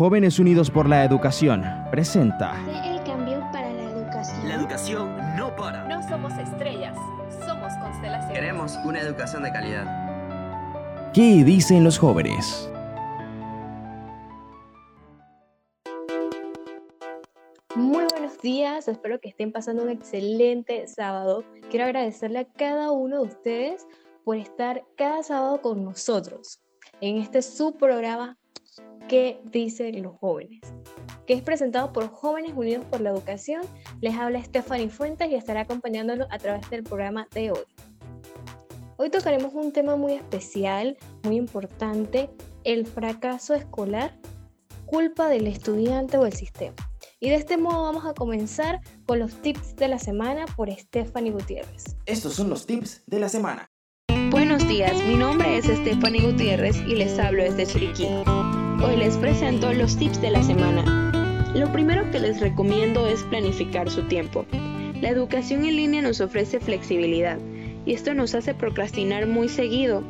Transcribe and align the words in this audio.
Jóvenes 0.00 0.38
Unidos 0.38 0.70
por 0.70 0.88
la 0.88 1.04
Educación 1.04 1.62
presenta 1.90 2.56
el 2.86 3.04
cambio 3.04 3.38
para 3.52 3.70
la 3.70 3.82
educación. 3.82 4.48
La 4.48 4.54
educación 4.54 5.36
no 5.36 5.54
para. 5.54 5.86
No 5.88 6.02
somos 6.08 6.32
estrellas, 6.38 6.96
somos 7.46 7.70
constelaciones. 7.74 8.32
Queremos 8.32 8.78
una 8.86 8.98
educación 8.98 9.42
de 9.42 9.52
calidad. 9.52 11.12
¿Qué 11.12 11.44
dicen 11.44 11.84
los 11.84 11.98
jóvenes? 11.98 12.70
Muy 17.74 18.06
buenos 18.10 18.40
días, 18.40 18.88
espero 18.88 19.20
que 19.20 19.28
estén 19.28 19.52
pasando 19.52 19.82
un 19.82 19.90
excelente 19.90 20.86
sábado. 20.86 21.44
Quiero 21.68 21.84
agradecerle 21.84 22.38
a 22.38 22.44
cada 22.46 22.90
uno 22.90 23.18
de 23.18 23.28
ustedes 23.28 23.86
por 24.24 24.38
estar 24.38 24.82
cada 24.96 25.22
sábado 25.22 25.60
con 25.60 25.84
nosotros 25.84 26.62
en 27.02 27.18
este 27.18 27.42
subprograma 27.42 28.39
que 29.10 29.40
dicen 29.42 30.04
los 30.04 30.16
jóvenes, 30.18 30.60
que 31.26 31.34
es 31.34 31.42
presentado 31.42 31.92
por 31.92 32.06
Jóvenes 32.10 32.52
Unidos 32.54 32.84
por 32.88 33.00
la 33.00 33.10
Educación. 33.10 33.62
Les 34.00 34.14
habla 34.14 34.40
Stephanie 34.44 34.88
Fuentes 34.88 35.28
y 35.28 35.34
estará 35.34 35.62
acompañándolos 35.62 36.28
a 36.30 36.38
través 36.38 36.70
del 36.70 36.84
programa 36.84 37.26
de 37.34 37.50
hoy. 37.50 37.64
Hoy 38.98 39.10
tocaremos 39.10 39.52
un 39.52 39.72
tema 39.72 39.96
muy 39.96 40.12
especial, 40.12 40.96
muy 41.24 41.34
importante, 41.34 42.30
el 42.62 42.86
fracaso 42.86 43.54
escolar, 43.54 44.16
culpa 44.86 45.28
del 45.28 45.48
estudiante 45.48 46.16
o 46.16 46.24
el 46.24 46.32
sistema. 46.32 46.76
Y 47.18 47.30
de 47.30 47.34
este 47.34 47.56
modo 47.56 47.82
vamos 47.82 48.06
a 48.06 48.14
comenzar 48.14 48.78
con 49.06 49.18
los 49.18 49.34
tips 49.42 49.74
de 49.74 49.88
la 49.88 49.98
semana 49.98 50.44
por 50.54 50.70
Stephanie 50.70 51.32
Gutiérrez. 51.32 51.96
Estos 52.06 52.34
son 52.34 52.48
los 52.48 52.64
tips 52.64 53.02
de 53.08 53.18
la 53.18 53.28
semana. 53.28 53.68
Buenos 54.30 54.68
días, 54.68 54.94
mi 55.04 55.16
nombre 55.16 55.56
es 55.56 55.64
Stephanie 55.64 56.30
Gutiérrez 56.30 56.76
y 56.86 56.94
les 56.94 57.18
hablo 57.18 57.42
desde 57.42 57.66
Chiriquí. 57.66 58.06
Hoy 58.82 58.96
les 58.96 59.18
presento 59.18 59.74
los 59.74 59.98
tips 59.98 60.22
de 60.22 60.30
la 60.30 60.42
semana. 60.42 61.52
Lo 61.54 61.70
primero 61.70 62.10
que 62.10 62.18
les 62.18 62.40
recomiendo 62.40 63.06
es 63.06 63.22
planificar 63.24 63.90
su 63.90 64.04
tiempo. 64.04 64.46
La 65.02 65.10
educación 65.10 65.66
en 65.66 65.76
línea 65.76 66.00
nos 66.00 66.22
ofrece 66.22 66.60
flexibilidad 66.60 67.38
y 67.84 67.92
esto 67.92 68.14
nos 68.14 68.34
hace 68.34 68.54
procrastinar 68.54 69.26
muy 69.26 69.50
seguido. 69.50 70.02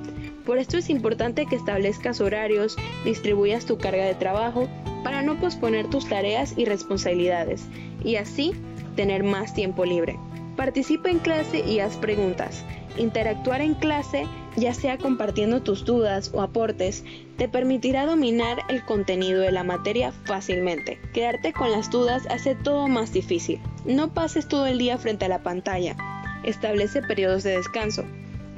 Por 0.47 0.59
esto 0.59 0.79
es 0.79 0.89
importante 0.89 1.47
que 1.47 1.57
establezcas 1.57 2.21
horarios, 2.21 2.77
distribuyas 3.05 3.67
tu 3.67 3.77
carga 3.77 4.05
de 4.05 4.15
trabajo 4.15 4.69
para 5.03 5.23
no 5.23 5.41
posponer 5.41 5.89
tus 5.89 6.09
tareas 6.09 6.55
y 6.57 6.65
responsabilidades 6.65 7.67
y 8.05 8.17
así 8.17 8.53
tener 8.95 9.25
más 9.25 9.53
tiempo 9.53 9.85
libre. 9.85 10.17
Participa 10.61 11.09
en 11.09 11.21
clase 11.21 11.61
y 11.67 11.81
haz 11.81 11.97
preguntas. 11.97 12.67
Interactuar 12.99 13.63
en 13.63 13.73
clase, 13.73 14.27
ya 14.59 14.75
sea 14.75 14.99
compartiendo 14.99 15.63
tus 15.63 15.87
dudas 15.87 16.31
o 16.35 16.43
aportes, 16.43 17.03
te 17.39 17.49
permitirá 17.49 18.05
dominar 18.05 18.59
el 18.69 18.85
contenido 18.85 19.41
de 19.41 19.53
la 19.53 19.65
materia 19.65 20.13
fácilmente. 20.13 21.01
Quedarte 21.15 21.55
con 21.55 21.73
las 21.73 21.91
dudas 21.91 22.27
hace 22.29 22.57
todo 22.57 22.89
más 22.89 23.11
difícil. 23.11 23.59
No 23.87 24.13
pases 24.13 24.49
todo 24.49 24.67
el 24.67 24.77
día 24.77 24.99
frente 24.99 25.25
a 25.25 25.29
la 25.29 25.43
pantalla. 25.43 25.97
Establece 26.45 27.01
periodos 27.01 27.43
de 27.43 27.57
descanso. 27.57 28.05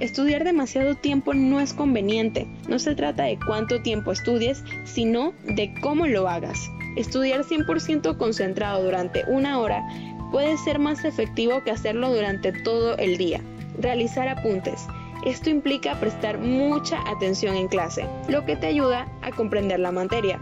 Estudiar 0.00 0.42
demasiado 0.42 0.96
tiempo 0.96 1.34
no 1.34 1.60
es 1.60 1.72
conveniente. 1.72 2.48
No 2.68 2.80
se 2.80 2.96
trata 2.96 3.22
de 3.22 3.38
cuánto 3.46 3.80
tiempo 3.80 4.10
estudies, 4.10 4.64
sino 4.82 5.34
de 5.44 5.72
cómo 5.80 6.08
lo 6.08 6.28
hagas. 6.28 6.68
Estudiar 6.96 7.44
100% 7.44 8.18
concentrado 8.18 8.82
durante 8.82 9.24
una 9.28 9.60
hora 9.60 9.82
puede 10.32 10.56
ser 10.56 10.80
más 10.80 11.04
efectivo 11.04 11.62
que 11.62 11.70
hacerlo 11.70 12.12
durante 12.12 12.50
todo 12.52 12.96
el 12.96 13.18
día. 13.18 13.40
Realizar 13.78 14.26
apuntes. 14.28 14.86
Esto 15.24 15.50
implica 15.50 16.00
prestar 16.00 16.38
mucha 16.38 16.98
atención 17.08 17.54
en 17.54 17.68
clase, 17.68 18.06
lo 18.28 18.44
que 18.44 18.56
te 18.56 18.66
ayuda 18.66 19.06
a 19.22 19.30
comprender 19.30 19.78
la 19.78 19.92
materia. 19.92 20.40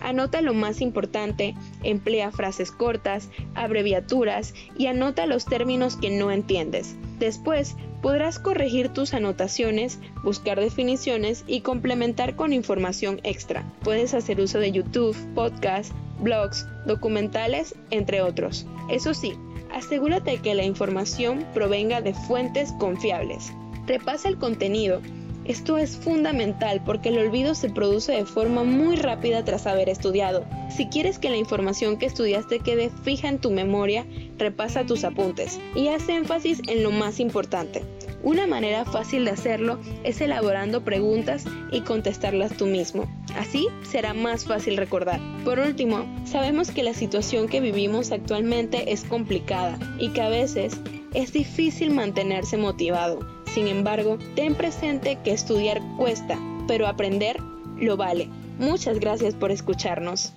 Anota 0.00 0.40
lo 0.40 0.54
más 0.54 0.80
importante, 0.80 1.54
emplea 1.82 2.32
frases 2.32 2.70
cortas, 2.70 3.28
abreviaturas 3.54 4.54
y 4.76 4.86
anota 4.86 5.26
los 5.26 5.44
términos 5.44 5.96
que 5.96 6.10
no 6.10 6.30
entiendes. 6.30 6.96
Después, 7.18 7.76
podrás 8.00 8.38
corregir 8.38 8.88
tus 8.88 9.14
anotaciones, 9.14 10.00
buscar 10.24 10.58
definiciones 10.58 11.44
y 11.46 11.60
complementar 11.60 12.34
con 12.34 12.52
información 12.52 13.20
extra. 13.22 13.64
Puedes 13.84 14.14
hacer 14.14 14.40
uso 14.40 14.58
de 14.58 14.72
YouTube, 14.72 15.16
podcasts, 15.34 15.94
blogs, 16.22 16.66
documentales, 16.86 17.74
entre 17.90 18.22
otros. 18.22 18.66
Eso 18.90 19.14
sí, 19.14 19.34
asegúrate 19.72 20.38
que 20.38 20.54
la 20.54 20.64
información 20.64 21.46
provenga 21.54 22.00
de 22.00 22.14
fuentes 22.14 22.72
confiables. 22.78 23.52
Repasa 23.86 24.28
el 24.28 24.38
contenido. 24.38 25.00
Esto 25.44 25.76
es 25.76 25.96
fundamental 25.96 26.82
porque 26.84 27.08
el 27.08 27.18
olvido 27.18 27.56
se 27.56 27.68
produce 27.68 28.12
de 28.12 28.24
forma 28.24 28.62
muy 28.62 28.94
rápida 28.94 29.44
tras 29.44 29.66
haber 29.66 29.88
estudiado. 29.88 30.44
Si 30.70 30.86
quieres 30.86 31.18
que 31.18 31.30
la 31.30 31.36
información 31.36 31.98
que 31.98 32.06
estudiaste 32.06 32.60
quede 32.60 32.90
fija 33.02 33.28
en 33.28 33.40
tu 33.40 33.50
memoria, 33.50 34.06
repasa 34.38 34.86
tus 34.86 35.02
apuntes 35.02 35.58
y 35.74 35.88
haz 35.88 36.08
énfasis 36.08 36.62
en 36.68 36.84
lo 36.84 36.92
más 36.92 37.18
importante. 37.18 37.82
Una 38.22 38.46
manera 38.46 38.84
fácil 38.84 39.24
de 39.24 39.32
hacerlo 39.32 39.80
es 40.04 40.20
elaborando 40.20 40.84
preguntas 40.84 41.44
y 41.72 41.80
contestarlas 41.80 42.56
tú 42.56 42.66
mismo. 42.66 43.10
Así 43.36 43.66
será 43.82 44.14
más 44.14 44.44
fácil 44.44 44.76
recordar. 44.76 45.20
Por 45.44 45.58
último, 45.58 46.06
sabemos 46.24 46.70
que 46.70 46.84
la 46.84 46.94
situación 46.94 47.48
que 47.48 47.60
vivimos 47.60 48.12
actualmente 48.12 48.92
es 48.92 49.02
complicada 49.02 49.76
y 49.98 50.10
que 50.10 50.22
a 50.22 50.28
veces 50.28 50.80
es 51.14 51.32
difícil 51.32 51.90
mantenerse 51.90 52.56
motivado. 52.56 53.20
Sin 53.46 53.66
embargo, 53.66 54.18
ten 54.36 54.54
presente 54.54 55.18
que 55.24 55.32
estudiar 55.32 55.82
cuesta, 55.96 56.38
pero 56.68 56.86
aprender 56.86 57.38
lo 57.76 57.96
vale. 57.96 58.28
Muchas 58.58 59.00
gracias 59.00 59.34
por 59.34 59.50
escucharnos. 59.50 60.32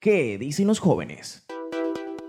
¿Qué 0.00 0.38
dicen 0.38 0.66
los 0.66 0.78
jóvenes? 0.78 1.44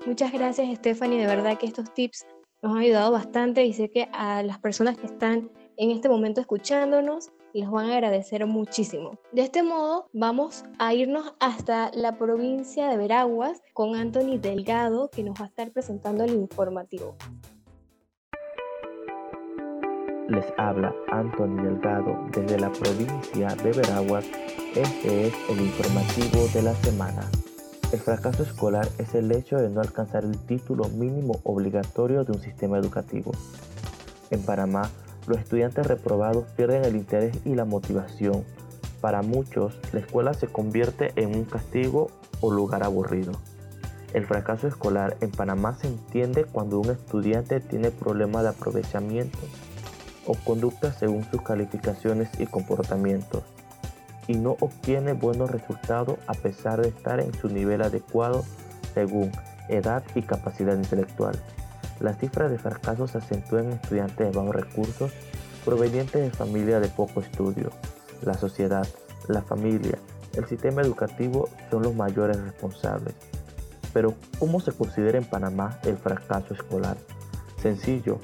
Muchas 0.06 0.34
gracias 0.34 0.76
Stephanie, 0.78 1.20
de 1.20 1.28
verdad 1.28 1.58
que 1.58 1.68
estos 1.68 1.94
tips 1.94 2.26
nos 2.62 2.74
han 2.74 2.80
ayudado 2.80 3.12
bastante 3.12 3.66
y 3.66 3.74
sé 3.74 3.90
que 3.90 4.10
a 4.14 4.44
las 4.44 4.60
personas 4.60 4.98
que 4.98 5.06
están 5.06 5.50
en 5.78 5.92
este 5.92 6.10
momento 6.10 6.42
escuchándonos 6.42 7.32
les 7.54 7.70
van 7.70 7.90
a 7.90 7.94
agradecer 7.94 8.46
muchísimo. 8.46 9.18
De 9.32 9.44
este 9.44 9.64
modo, 9.64 10.10
vamos 10.14 10.66
a 10.78 10.94
irnos 10.94 11.34
hasta 11.40 11.90
la 11.94 12.18
provincia 12.18 12.90
de 12.90 12.98
Veraguas 12.98 13.62
con 13.74 13.96
Anthony 13.96 14.38
Delgado, 14.40 15.10
que 15.10 15.24
nos 15.24 15.40
va 15.40 15.46
a 15.46 15.48
estar 15.48 15.72
presentando 15.72 16.24
el 16.24 16.34
informativo. 16.34 17.16
Les 20.28 20.46
habla 20.58 20.94
Anthony 21.12 21.64
Delgado 21.64 22.20
desde 22.32 22.60
la 22.60 22.72
provincia 22.72 23.48
de 23.64 23.72
Veraguas. 23.72 24.26
Este 24.76 25.28
es 25.28 25.34
el 25.50 25.62
informativo 25.62 26.48
de 26.54 26.62
la 26.62 26.76
semana. 26.76 27.24
El 27.92 28.00
fracaso 28.00 28.44
escolar 28.44 28.88
es 29.00 29.16
el 29.16 29.32
hecho 29.32 29.58
de 29.58 29.68
no 29.68 29.82
alcanzar 29.82 30.24
el 30.24 30.38
título 30.38 30.86
mínimo 30.90 31.40
obligatorio 31.44 32.24
de 32.24 32.34
un 32.34 32.40
sistema 32.40 32.78
educativo. 32.78 33.32
En 34.30 34.44
Panamá, 34.44 34.92
los 35.26 35.40
estudiantes 35.40 35.88
reprobados 35.88 36.46
pierden 36.56 36.86
el 36.86 36.96
interés 36.96 37.36
y 37.46 37.56
la 37.56 37.66
motivación. 37.66 38.44
Para 39.02 39.24
muchos, 39.24 39.80
la 39.92 40.02
escuela 40.02 40.36
se 40.36 40.46
convierte 40.46 41.14
en 41.16 41.36
un 41.36 41.46
castigo 41.46 42.12
o 42.42 42.52
lugar 42.52 42.84
aburrido. 42.84 43.32
El 44.14 44.28
fracaso 44.28 44.68
escolar 44.68 45.18
en 45.22 45.32
Panamá 45.32 45.76
se 45.82 45.88
entiende 45.88 46.44
cuando 46.44 46.80
un 46.80 46.92
estudiante 46.92 47.60
tiene 47.60 47.90
problemas 47.90 48.44
de 48.44 48.50
aprovechamiento 48.50 49.40
o 50.28 50.36
conducta 50.46 50.94
según 50.94 51.24
sus 51.32 51.42
calificaciones 51.42 52.30
y 52.40 52.46
comportamientos 52.46 53.42
y 54.30 54.36
no 54.36 54.58
obtiene 54.60 55.14
buenos 55.14 55.50
resultados 55.50 56.20
a 56.28 56.36
pesar 56.36 56.80
de 56.82 56.90
estar 56.90 57.20
en 57.20 57.34
su 57.34 57.50
nivel 57.50 57.82
adecuado 57.82 58.46
según 58.94 59.32
edad 59.70 60.04
y 60.14 60.22
capacidad 60.22 60.76
intelectual. 60.76 61.36
Las 62.00 62.20
cifras 62.20 62.52
de 62.52 62.60
fracaso 62.60 63.08
se 63.08 63.18
acentúan 63.18 63.66
en 63.66 63.74
estudiantes 63.74 64.32
de 64.32 64.38
bajos 64.38 64.56
recursos 64.56 65.12
provenientes 65.66 66.22
de 66.22 66.30
familias 66.30 66.80
de 66.80 66.90
poco 66.90 67.22
estudio. 67.22 67.72
La 68.22 68.36
sociedad, 68.36 68.88
la 69.28 69.42
familia, 69.42 69.98
el 70.36 70.46
sistema 70.46 70.84
educativo 70.84 71.50
son 71.72 71.82
los 71.82 71.96
mayores 71.96 72.40
responsables. 72.40 73.16
Pero, 73.94 74.14
¿cómo 74.38 74.60
se 74.60 74.72
considera 74.72 75.18
en 75.18 75.26
Panamá 75.26 75.80
el 75.84 75.98
fracaso 75.98 76.54
escolar? 76.54 76.98
Sencillo, 77.64 78.20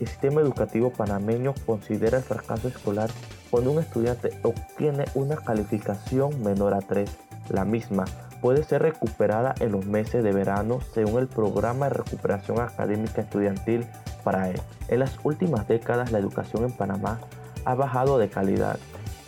el 0.00 0.08
sistema 0.08 0.40
educativo 0.40 0.90
panameño 0.90 1.52
considera 1.66 2.16
el 2.16 2.24
fracaso 2.24 2.68
escolar 2.68 3.10
cuando 3.52 3.70
un 3.70 3.80
estudiante 3.80 4.30
obtiene 4.44 5.04
una 5.14 5.36
calificación 5.36 6.42
menor 6.42 6.72
a 6.72 6.80
3. 6.80 7.14
La 7.50 7.66
misma 7.66 8.06
puede 8.40 8.64
ser 8.64 8.80
recuperada 8.80 9.54
en 9.60 9.72
los 9.72 9.84
meses 9.84 10.24
de 10.24 10.32
verano 10.32 10.80
según 10.94 11.20
el 11.20 11.28
programa 11.28 11.90
de 11.90 11.96
recuperación 11.96 12.60
académica 12.60 13.20
estudiantil 13.20 13.84
para 14.24 14.48
él. 14.48 14.58
En 14.88 15.00
las 15.00 15.18
últimas 15.22 15.68
décadas 15.68 16.12
la 16.12 16.18
educación 16.18 16.64
en 16.64 16.72
Panamá 16.72 17.20
ha 17.66 17.74
bajado 17.74 18.16
de 18.16 18.30
calidad. 18.30 18.78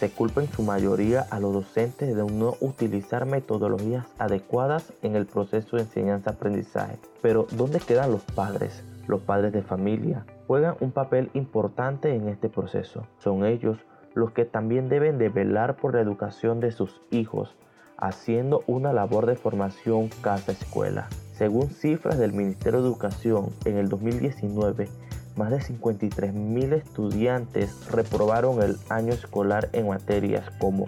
Se 0.00 0.09
culpa 0.09 0.41
en 0.41 0.50
su 0.50 0.62
mayoría 0.62 1.26
a 1.31 1.38
los 1.38 1.53
docentes 1.53 2.17
de 2.17 2.25
no 2.25 2.56
utilizar 2.61 3.26
metodologías 3.26 4.06
adecuadas 4.19 4.94
en 5.03 5.17
el 5.17 5.26
proceso 5.26 5.76
de 5.76 5.82
enseñanza-aprendizaje. 5.82 6.99
Pero 7.21 7.47
¿dónde 7.50 7.79
quedan 7.79 8.11
los 8.11 8.23
padres? 8.23 8.82
Los 9.06 9.21
padres 9.21 9.53
de 9.53 9.61
familia 9.61 10.25
juegan 10.47 10.76
un 10.81 10.93
papel 10.93 11.31
importante 11.35 12.15
en 12.15 12.29
este 12.29 12.49
proceso. 12.49 13.06
Son 13.19 13.44
ellos 13.44 13.76
los 14.14 14.32
que 14.32 14.44
también 14.44 14.88
deben 14.88 15.19
de 15.19 15.28
velar 15.28 15.76
por 15.76 15.94
la 15.94 16.00
educación 16.00 16.61
de 16.61 16.72
sus 16.72 17.00
hijos, 17.11 17.55
haciendo 17.96 18.62
una 18.66 18.93
labor 18.93 19.26
de 19.26 19.37
formación 19.37 20.08
casa-escuela. 20.22 21.08
Según 21.32 21.70
cifras 21.70 22.19
del 22.19 22.32
Ministerio 22.32 22.81
de 22.81 22.88
Educación, 22.88 23.50
en 23.64 23.76
el 23.76 23.88
2019, 23.88 24.88
más 25.37 25.50
de 25.50 25.58
53.000 25.58 26.72
estudiantes 26.75 27.90
reprobaron 27.90 28.62
el 28.62 28.76
año 28.88 29.12
escolar 29.12 29.69
en 29.72 29.88
materias 29.88 30.49
como 30.58 30.87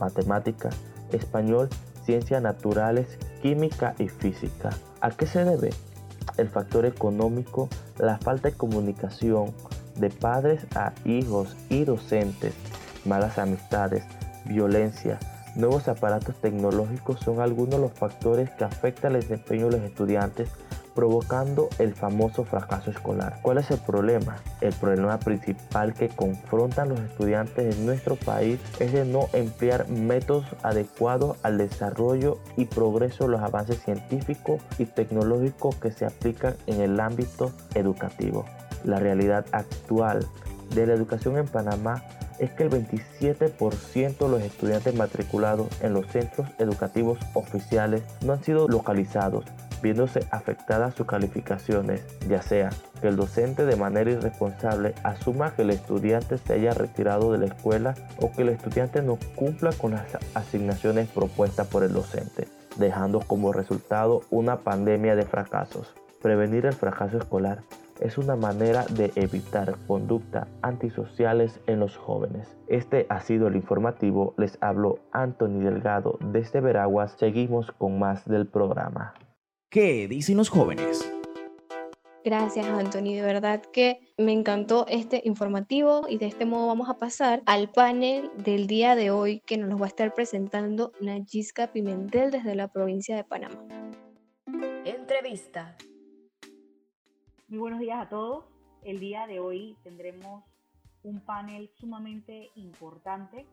matemática, 0.00 0.70
español, 1.12 1.68
ciencias 2.04 2.42
naturales, 2.42 3.18
química 3.40 3.94
y 3.98 4.08
física. 4.08 4.70
¿A 5.00 5.10
qué 5.10 5.26
se 5.26 5.44
debe? 5.44 5.70
El 6.36 6.48
factor 6.48 6.86
económico, 6.86 7.68
la 7.98 8.18
falta 8.18 8.50
de 8.50 8.56
comunicación 8.56 9.54
de 9.96 10.10
padres 10.10 10.66
a 10.74 10.92
hijos 11.04 11.56
y 11.68 11.84
docentes, 11.84 12.54
malas 13.04 13.38
amistades, 13.38 14.04
violencia, 14.44 15.18
nuevos 15.54 15.88
aparatos 15.88 16.40
tecnológicos 16.40 17.20
son 17.20 17.40
algunos 17.40 17.76
de 17.76 17.80
los 17.80 17.92
factores 17.92 18.50
que 18.50 18.64
afectan 18.64 19.14
el 19.14 19.22
desempeño 19.22 19.66
de 19.66 19.78
los 19.78 19.82
estudiantes 19.82 20.48
provocando 20.94 21.68
el 21.78 21.94
famoso 21.94 22.44
fracaso 22.44 22.90
escolar. 22.90 23.40
¿Cuál 23.42 23.58
es 23.58 23.70
el 23.70 23.78
problema? 23.78 24.36
El 24.60 24.72
problema 24.74 25.18
principal 25.18 25.92
que 25.92 26.08
confrontan 26.08 26.88
los 26.88 27.00
estudiantes 27.00 27.76
en 27.76 27.86
nuestro 27.86 28.16
país 28.16 28.60
es 28.78 28.92
de 28.92 29.04
no 29.04 29.28
emplear 29.32 29.88
métodos 29.88 30.46
adecuados 30.62 31.36
al 31.42 31.58
desarrollo 31.58 32.38
y 32.56 32.66
progreso 32.66 33.24
de 33.24 33.30
los 33.30 33.42
avances 33.42 33.82
científicos 33.82 34.62
y 34.78 34.86
tecnológicos 34.86 35.74
que 35.76 35.90
se 35.90 36.06
aplican 36.06 36.54
en 36.66 36.80
el 36.80 37.00
ámbito 37.00 37.52
educativo. 37.74 38.44
La 38.84 38.98
realidad 38.98 39.46
actual 39.52 40.26
de 40.74 40.86
la 40.86 40.94
educación 40.94 41.38
en 41.38 41.46
Panamá 41.46 42.02
es 42.38 42.50
que 42.50 42.64
el 42.64 42.70
27% 42.70 44.18
de 44.18 44.28
los 44.28 44.42
estudiantes 44.42 44.94
matriculados 44.94 45.68
en 45.82 45.94
los 45.94 46.06
centros 46.08 46.48
educativos 46.58 47.18
oficiales 47.34 48.02
no 48.24 48.32
han 48.32 48.42
sido 48.42 48.68
localizados 48.68 49.44
viéndose 49.84 50.26
afectadas 50.30 50.94
sus 50.94 51.06
calificaciones, 51.06 52.02
ya 52.26 52.40
sea 52.40 52.70
que 53.02 53.08
el 53.08 53.16
docente 53.16 53.66
de 53.66 53.76
manera 53.76 54.10
irresponsable 54.10 54.94
asuma 55.02 55.54
que 55.54 55.60
el 55.60 55.70
estudiante 55.70 56.38
se 56.38 56.54
haya 56.54 56.72
retirado 56.72 57.30
de 57.30 57.38
la 57.38 57.46
escuela 57.46 57.94
o 58.18 58.32
que 58.32 58.42
el 58.42 58.48
estudiante 58.48 59.02
no 59.02 59.18
cumpla 59.36 59.72
con 59.72 59.90
las 59.90 60.06
asignaciones 60.32 61.08
propuestas 61.08 61.66
por 61.66 61.84
el 61.84 61.92
docente, 61.92 62.48
dejando 62.76 63.20
como 63.20 63.52
resultado 63.52 64.22
una 64.30 64.60
pandemia 64.60 65.16
de 65.16 65.26
fracasos. 65.26 65.94
Prevenir 66.22 66.64
el 66.64 66.72
fracaso 66.72 67.18
escolar 67.18 67.58
es 68.00 68.18
una 68.18 68.36
manera 68.36 68.84
de 68.90 69.12
evitar 69.16 69.76
conductas 69.86 70.48
antisociales 70.62 71.60
en 71.66 71.80
los 71.80 71.96
jóvenes. 71.96 72.56
Este 72.66 73.06
ha 73.08 73.20
sido 73.20 73.48
el 73.48 73.56
informativo. 73.56 74.34
Les 74.36 74.58
hablo 74.60 74.98
Anthony 75.12 75.60
Delgado 75.60 76.18
desde 76.20 76.60
Veraguas. 76.60 77.16
Seguimos 77.18 77.72
con 77.72 77.98
más 77.98 78.24
del 78.26 78.46
programa. 78.46 79.14
¿Qué 79.70 80.06
dicen 80.08 80.36
los 80.36 80.48
jóvenes? 80.48 81.10
Gracias, 82.24 82.66
Anthony. 82.66 83.14
De 83.14 83.22
verdad 83.22 83.62
que 83.72 84.00
me 84.16 84.32
encantó 84.32 84.86
este 84.88 85.20
informativo 85.24 86.06
y 86.08 86.16
de 86.16 86.26
este 86.26 86.46
modo 86.46 86.66
vamos 86.68 86.88
a 86.88 86.98
pasar 86.98 87.42
al 87.44 87.70
panel 87.70 88.30
del 88.38 88.66
día 88.66 88.96
de 88.96 89.10
hoy 89.10 89.40
que 89.40 89.58
nos 89.58 89.68
lo 89.68 89.76
va 89.76 89.84
a 89.84 89.88
estar 89.88 90.14
presentando 90.14 90.92
Nayisca 91.02 91.70
Pimentel 91.70 92.30
desde 92.30 92.54
la 92.54 92.68
provincia 92.68 93.14
de 93.14 93.24
Panamá. 93.24 93.62
Entrevista. 94.86 95.76
Muy 97.54 97.60
buenos 97.60 97.78
días 97.78 98.00
a 98.00 98.08
todos. 98.08 98.46
El 98.82 98.98
día 98.98 99.28
de 99.28 99.38
hoy 99.38 99.76
tendremos 99.84 100.42
un 101.04 101.20
panel 101.20 101.70
sumamente 101.78 102.50
importante. 102.56 103.46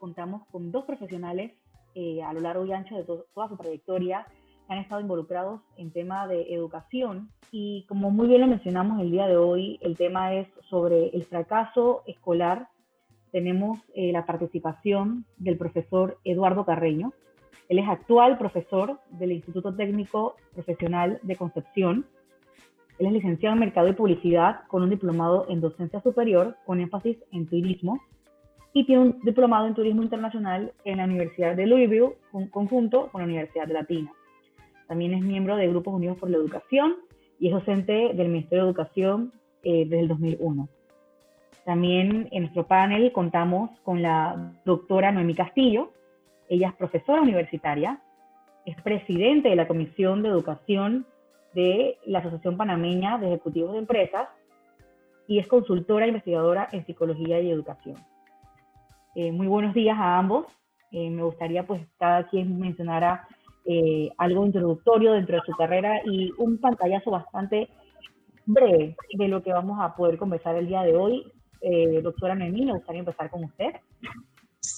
Contamos 0.00 0.44
con 0.48 0.72
dos 0.72 0.84
profesionales 0.84 1.52
eh, 1.94 2.20
a 2.20 2.32
lo 2.32 2.40
largo 2.40 2.66
y 2.66 2.72
ancho 2.72 2.96
de 2.96 3.04
toda 3.04 3.48
su 3.48 3.56
trayectoria 3.56 4.26
han 4.66 4.78
estado 4.78 5.00
involucrados 5.00 5.60
en 5.76 5.92
tema 5.92 6.26
de 6.26 6.52
educación 6.52 7.30
y 7.52 7.86
como 7.88 8.10
muy 8.10 8.26
bien 8.26 8.40
lo 8.40 8.48
mencionamos 8.48 9.00
el 9.00 9.12
día 9.12 9.28
de 9.28 9.36
hoy, 9.36 9.78
el 9.82 9.96
tema 9.96 10.34
es 10.34 10.48
sobre 10.68 11.10
el 11.10 11.24
fracaso 11.24 12.02
escolar. 12.08 12.66
Tenemos 13.30 13.78
eh, 13.94 14.10
la 14.10 14.26
participación 14.26 15.26
del 15.36 15.56
profesor 15.56 16.18
Eduardo 16.24 16.64
Carreño. 16.64 17.12
Él 17.68 17.78
es 17.78 17.88
actual 17.88 18.36
profesor 18.36 18.98
del 19.10 19.30
Instituto 19.30 19.72
Técnico 19.76 20.34
Profesional 20.54 21.20
de 21.22 21.36
Concepción. 21.36 22.04
Él 22.98 23.06
es 23.06 23.12
licenciado 23.12 23.54
en 23.54 23.60
Mercado 23.60 23.88
y 23.88 23.92
Publicidad 23.92 24.62
con 24.66 24.82
un 24.82 24.90
diplomado 24.90 25.46
en 25.48 25.60
Docencia 25.60 26.00
Superior 26.00 26.56
con 26.66 26.80
énfasis 26.80 27.16
en 27.32 27.46
turismo 27.46 28.00
y 28.72 28.84
tiene 28.84 29.02
un 29.02 29.20
diplomado 29.22 29.66
en 29.66 29.74
Turismo 29.74 30.02
Internacional 30.02 30.72
en 30.84 30.98
la 30.98 31.04
Universidad 31.04 31.56
de 31.56 31.66
Louisville, 31.66 32.16
conjunto 32.50 33.08
con 33.10 33.20
la 33.20 33.26
Universidad 33.26 33.66
de 33.66 33.74
Latina. 33.74 34.12
También 34.86 35.14
es 35.14 35.22
miembro 35.22 35.56
de 35.56 35.68
Grupos 35.68 35.94
Unidos 35.94 36.18
por 36.18 36.30
la 36.30 36.36
Educación 36.36 36.96
y 37.38 37.48
es 37.48 37.52
docente 37.52 38.12
del 38.14 38.28
Ministerio 38.28 38.64
de 38.64 38.70
Educación 38.70 39.32
eh, 39.62 39.84
desde 39.84 40.00
el 40.00 40.08
2001. 40.08 40.68
También 41.64 42.28
en 42.32 42.42
nuestro 42.42 42.66
panel 42.66 43.12
contamos 43.12 43.70
con 43.80 44.02
la 44.02 44.54
doctora 44.64 45.12
Noemí 45.12 45.34
Castillo. 45.34 45.92
Ella 46.48 46.68
es 46.68 46.74
profesora 46.74 47.20
universitaria, 47.20 48.00
es 48.64 48.80
presidente 48.82 49.50
de 49.50 49.56
la 49.56 49.68
Comisión 49.68 50.22
de 50.22 50.30
Educación 50.30 51.06
de 51.54 51.98
la 52.06 52.20
Asociación 52.20 52.56
Panameña 52.56 53.18
de 53.18 53.28
Ejecutivos 53.28 53.72
de 53.72 53.78
Empresas 53.78 54.28
y 55.26 55.38
es 55.38 55.46
consultora 55.46 56.06
e 56.06 56.08
investigadora 56.08 56.68
en 56.72 56.84
psicología 56.86 57.40
y 57.40 57.50
educación. 57.50 57.96
Eh, 59.14 59.32
muy 59.32 59.46
buenos 59.46 59.74
días 59.74 59.96
a 59.98 60.18
ambos. 60.18 60.46
Eh, 60.90 61.10
me 61.10 61.22
gustaría 61.22 61.66
pues 61.66 61.82
cada 61.98 62.26
quien 62.28 62.58
mencionara 62.58 63.28
eh, 63.66 64.10
algo 64.16 64.46
introductorio 64.46 65.12
dentro 65.12 65.36
de 65.36 65.42
su 65.44 65.52
carrera 65.52 66.00
y 66.04 66.32
un 66.38 66.58
pantallazo 66.58 67.10
bastante 67.10 67.68
breve 68.46 68.96
de 69.12 69.28
lo 69.28 69.42
que 69.42 69.52
vamos 69.52 69.78
a 69.80 69.94
poder 69.94 70.18
conversar 70.18 70.56
el 70.56 70.66
día 70.66 70.82
de 70.82 70.96
hoy. 70.96 71.32
Doctora 72.02 72.36
Noemí, 72.36 72.64
me 72.64 72.74
gustaría 72.74 73.00
empezar 73.00 73.28
con 73.30 73.42
usted. 73.44 73.74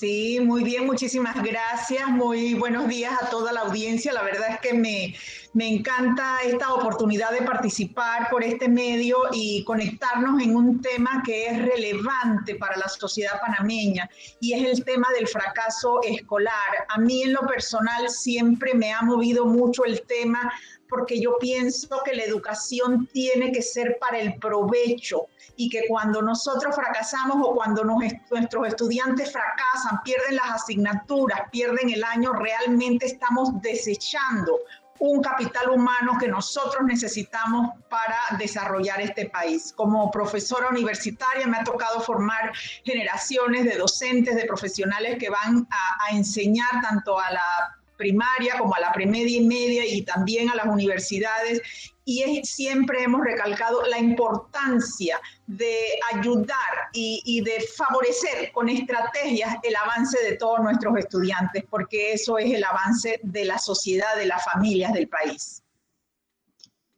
Sí, 0.00 0.40
muy 0.40 0.64
bien, 0.64 0.86
muchísimas 0.86 1.36
gracias. 1.42 2.08
Muy 2.08 2.54
buenos 2.54 2.88
días 2.88 3.12
a 3.20 3.28
toda 3.28 3.52
la 3.52 3.60
audiencia. 3.60 4.14
La 4.14 4.22
verdad 4.22 4.52
es 4.52 4.60
que 4.60 4.72
me, 4.72 5.14
me 5.52 5.68
encanta 5.68 6.38
esta 6.42 6.72
oportunidad 6.72 7.32
de 7.32 7.42
participar 7.42 8.30
por 8.30 8.42
este 8.42 8.66
medio 8.66 9.18
y 9.30 9.62
conectarnos 9.64 10.40
en 10.40 10.56
un 10.56 10.80
tema 10.80 11.22
que 11.22 11.48
es 11.48 11.58
relevante 11.58 12.54
para 12.54 12.78
la 12.78 12.88
sociedad 12.88 13.38
panameña 13.42 14.08
y 14.40 14.54
es 14.54 14.78
el 14.78 14.86
tema 14.86 15.06
del 15.18 15.28
fracaso 15.28 16.00
escolar. 16.02 16.86
A 16.88 16.98
mí 16.98 17.24
en 17.24 17.34
lo 17.34 17.40
personal 17.40 18.08
siempre 18.08 18.72
me 18.72 18.94
ha 18.94 19.02
movido 19.02 19.44
mucho 19.44 19.84
el 19.84 20.00
tema 20.06 20.50
porque 20.90 21.20
yo 21.20 21.38
pienso 21.38 22.02
que 22.04 22.14
la 22.14 22.24
educación 22.24 23.08
tiene 23.12 23.52
que 23.52 23.62
ser 23.62 23.96
para 24.00 24.18
el 24.18 24.38
provecho 24.38 25.28
y 25.56 25.70
que 25.70 25.84
cuando 25.88 26.20
nosotros 26.20 26.74
fracasamos 26.74 27.36
o 27.40 27.54
cuando 27.54 27.84
nuestros 27.84 28.66
estudiantes 28.66 29.32
fracasan, 29.32 30.00
pierden 30.04 30.36
las 30.36 30.62
asignaturas, 30.62 31.42
pierden 31.50 31.90
el 31.90 32.02
año, 32.04 32.32
realmente 32.32 33.06
estamos 33.06 33.60
desechando 33.62 34.58
un 35.00 35.22
capital 35.22 35.70
humano 35.70 36.18
que 36.20 36.28
nosotros 36.28 36.84
necesitamos 36.84 37.70
para 37.88 38.18
desarrollar 38.38 39.00
este 39.00 39.30
país. 39.30 39.72
Como 39.74 40.10
profesora 40.10 40.68
universitaria 40.68 41.46
me 41.46 41.56
ha 41.56 41.64
tocado 41.64 42.00
formar 42.00 42.52
generaciones 42.84 43.64
de 43.64 43.76
docentes, 43.78 44.36
de 44.36 44.44
profesionales 44.44 45.16
que 45.18 45.30
van 45.30 45.66
a, 45.70 46.04
a 46.06 46.16
enseñar 46.16 46.82
tanto 46.82 47.18
a 47.18 47.30
la 47.30 47.79
primaria 48.00 48.58
como 48.58 48.74
a 48.74 48.80
la 48.80 48.92
premedia 48.92 49.36
y 49.36 49.44
media 49.44 49.84
y 49.86 50.02
también 50.02 50.48
a 50.48 50.56
las 50.56 50.66
universidades. 50.66 51.62
Y 52.04 52.42
siempre 52.42 53.04
hemos 53.04 53.20
recalcado 53.20 53.82
la 53.86 53.98
importancia 53.98 55.20
de 55.46 55.76
ayudar 56.14 56.72
y, 56.92 57.40
de 57.44 57.60
favorecer 57.76 58.50
con 58.52 58.68
estrategias 58.68 59.54
el 59.62 59.76
avance 59.76 60.18
de 60.28 60.36
todos 60.36 60.60
nuestros 60.60 60.96
estudiantes, 60.96 61.62
porque 61.70 62.14
eso 62.14 62.38
es 62.38 62.52
el 62.52 62.64
avance 62.64 63.20
de 63.22 63.44
la 63.44 63.58
sociedad, 63.58 64.16
de 64.16 64.26
las 64.26 64.42
familias 64.44 64.92
del 64.92 65.08
país. 65.08 65.62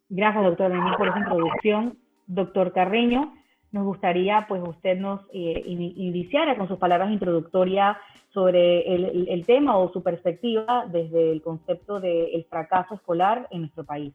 Gracias, 0.08 0.44
doctor 0.44 0.70
Denis, 0.70 0.96
por 0.96 1.08
esa 1.08 1.18
introducción. 1.18 1.98
Doctor 2.26 2.72
Carreño, 2.72 3.34
nos 3.72 3.84
gustaría 3.84 4.44
pues 4.48 4.62
usted 4.62 4.98
nos 4.98 5.22
eh, 5.32 5.62
iniciara 5.66 6.56
con 6.56 6.68
sus 6.68 6.78
palabras 6.78 7.10
introductorias 7.10 7.96
sobre 8.32 8.94
el, 8.94 9.44
tema 9.44 9.76
o 9.76 9.92
su 9.92 10.02
perspectiva 10.02 10.86
desde 10.90 11.32
el 11.32 11.42
concepto 11.42 12.00
del 12.00 12.44
fracaso 12.48 12.94
escolar 12.94 13.46
en 13.50 13.62
nuestro 13.62 13.84
país. 13.84 14.14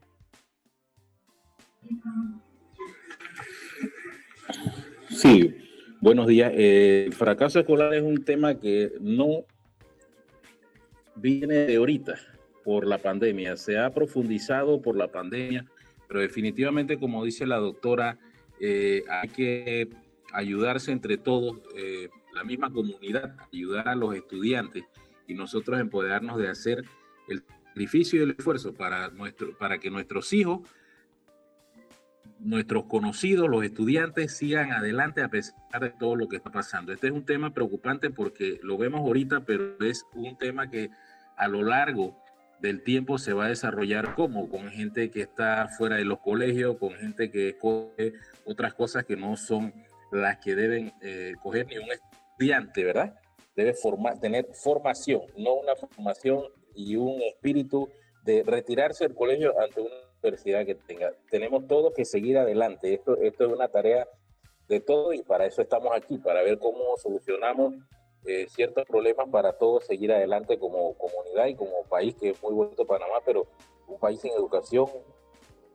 Sí, 5.08 5.54
buenos 6.00 6.26
días. 6.26 6.52
Eh, 6.54 7.04
el 7.06 7.12
fracaso 7.12 7.60
escolar 7.60 7.94
es 7.94 8.02
un 8.02 8.24
tema 8.24 8.58
que 8.58 8.92
no 9.00 9.44
viene 11.14 11.54
de 11.54 11.76
ahorita 11.76 12.14
por 12.64 12.86
la 12.86 12.98
pandemia, 12.98 13.56
se 13.56 13.78
ha 13.78 13.90
profundizado 13.90 14.82
por 14.82 14.96
la 14.96 15.08
pandemia, 15.08 15.64
pero 16.06 16.20
definitivamente, 16.20 16.98
como 16.98 17.24
dice 17.24 17.46
la 17.46 17.56
doctora, 17.56 18.18
eh, 18.60 19.04
hay 19.08 19.28
que 19.28 19.88
ayudarse 20.32 20.92
entre 20.92 21.16
todos, 21.16 21.60
eh, 21.76 22.08
la 22.34 22.44
misma 22.44 22.70
comunidad, 22.70 23.36
ayudar 23.52 23.88
a 23.88 23.94
los 23.94 24.14
estudiantes 24.14 24.84
y 25.26 25.34
nosotros 25.34 25.80
empoderarnos 25.80 26.38
de 26.38 26.48
hacer 26.48 26.84
el 27.28 27.42
sacrificio 27.66 28.20
y 28.20 28.22
el 28.24 28.30
esfuerzo 28.32 28.74
para, 28.74 29.08
nuestro, 29.10 29.56
para 29.56 29.78
que 29.78 29.90
nuestros 29.90 30.32
hijos, 30.32 30.68
nuestros 32.38 32.84
conocidos, 32.84 33.48
los 33.48 33.64
estudiantes 33.64 34.36
sigan 34.36 34.72
adelante 34.72 35.22
a 35.22 35.28
pesar 35.28 35.80
de 35.80 35.90
todo 35.90 36.14
lo 36.14 36.28
que 36.28 36.36
está 36.36 36.50
pasando. 36.50 36.92
Este 36.92 37.08
es 37.08 37.12
un 37.12 37.24
tema 37.24 37.52
preocupante 37.52 38.10
porque 38.10 38.60
lo 38.62 38.78
vemos 38.78 39.00
ahorita, 39.00 39.40
pero 39.40 39.76
es 39.80 40.04
un 40.14 40.36
tema 40.38 40.70
que 40.70 40.90
a 41.36 41.48
lo 41.48 41.62
largo 41.62 42.22
del 42.60 42.82
tiempo 42.82 43.18
se 43.18 43.32
va 43.32 43.46
a 43.46 43.48
desarrollar 43.48 44.14
como 44.14 44.48
con 44.48 44.68
gente 44.70 45.10
que 45.10 45.22
está 45.22 45.68
fuera 45.76 45.96
de 45.96 46.04
los 46.04 46.20
colegios, 46.20 46.76
con 46.78 46.90
gente 46.92 47.30
que 47.30 47.56
coge 47.56 48.14
otras 48.44 48.74
cosas 48.74 49.04
que 49.04 49.16
no 49.16 49.36
son 49.36 49.72
las 50.10 50.38
que 50.38 50.54
deben 50.54 50.92
eh, 51.02 51.34
coger 51.42 51.66
ni 51.66 51.78
un 51.78 51.90
estudiante, 51.90 52.84
¿verdad? 52.84 53.14
Debe 53.54 53.74
formar, 53.74 54.18
tener 54.20 54.46
formación, 54.54 55.22
no 55.36 55.54
una 55.54 55.74
formación 55.76 56.44
y 56.74 56.96
un 56.96 57.20
espíritu 57.22 57.88
de 58.24 58.42
retirarse 58.44 59.04
del 59.04 59.14
colegio 59.14 59.58
ante 59.60 59.80
una 59.80 59.94
universidad 60.22 60.64
que 60.64 60.74
tenga. 60.74 61.12
Tenemos 61.30 61.66
todos 61.66 61.92
que 61.94 62.04
seguir 62.04 62.38
adelante. 62.38 62.94
Esto, 62.94 63.16
esto 63.18 63.46
es 63.46 63.52
una 63.52 63.68
tarea 63.68 64.06
de 64.68 64.80
todo 64.80 65.12
y 65.12 65.22
para 65.22 65.46
eso 65.46 65.62
estamos 65.62 65.92
aquí, 65.94 66.18
para 66.18 66.42
ver 66.42 66.58
cómo 66.58 66.96
solucionamos 66.96 67.74
eh, 68.26 68.46
ciertos 68.48 68.84
problemas 68.86 69.28
para 69.28 69.52
todos 69.52 69.86
seguir 69.86 70.12
adelante 70.12 70.58
como 70.58 70.94
comunidad 70.94 71.46
y 71.46 71.54
como 71.54 71.84
país, 71.88 72.14
que 72.16 72.30
es 72.30 72.42
muy 72.42 72.54
bonito 72.54 72.86
Panamá, 72.86 73.16
pero 73.24 73.46
un 73.86 73.98
país 73.98 74.20
sin 74.20 74.32
educación 74.32 74.86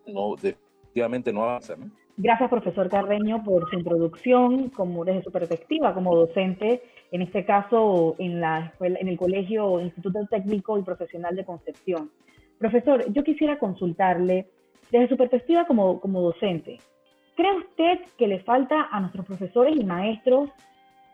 no 0.05 0.35
definitivamente 0.35 1.31
no 1.31 1.43
avanza. 1.43 1.75
Gracias, 2.15 2.49
profesor 2.49 2.89
Carreño, 2.89 3.43
por 3.43 3.67
su 3.69 3.75
introducción, 3.75 4.69
como 4.69 5.03
desde 5.03 5.23
su 5.23 5.31
perspectiva 5.31 5.95
como 5.95 6.15
docente, 6.15 6.83
en 7.11 7.23
este 7.23 7.43
caso 7.43 8.15
en, 8.19 8.39
la 8.39 8.67
escuela, 8.67 8.99
en 8.99 9.07
el 9.07 9.17
Colegio 9.17 9.79
Instituto 9.79 10.19
Técnico 10.29 10.77
y 10.77 10.83
Profesional 10.83 11.35
de 11.35 11.43
Concepción. 11.43 12.11
Profesor, 12.59 13.11
yo 13.11 13.23
quisiera 13.23 13.57
consultarle, 13.57 14.47
desde 14.91 15.09
su 15.09 15.17
perspectiva 15.17 15.65
como, 15.65 15.99
como 15.99 16.21
docente, 16.21 16.77
¿cree 17.35 17.57
usted 17.57 17.99
que 18.15 18.27
le 18.27 18.41
falta 18.41 18.89
a 18.91 18.99
nuestros 18.99 19.25
profesores 19.25 19.75
y 19.75 19.83
maestros 19.83 20.51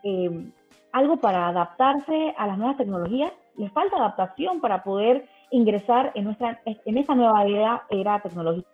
eh, 0.04 0.50
algo 0.92 1.18
para 1.18 1.48
adaptarse 1.48 2.34
a 2.36 2.46
las 2.46 2.58
nuevas 2.58 2.76
tecnologías? 2.76 3.32
¿Les 3.56 3.72
falta 3.72 3.96
adaptación 3.96 4.60
para 4.60 4.82
poder 4.82 5.28
ingresar 5.50 6.12
en, 6.14 6.24
nuestra, 6.24 6.60
en 6.64 6.98
esa 6.98 7.14
nueva 7.14 7.44
era, 7.44 7.84
era 7.90 8.20
tecnológica? 8.20 8.68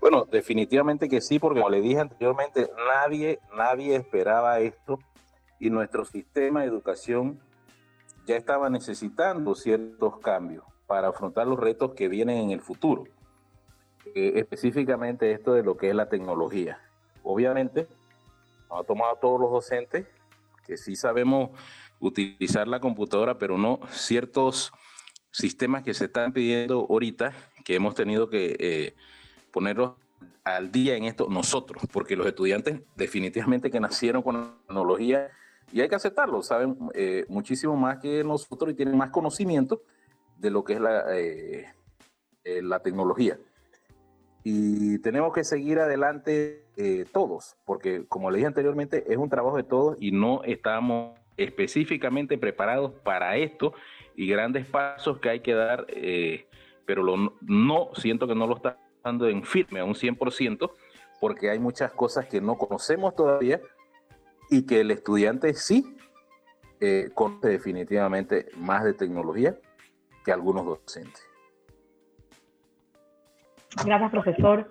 Bueno, 0.00 0.24
definitivamente 0.24 1.08
que 1.08 1.20
sí, 1.20 1.38
porque 1.38 1.60
como 1.60 1.70
le 1.70 1.80
dije 1.80 2.00
anteriormente, 2.00 2.68
nadie, 2.88 3.38
nadie 3.56 3.94
esperaba 3.94 4.58
esto 4.58 4.98
y 5.60 5.70
nuestro 5.70 6.04
sistema 6.04 6.62
de 6.62 6.66
educación 6.66 7.38
ya 8.26 8.36
estaba 8.36 8.68
necesitando 8.68 9.54
ciertos 9.54 10.18
cambios 10.18 10.64
para 10.88 11.08
afrontar 11.08 11.46
los 11.46 11.58
retos 11.58 11.92
que 11.94 12.08
vienen 12.08 12.38
en 12.38 12.50
el 12.50 12.60
futuro. 12.60 13.04
Eh, 14.16 14.32
específicamente 14.34 15.30
esto 15.30 15.54
de 15.54 15.62
lo 15.62 15.76
que 15.76 15.88
es 15.88 15.94
la 15.94 16.08
tecnología. 16.08 16.80
Obviamente, 17.22 17.86
ha 18.72 18.84
tomado 18.84 19.12
a 19.12 19.20
todos 19.20 19.40
los 19.40 19.50
docentes 19.50 20.06
que 20.66 20.76
sí 20.76 20.96
sabemos 20.96 21.50
utilizar 22.00 22.66
la 22.68 22.80
computadora, 22.80 23.38
pero 23.38 23.58
no 23.58 23.80
ciertos 23.90 24.72
sistemas 25.30 25.82
que 25.82 25.94
se 25.94 26.06
están 26.06 26.32
pidiendo 26.32 26.86
ahorita, 26.88 27.32
que 27.64 27.74
hemos 27.74 27.94
tenido 27.94 28.28
que 28.28 28.56
eh, 28.58 28.94
ponerlos 29.50 29.92
al 30.44 30.72
día 30.72 30.96
en 30.96 31.04
esto 31.04 31.28
nosotros, 31.28 31.84
porque 31.92 32.16
los 32.16 32.26
estudiantes 32.26 32.80
definitivamente 32.96 33.70
que 33.70 33.80
nacieron 33.80 34.22
con 34.22 34.40
la 34.40 34.54
tecnología 34.66 35.30
y 35.72 35.80
hay 35.80 35.88
que 35.88 35.94
aceptarlo, 35.94 36.42
saben 36.42 36.76
eh, 36.94 37.24
muchísimo 37.28 37.76
más 37.76 37.98
que 37.98 38.24
nosotros 38.24 38.72
y 38.72 38.74
tienen 38.74 38.96
más 38.96 39.10
conocimiento 39.10 39.82
de 40.36 40.50
lo 40.50 40.64
que 40.64 40.74
es 40.74 40.80
la, 40.80 41.04
eh, 41.16 41.66
la 42.44 42.80
tecnología. 42.80 43.38
Y 44.44 44.98
tenemos 44.98 45.32
que 45.32 45.44
seguir 45.44 45.78
adelante 45.78 46.64
eh, 46.76 47.04
todos, 47.12 47.56
porque 47.64 48.04
como 48.08 48.30
le 48.30 48.38
dije 48.38 48.48
anteriormente, 48.48 49.04
es 49.08 49.16
un 49.16 49.28
trabajo 49.28 49.56
de 49.56 49.62
todos 49.62 49.96
y 50.00 50.10
no 50.10 50.42
estamos 50.44 51.18
específicamente 51.36 52.38
preparados 52.38 52.92
para 53.02 53.36
esto 53.36 53.72
y 54.16 54.26
grandes 54.26 54.66
pasos 54.66 55.18
que 55.18 55.30
hay 55.30 55.40
que 55.40 55.54
dar, 55.54 55.86
eh, 55.88 56.46
pero 56.86 57.02
lo, 57.02 57.36
no 57.40 57.90
siento 57.94 58.26
que 58.26 58.34
no 58.34 58.46
lo 58.46 58.56
está 58.56 58.78
dando 59.04 59.28
en 59.28 59.44
firme 59.44 59.80
a 59.80 59.84
un 59.84 59.94
100%, 59.94 60.70
porque 61.20 61.50
hay 61.50 61.58
muchas 61.58 61.92
cosas 61.92 62.26
que 62.26 62.40
no 62.40 62.56
conocemos 62.56 63.14
todavía 63.14 63.60
y 64.50 64.66
que 64.66 64.80
el 64.80 64.90
estudiante 64.90 65.54
sí 65.54 65.96
eh, 66.80 67.10
conoce 67.14 67.48
definitivamente 67.48 68.48
más 68.56 68.82
de 68.82 68.92
tecnología 68.92 69.56
que 70.24 70.32
algunos 70.32 70.66
docentes. 70.66 71.31
Gracias, 73.84 74.10
profesor. 74.10 74.70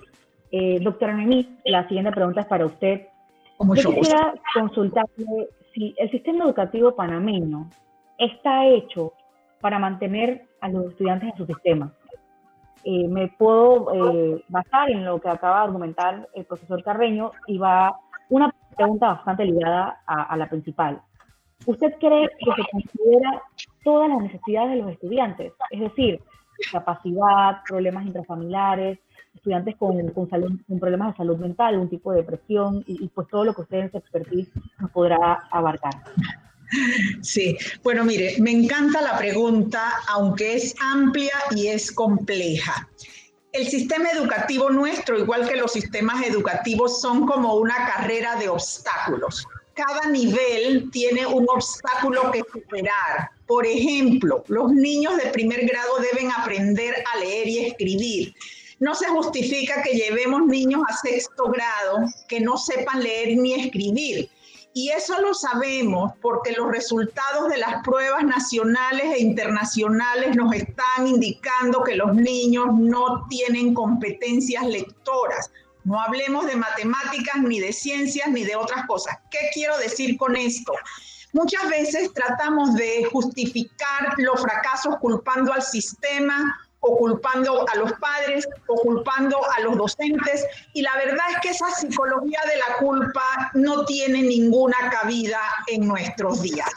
Eh, 0.52 0.80
doctora 0.82 1.14
Noemí, 1.14 1.58
la 1.66 1.88
siguiente 1.88 2.12
pregunta 2.12 2.42
es 2.42 2.48
para 2.48 2.66
usted. 2.66 3.08
Yo 3.76 3.94
quisiera 3.94 4.34
consultarle 4.54 5.50
si 5.74 5.94
el 5.98 6.10
sistema 6.12 6.46
educativo 6.46 6.96
panameño 6.96 7.70
está 8.18 8.66
hecho 8.68 9.14
para 9.62 9.80
mantener 9.80 10.46
a 10.60 10.70
los 10.70 10.92
estudiantes 10.92 11.30
en 11.32 11.38
su 11.38 11.46
sistema. 11.46 11.94
Eh, 12.84 13.08
me 13.08 13.28
puedo 13.28 13.94
eh, 13.94 14.44
basar 14.48 14.90
en 14.90 15.06
lo 15.06 15.22
que 15.22 15.30
acaba 15.30 15.58
de 15.58 15.64
argumentar 15.66 16.28
el 16.34 16.46
profesor 16.46 16.84
Carreño 16.84 17.32
y 17.48 17.58
va 17.58 17.96
una 18.30 18.54
pregunta 18.76 19.08
bastante 19.14 19.46
ligada 19.46 20.02
a, 20.06 20.24
a 20.24 20.38
la 20.38 20.50
principal. 20.50 21.02
¿Usted 21.66 21.94
cree 22.00 22.28
que 22.40 22.52
se 22.56 22.70
considera 22.72 23.42
todas 23.84 24.10
las 24.10 24.24
necesidades 24.24 24.72
de 24.72 24.78
los 24.78 24.92
estudiantes? 24.92 25.54
Es 25.70 25.80
decir, 25.80 26.20
discapacidad, 26.62 27.62
problemas 27.68 28.06
intrafamiliares, 28.06 29.00
estudiantes 29.34 29.76
con, 29.78 30.10
con, 30.10 30.28
problemas 30.80 31.14
de 31.14 31.18
salud 31.18 31.38
mental, 31.38 31.78
un 31.78 31.90
tipo 31.90 32.12
de 32.12 32.18
depresión 32.18 32.84
y, 32.88 33.08
pues 33.10 33.28
todo 33.28 33.46
lo 33.46 33.54
que 33.54 33.62
usted 33.62 33.78
en 33.80 33.92
su 33.92 33.98
expertise 33.98 34.50
nos 34.80 34.92
podrá 34.92 35.48
abarcar. 35.52 35.94
Sí, 37.22 37.58
bueno, 37.84 38.06
mire, 38.06 38.36
me 38.40 38.52
encanta 38.52 39.02
la 39.02 39.18
pregunta, 39.18 39.92
aunque 40.08 40.56
es 40.56 40.74
amplia 40.80 41.34
y 41.54 41.68
es 41.68 41.92
compleja. 41.92 42.88
El 43.52 43.68
sistema 43.68 44.10
educativo 44.12 44.70
nuestro, 44.70 45.20
igual 45.20 45.50
que 45.50 45.58
los 45.58 45.74
sistemas 45.74 46.26
educativos, 46.26 47.02
son 47.02 47.28
como 47.28 47.56
una 47.56 47.76
carrera 47.86 48.38
de 48.38 48.48
obstáculos. 48.48 49.46
Cada 49.74 50.10
nivel 50.10 50.90
tiene 50.92 51.26
un 51.26 51.46
obstáculo 51.50 52.32
que 52.32 52.44
superar. 52.52 53.32
Por 53.48 53.66
ejemplo, 53.66 54.44
los 54.48 54.72
niños 54.72 55.18
de 55.18 55.30
primer 55.32 55.66
grado 55.66 55.98
deben 56.00 56.32
aprender 56.32 56.96
a 57.14 57.20
leer 57.20 57.48
y 57.48 57.60
escribir 57.60 58.36
no 58.82 58.96
se 58.96 59.08
justifica 59.10 59.84
que 59.84 59.94
llevemos 59.94 60.48
niños 60.48 60.82
a 60.90 60.98
sexto 60.98 61.52
grado 61.52 62.00
que 62.28 62.42
no 62.42 62.58
sepan 62.58 63.04
leer 63.04 63.38
ni 63.38 63.54
escribir. 63.54 64.28
Y 64.74 64.90
eso 64.90 65.22
lo 65.22 65.36
sabemos 65.36 66.14
porque 66.20 66.54
los 66.54 66.68
resultados 66.72 67.48
de 67.50 67.60
las 67.60 67.84
pruebas 67.84 68.24
nacionales 68.24 69.04
e 69.14 69.22
internacionales 69.22 70.36
nos 70.36 70.56
están 70.56 71.06
indicando 71.06 71.84
que 71.84 71.96
los 71.96 72.16
niños 72.16 72.68
no 72.74 73.28
tienen 73.30 73.76
competencias 73.76 74.66
lectoras. 74.66 75.52
No 75.84 76.00
hablemos 76.00 76.46
de 76.46 76.56
matemáticas, 76.56 77.42
ni 77.42 77.60
de 77.60 77.74
ciencias, 77.74 78.30
ni 78.30 78.44
de 78.44 78.56
otras 78.56 78.86
cosas. 78.86 79.18
¿Qué 79.30 79.50
quiero 79.54 79.78
decir 79.78 80.18
con 80.18 80.36
esto? 80.36 80.74
Muchas 81.34 81.70
veces 81.70 82.14
tratamos 82.14 82.76
de 82.76 83.06
justificar 83.06 84.16
los 84.18 84.42
fracasos 84.42 84.98
culpando 84.98 85.54
al 85.54 85.64
sistema 85.64 86.60
o 86.82 86.98
culpando 86.98 87.66
a 87.70 87.76
los 87.78 87.94
padres 87.94 88.48
o 88.68 88.76
culpando 88.76 89.40
a 89.58 89.62
los 89.62 89.78
docentes. 89.78 90.46
Y 90.74 90.82
la 90.82 90.96
verdad 90.98 91.26
es 91.32 91.38
que 91.42 91.50
esa 91.50 91.70
psicología 91.72 92.40
de 92.48 92.58
la 92.58 92.78
culpa 92.78 93.52
no 93.54 93.86
tiene 93.86 94.22
ninguna 94.24 94.78
cabida 94.90 95.40
en 95.68 95.88
nuestros 95.88 96.42
días. 96.42 96.70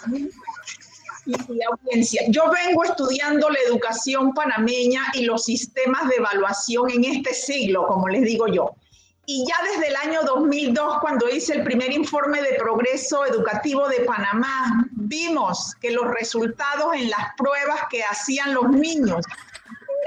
Y, 1.27 1.35
audiencia, 1.65 2.23
yo 2.29 2.51
vengo 2.51 2.85
estudiando 2.85 3.49
la 3.49 3.59
educación 3.67 4.35
panameña 4.35 5.03
y 5.15 5.25
los 5.25 5.45
sistemas 5.45 6.07
de 6.09 6.17
evaluación 6.17 6.91
en 6.91 7.05
este 7.05 7.33
siglo, 7.33 7.87
como 7.87 8.09
les 8.09 8.23
digo 8.23 8.47
yo. 8.47 8.77
Y 9.27 9.45
ya 9.47 9.57
desde 9.73 9.89
el 9.89 9.97
año 9.97 10.21
2002, 10.23 10.99
cuando 11.01 11.29
hice 11.29 11.55
el 11.55 11.65
primer 11.65 11.91
informe 11.93 12.43
de 12.43 12.55
progreso 12.55 13.25
educativo 13.25 13.89
de 13.89 14.01
Panamá, 14.01 14.87
vimos 14.93 15.75
que 15.81 15.91
los 15.93 16.07
resultados 16.09 16.95
en 16.95 17.09
las 17.09 17.35
pruebas 17.37 17.81
que 17.91 18.03
hacían 18.03 18.53
los 18.53 18.69
niños 18.69 19.25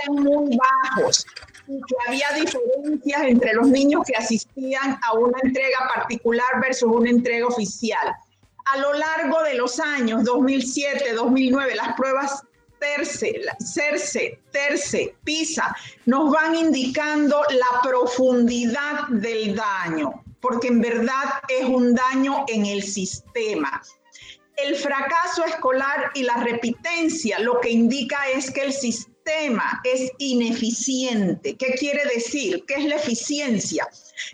eran 0.02 0.24
muy 0.24 0.56
bajos 0.58 1.26
y 1.68 1.80
que 1.82 1.96
había 2.08 2.28
diferencias 2.34 3.22
entre 3.24 3.54
los 3.54 3.68
niños 3.68 4.04
que 4.06 4.16
asistían 4.16 5.00
a 5.04 5.14
una 5.14 5.38
entrega 5.42 5.80
particular 5.96 6.62
versus 6.62 6.90
una 6.90 7.10
entrega 7.10 7.48
oficial. 7.48 8.16
A 8.66 8.78
lo 8.78 8.94
largo 8.94 9.42
de 9.44 9.56
los 9.56 9.80
años 9.80 10.24
2007, 10.26 11.14
2009, 11.14 11.76
las 11.76 11.96
pruebas 11.96 12.44
TERCE, 12.80 13.42
CERCE, 13.60 14.40
TERCE, 14.52 15.16
PISA, 15.24 15.76
nos 16.06 16.32
van 16.32 16.56
indicando 16.56 17.42
la 17.50 17.82
profundidad 17.82 19.08
del 19.10 19.56
daño, 19.56 20.24
porque 20.42 20.68
en 20.68 20.82
verdad 20.82 21.26
es 21.48 21.66
un 21.66 21.96
daño 21.96 22.46
en 22.48 22.66
el 22.66 22.84
sistema. 22.84 23.82
El 24.58 24.76
fracaso 24.76 25.46
escolar 25.46 26.12
y 26.16 26.24
la 26.24 26.38
repitencia 26.38 27.40
lo 27.40 27.62
que 27.62 27.70
indica 27.70 28.18
es 28.36 28.50
que 28.50 28.62
el 28.62 28.74
sistema 28.74 29.82
es 29.84 30.12
ineficiente. 30.18 31.56
¿Qué 31.58 31.74
quiere 31.74 32.04
decir? 32.14 32.64
¿Qué 32.66 32.76
es 32.76 32.86
la 32.86 32.96
eficiencia? 32.96 33.88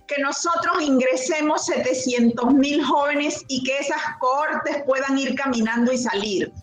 Que 0.07 0.21
nosotros 0.21 0.81
ingresemos 0.81 1.65
700 1.65 2.53
mil 2.53 2.83
jóvenes 2.83 3.43
y 3.47 3.63
que 3.63 3.79
esas 3.79 4.01
cohortes 4.19 4.83
puedan 4.85 5.17
ir 5.17 5.35
caminando 5.35 5.91
y 5.91 5.97
salir. 5.97 6.53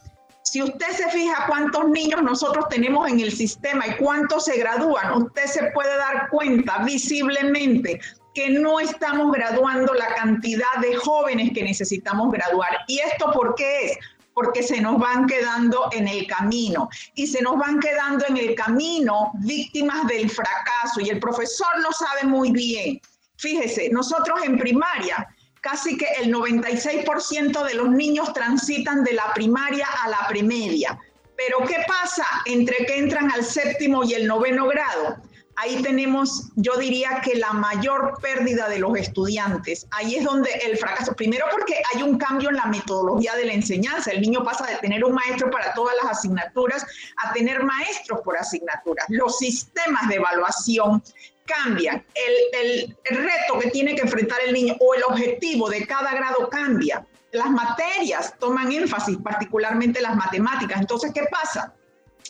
Si 0.51 0.61
usted 0.61 0.89
se 0.89 1.09
fija 1.11 1.47
cuántos 1.47 1.89
niños 1.91 2.25
nosotros 2.25 2.69
tenemos 2.69 3.09
en 3.09 3.21
el 3.21 3.31
sistema 3.31 3.87
y 3.87 3.95
cuántos 3.95 4.47
se 4.47 4.59
gradúan, 4.59 5.23
usted 5.23 5.47
se 5.47 5.71
puede 5.71 5.97
dar 5.97 6.29
cuenta 6.29 6.79
visiblemente 6.79 8.01
que 8.35 8.51
no 8.51 8.81
estamos 8.81 9.31
graduando 9.31 9.95
la 9.95 10.13
cantidad 10.13 10.81
de 10.83 10.97
jóvenes 10.97 11.53
que 11.55 11.63
necesitamos 11.63 12.33
graduar. 12.33 12.79
¿Y 12.89 12.99
esto 12.99 13.31
por 13.31 13.55
qué 13.55 13.93
es? 13.93 13.99
Porque 14.35 14.65
se 14.65 14.81
nos 14.81 14.99
van 14.99 15.29
quedando 15.29 15.89
en 15.93 16.09
el 16.09 16.27
camino 16.27 16.89
y 17.15 17.29
se 17.29 17.43
nos 17.43 17.57
van 17.57 17.79
quedando 17.79 18.25
en 18.29 18.37
el 18.37 18.57
camino 18.57 19.31
víctimas 19.35 20.05
del 20.09 20.29
fracaso 20.29 21.01
y 21.01 21.11
el 21.11 21.21
profesor 21.21 21.79
lo 21.81 21.93
sabe 21.93 22.25
muy 22.25 22.51
bien. 22.51 23.01
Fíjese, 23.37 23.89
nosotros 23.91 24.41
en 24.43 24.59
primaria, 24.59 25.29
casi 25.61 25.97
que 25.97 26.07
el 26.21 26.33
96% 26.33 27.65
de 27.65 27.75
los 27.75 27.91
niños 27.91 28.33
transitan 28.33 29.05
de 29.05 29.13
la 29.13 29.33
primaria 29.35 29.87
a 30.05 30.09
la 30.09 30.27
premedia. 30.29 30.99
Pero 31.37 31.67
¿qué 31.67 31.85
pasa 31.87 32.27
entre 32.45 32.85
que 32.87 32.99
entran 32.99 33.31
al 33.31 33.45
séptimo 33.45 34.05
y 34.05 34.15
el 34.15 34.27
noveno 34.27 34.67
grado? 34.67 35.23
ahí 35.61 35.83
tenemos, 35.83 36.51
yo 36.57 36.77
diría 36.77 37.21
que 37.23 37.35
la 37.35 37.53
mayor 37.53 38.19
pérdida 38.23 38.69
de 38.69 38.79
los 38.79 38.97
estudiantes. 38.97 39.87
Ahí 39.91 40.17
es 40.17 40.25
donde 40.25 40.51
el 40.65 40.77
fracaso, 40.79 41.15
primero 41.15 41.47
porque 41.51 41.77
hay 41.95 42.03
un 42.03 42.19
cambio 42.19 42.49
en 42.49 42.57
la 42.57 42.67
metodología 42.67 43.35
de 43.35 43.45
la 43.45 43.53
enseñanza. 43.53 44.11
El 44.11 44.23
niño 44.23 44.43
pasa 44.43 44.67
de 44.67 44.77
tener 44.77 45.05
un 45.05 45.15
maestro 45.15 45.51
para 45.51 45.75
todas 45.75 45.95
las 46.03 46.19
asignaturas 46.19 46.87
a 47.25 47.33
tener 47.33 47.63
maestros 47.63 48.21
por 48.25 48.37
asignaturas. 48.39 49.05
Los 49.09 49.39
sistemas 49.39 50.09
de 50.09 50.17
evaluación 50.17 51.03
cambian. 51.51 52.05
El, 52.15 52.97
el 53.05 53.17
reto 53.17 53.59
que 53.61 53.71
tiene 53.71 53.95
que 53.95 54.03
enfrentar 54.03 54.39
el 54.47 54.53
niño 54.53 54.77
o 54.81 54.95
el 54.95 55.03
objetivo 55.05 55.69
de 55.69 55.87
cada 55.87 56.15
grado 56.15 56.49
cambia. 56.49 57.05
Las 57.33 57.51
materias 57.51 58.35
toman 58.39 58.73
énfasis, 58.73 59.17
particularmente 59.19 60.01
las 60.01 60.17
matemáticas. 60.17 60.81
Entonces, 60.81 61.13
¿qué 61.13 61.25
pasa? 61.31 61.75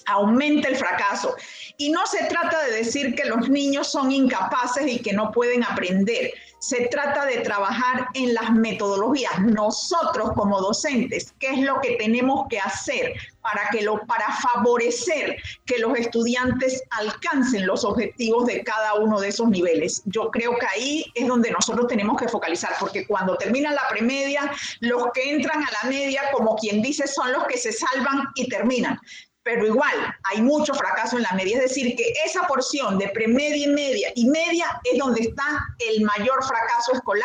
aumenta 0.06 0.68
el 0.68 0.76
fracaso. 0.76 1.36
Y 1.76 1.90
no 1.90 2.06
se 2.06 2.24
trata 2.24 2.64
de 2.64 2.72
decir 2.72 3.14
que 3.14 3.24
los 3.24 3.48
niños 3.48 3.90
son 3.90 4.12
incapaces 4.12 4.86
y 4.86 4.98
que 5.00 5.12
no 5.12 5.30
pueden 5.30 5.64
aprender. 5.64 6.32
Se 6.60 6.88
trata 6.88 7.24
de 7.24 7.38
trabajar 7.38 8.08
en 8.14 8.34
las 8.34 8.52
metodologías. 8.52 9.40
Nosotros 9.40 10.32
como 10.34 10.60
docentes, 10.60 11.34
¿qué 11.38 11.48
es 11.52 11.58
lo 11.60 11.80
que 11.80 11.96
tenemos 11.96 12.46
que 12.48 12.58
hacer 12.58 13.14
para, 13.40 13.68
que 13.72 13.82
lo, 13.82 13.98
para 14.06 14.26
favorecer 14.36 15.36
que 15.64 15.78
los 15.78 15.98
estudiantes 15.98 16.82
alcancen 16.90 17.66
los 17.66 17.84
objetivos 17.84 18.46
de 18.46 18.62
cada 18.62 18.94
uno 18.94 19.20
de 19.20 19.28
esos 19.28 19.48
niveles? 19.48 20.02
Yo 20.04 20.30
creo 20.30 20.54
que 20.58 20.66
ahí 20.66 21.04
es 21.14 21.26
donde 21.26 21.50
nosotros 21.50 21.86
tenemos 21.88 22.20
que 22.20 22.28
focalizar, 22.28 22.74
porque 22.78 23.06
cuando 23.06 23.36
termina 23.36 23.72
la 23.72 23.82
premedia, 23.88 24.52
los 24.80 25.06
que 25.14 25.30
entran 25.30 25.62
a 25.62 25.68
la 25.82 25.88
media, 25.88 26.22
como 26.32 26.56
quien 26.56 26.82
dice, 26.82 27.06
son 27.06 27.32
los 27.32 27.44
que 27.46 27.56
se 27.56 27.72
salvan 27.72 28.28
y 28.34 28.48
terminan 28.48 29.00
pero 29.42 29.66
igual 29.66 30.14
hay 30.24 30.42
mucho 30.42 30.74
fracaso 30.74 31.16
en 31.16 31.22
la 31.22 31.32
media. 31.32 31.56
Es 31.56 31.62
decir, 31.70 31.96
que 31.96 32.12
esa 32.24 32.42
porción 32.46 32.98
de 32.98 33.08
premedia 33.08 33.66
y 33.66 33.68
media 33.68 34.08
y 34.14 34.26
media 34.26 34.80
es 34.84 34.98
donde 34.98 35.22
está 35.22 35.66
el 35.78 36.02
mayor 36.04 36.44
fracaso 36.44 36.92
escolar. 36.92 37.24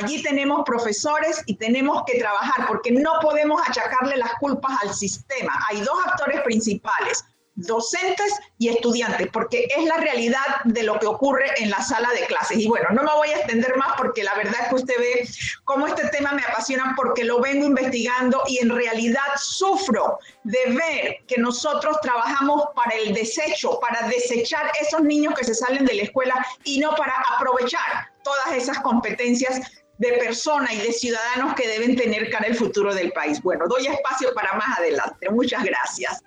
Allí 0.00 0.22
tenemos 0.22 0.62
profesores 0.64 1.42
y 1.46 1.56
tenemos 1.56 2.02
que 2.06 2.18
trabajar 2.18 2.66
porque 2.66 2.90
no 2.90 3.12
podemos 3.20 3.60
achacarle 3.66 4.16
las 4.16 4.32
culpas 4.34 4.82
al 4.82 4.92
sistema. 4.92 5.52
Hay 5.68 5.80
dos 5.80 5.98
actores 6.06 6.42
principales 6.42 7.24
docentes 7.58 8.32
y 8.58 8.68
estudiantes, 8.68 9.28
porque 9.32 9.68
es 9.76 9.84
la 9.84 9.96
realidad 9.96 10.46
de 10.64 10.84
lo 10.84 10.98
que 10.98 11.06
ocurre 11.06 11.46
en 11.58 11.70
la 11.70 11.82
sala 11.82 12.08
de 12.12 12.26
clases. 12.26 12.58
Y 12.58 12.68
bueno, 12.68 12.88
no 12.92 13.02
me 13.02 13.12
voy 13.12 13.28
a 13.30 13.38
extender 13.38 13.76
más 13.76 13.94
porque 13.96 14.22
la 14.22 14.34
verdad 14.34 14.54
es 14.62 14.68
que 14.68 14.74
usted 14.76 14.94
ve 14.98 15.28
cómo 15.64 15.86
este 15.86 16.06
tema 16.08 16.32
me 16.32 16.42
apasiona 16.42 16.94
porque 16.96 17.24
lo 17.24 17.40
vengo 17.40 17.66
investigando 17.66 18.42
y 18.46 18.58
en 18.58 18.70
realidad 18.70 19.26
sufro 19.36 20.18
de 20.44 20.58
ver 20.66 21.16
que 21.26 21.38
nosotros 21.38 22.00
trabajamos 22.00 22.62
para 22.76 22.94
el 22.94 23.12
desecho, 23.12 23.80
para 23.80 24.06
desechar 24.08 24.70
esos 24.80 25.02
niños 25.02 25.34
que 25.34 25.44
se 25.44 25.54
salen 25.54 25.84
de 25.84 25.94
la 25.94 26.02
escuela 26.02 26.46
y 26.62 26.78
no 26.78 26.94
para 26.94 27.14
aprovechar 27.36 28.08
todas 28.22 28.52
esas 28.52 28.78
competencias 28.80 29.60
de 29.98 30.12
personas 30.12 30.72
y 30.74 30.78
de 30.78 30.92
ciudadanos 30.92 31.54
que 31.54 31.66
deben 31.66 31.96
tener 31.96 32.30
cara 32.30 32.46
el 32.46 32.54
futuro 32.54 32.94
del 32.94 33.10
país. 33.10 33.42
Bueno, 33.42 33.66
doy 33.66 33.88
espacio 33.88 34.32
para 34.32 34.54
más 34.54 34.78
adelante. 34.78 35.28
Muchas 35.28 35.64
gracias. 35.64 36.22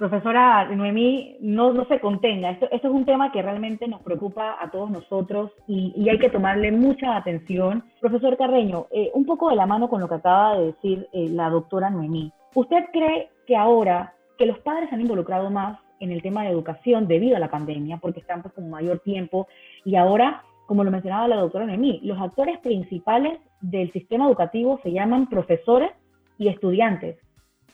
Profesora 0.00 0.64
Noemí, 0.64 1.36
no, 1.40 1.84
se 1.84 2.00
contenga. 2.00 2.52
Esto, 2.52 2.66
esto 2.70 2.88
es 2.88 2.94
un 2.94 3.04
tema 3.04 3.30
que 3.30 3.42
realmente 3.42 3.86
nos 3.86 4.00
preocupa 4.00 4.56
a 4.58 4.70
todos 4.70 4.90
nosotros 4.90 5.52
y, 5.66 6.08
hay 6.08 6.18
que 6.18 6.30
tomarle 6.30 6.72
mucha 6.72 7.16
atención. 7.16 7.84
Profesor 8.00 8.38
Carreño, 8.38 8.86
eh, 8.92 9.10
un 9.12 9.26
poco 9.26 9.50
de 9.50 9.56
la 9.56 9.66
mano 9.66 9.90
con 9.90 10.00
lo 10.00 10.08
que 10.08 10.14
acaba 10.14 10.56
de 10.56 10.66
decir 10.68 11.06
eh, 11.12 11.28
la 11.28 11.50
doctora 11.50 11.90
Noemí. 11.90 12.32
¿Usted 12.54 12.86
cree 12.94 13.28
que 13.46 13.58
ahora 13.58 14.14
que 14.38 14.46
los 14.46 14.58
padres 14.60 14.88
se 14.88 14.94
han 14.94 15.02
involucrado 15.02 15.50
más 15.50 15.78
en 15.98 16.12
el 16.12 16.22
tema 16.22 16.44
de 16.44 16.48
educación 16.48 17.06
debido 17.06 17.36
a 17.36 17.40
la 17.40 17.50
pandemia, 17.50 17.98
porque 17.98 18.20
están 18.20 18.40
pues 18.40 18.54
con 18.54 18.70
mayor 18.70 19.00
tiempo 19.00 19.48
y 19.84 19.96
ahora, 19.96 20.44
como 20.64 20.82
lo 20.82 20.90
mencionaba 20.90 21.28
la 21.28 21.36
doctora 21.36 21.66
Noemí, 21.66 22.00
los 22.04 22.18
actores 22.18 22.58
principales 22.60 23.38
del 23.60 23.92
sistema 23.92 24.24
educativo 24.24 24.80
se 24.82 24.92
llaman 24.92 25.28
profesores 25.28 25.90
y 26.38 26.48
estudiantes? 26.48 27.18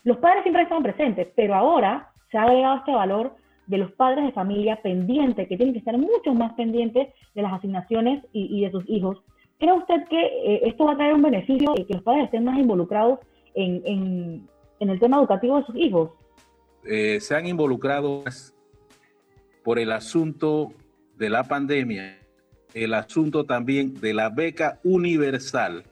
Los 0.03 0.17
padres 0.17 0.43
siempre 0.43 0.63
estaban 0.63 0.83
presentes, 0.83 1.29
pero 1.33 1.55
ahora 1.55 2.11
se 2.31 2.37
ha 2.37 2.43
agregado 2.43 2.77
este 2.77 2.91
valor 2.91 3.35
de 3.67 3.77
los 3.77 3.91
padres 3.91 4.25
de 4.25 4.31
familia 4.31 4.81
pendientes, 4.81 5.47
que 5.47 5.57
tienen 5.57 5.73
que 5.73 5.79
estar 5.79 5.97
mucho 5.97 6.33
más 6.33 6.53
pendientes 6.53 7.09
de 7.35 7.41
las 7.41 7.53
asignaciones 7.53 8.23
y, 8.31 8.61
de 8.61 8.71
sus 8.71 8.83
hijos. 8.87 9.17
¿Cree 9.59 9.73
usted 9.73 10.07
que 10.09 10.19
eh, 10.19 10.61
esto 10.63 10.85
va 10.85 10.93
a 10.93 10.97
traer 10.97 11.13
un 11.13 11.21
beneficio 11.21 11.73
y 11.77 11.85
que 11.85 11.95
los 11.95 12.03
padres 12.03 12.25
estén 12.25 12.45
más 12.45 12.57
involucrados 12.57 13.19
en, 13.55 14.47
el 14.79 14.99
tema 14.99 15.17
educativo 15.17 15.57
de 15.59 15.65
sus 15.65 15.75
hijos? 15.75 16.11
Eh, 16.85 17.19
se 17.19 17.35
han 17.35 17.47
involucrado 17.47 18.23
por 19.63 19.79
el 19.79 19.91
asunto 19.91 20.71
de 21.17 21.29
la 21.29 21.43
pandemia, 21.43 22.19
el 22.73 22.93
asunto 22.93 23.43
también 23.43 23.99
de 23.99 24.13
la 24.13 24.29
beca 24.29 24.79
universal, 24.83 25.83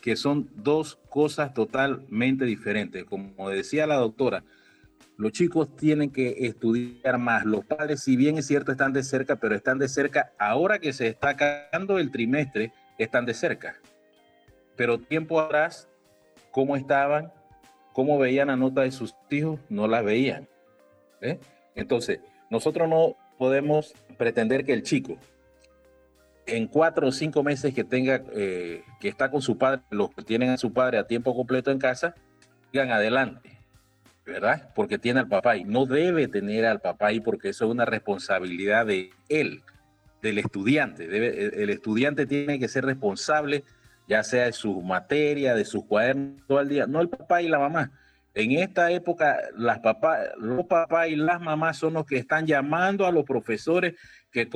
que 0.00 0.16
son 0.16 0.48
dos 0.56 0.98
cosas 1.10 1.54
totalmente 1.54 2.44
diferentes. 2.44 3.04
Como 3.04 3.50
decía 3.50 3.86
la 3.86 3.96
doctora, 3.96 4.42
los 5.16 5.32
chicos 5.32 5.74
tienen 5.76 6.10
que 6.10 6.46
estudiar 6.46 7.18
más. 7.18 7.44
Los 7.44 7.64
padres, 7.64 8.02
si 8.02 8.16
bien 8.16 8.36
es 8.36 8.46
cierto, 8.46 8.72
están 8.72 8.92
de 8.92 9.02
cerca, 9.02 9.36
pero 9.36 9.54
están 9.54 9.78
de 9.78 9.88
cerca. 9.88 10.32
Ahora 10.38 10.78
que 10.78 10.92
se 10.92 11.08
está 11.08 11.30
acabando 11.30 11.98
el 11.98 12.10
trimestre, 12.10 12.72
están 12.98 13.24
de 13.24 13.34
cerca. 13.34 13.76
Pero 14.76 14.98
tiempo 14.98 15.40
atrás, 15.40 15.88
¿cómo 16.50 16.76
estaban? 16.76 17.32
¿Cómo 17.92 18.18
veían 18.18 18.48
la 18.48 18.56
nota 18.56 18.82
de 18.82 18.90
sus 18.90 19.14
hijos? 19.30 19.60
No 19.68 19.86
la 19.86 20.02
veían. 20.02 20.48
¿eh? 21.20 21.38
Entonces, 21.76 22.18
nosotros 22.50 22.88
no 22.88 23.16
podemos 23.38 23.94
pretender 24.18 24.64
que 24.64 24.72
el 24.72 24.82
chico, 24.82 25.16
en 26.46 26.66
cuatro 26.66 27.08
o 27.08 27.12
cinco 27.12 27.44
meses 27.44 27.72
que 27.72 27.84
tenga, 27.84 28.20
eh, 28.32 28.82
que 29.00 29.08
está 29.08 29.30
con 29.30 29.42
su 29.42 29.56
padre, 29.58 29.82
los 29.90 30.10
que 30.10 30.22
tienen 30.22 30.50
a 30.50 30.56
su 30.56 30.72
padre 30.72 30.98
a 30.98 31.06
tiempo 31.06 31.36
completo 31.36 31.70
en 31.70 31.78
casa, 31.78 32.16
sigan 32.72 32.90
adelante 32.90 33.53
¿verdad? 34.26 34.70
Porque 34.74 34.98
tiene 34.98 35.20
al 35.20 35.28
papá 35.28 35.56
y 35.56 35.64
no 35.64 35.86
debe 35.86 36.28
tener 36.28 36.64
al 36.64 36.80
papá 36.80 37.08
ahí 37.08 37.20
porque 37.20 37.50
eso 37.50 37.66
es 37.66 37.70
una 37.70 37.84
responsabilidad 37.84 38.86
de 38.86 39.10
él, 39.28 39.62
del 40.22 40.38
estudiante. 40.38 41.06
Debe, 41.06 41.62
el 41.62 41.70
estudiante 41.70 42.26
tiene 42.26 42.58
que 42.58 42.68
ser 42.68 42.84
responsable, 42.84 43.64
ya 44.08 44.22
sea 44.22 44.46
de 44.46 44.52
su 44.52 44.80
materia, 44.82 45.54
de 45.54 45.64
sus 45.64 45.84
cuadernos 45.84 46.46
todo 46.46 46.60
el 46.60 46.68
día, 46.68 46.86
no 46.86 47.00
el 47.00 47.08
papá 47.08 47.42
y 47.42 47.48
la 47.48 47.58
mamá. 47.58 47.92
En 48.34 48.52
esta 48.52 48.90
época, 48.90 49.38
las 49.56 49.78
papás, 49.78 50.28
los 50.38 50.66
papás 50.66 51.08
y 51.08 51.16
las 51.16 51.40
mamás 51.40 51.76
son 51.76 51.92
los 51.92 52.04
que 52.04 52.16
están 52.16 52.46
llamando 52.46 53.06
a 53.06 53.12
los 53.12 53.24
profesores 53.24 53.94
que 54.32 54.48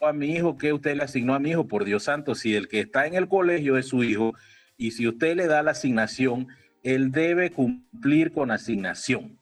a 0.00 0.12
mi 0.12 0.32
hijo, 0.32 0.56
que 0.56 0.72
usted 0.72 0.96
le 0.96 1.04
asignó 1.04 1.34
a 1.34 1.38
mi 1.38 1.50
hijo, 1.50 1.68
por 1.68 1.84
Dios 1.84 2.04
santo, 2.04 2.34
si 2.34 2.56
el 2.56 2.68
que 2.68 2.80
está 2.80 3.06
en 3.06 3.14
el 3.14 3.28
colegio 3.28 3.76
es 3.76 3.86
su 3.86 4.02
hijo 4.02 4.34
y 4.76 4.92
si 4.92 5.06
usted 5.06 5.36
le 5.36 5.46
da 5.46 5.62
la 5.62 5.72
asignación, 5.72 6.48
él 6.82 7.12
debe 7.12 7.50
cumplir 7.50 8.32
con 8.32 8.50
asignación. 8.50 9.38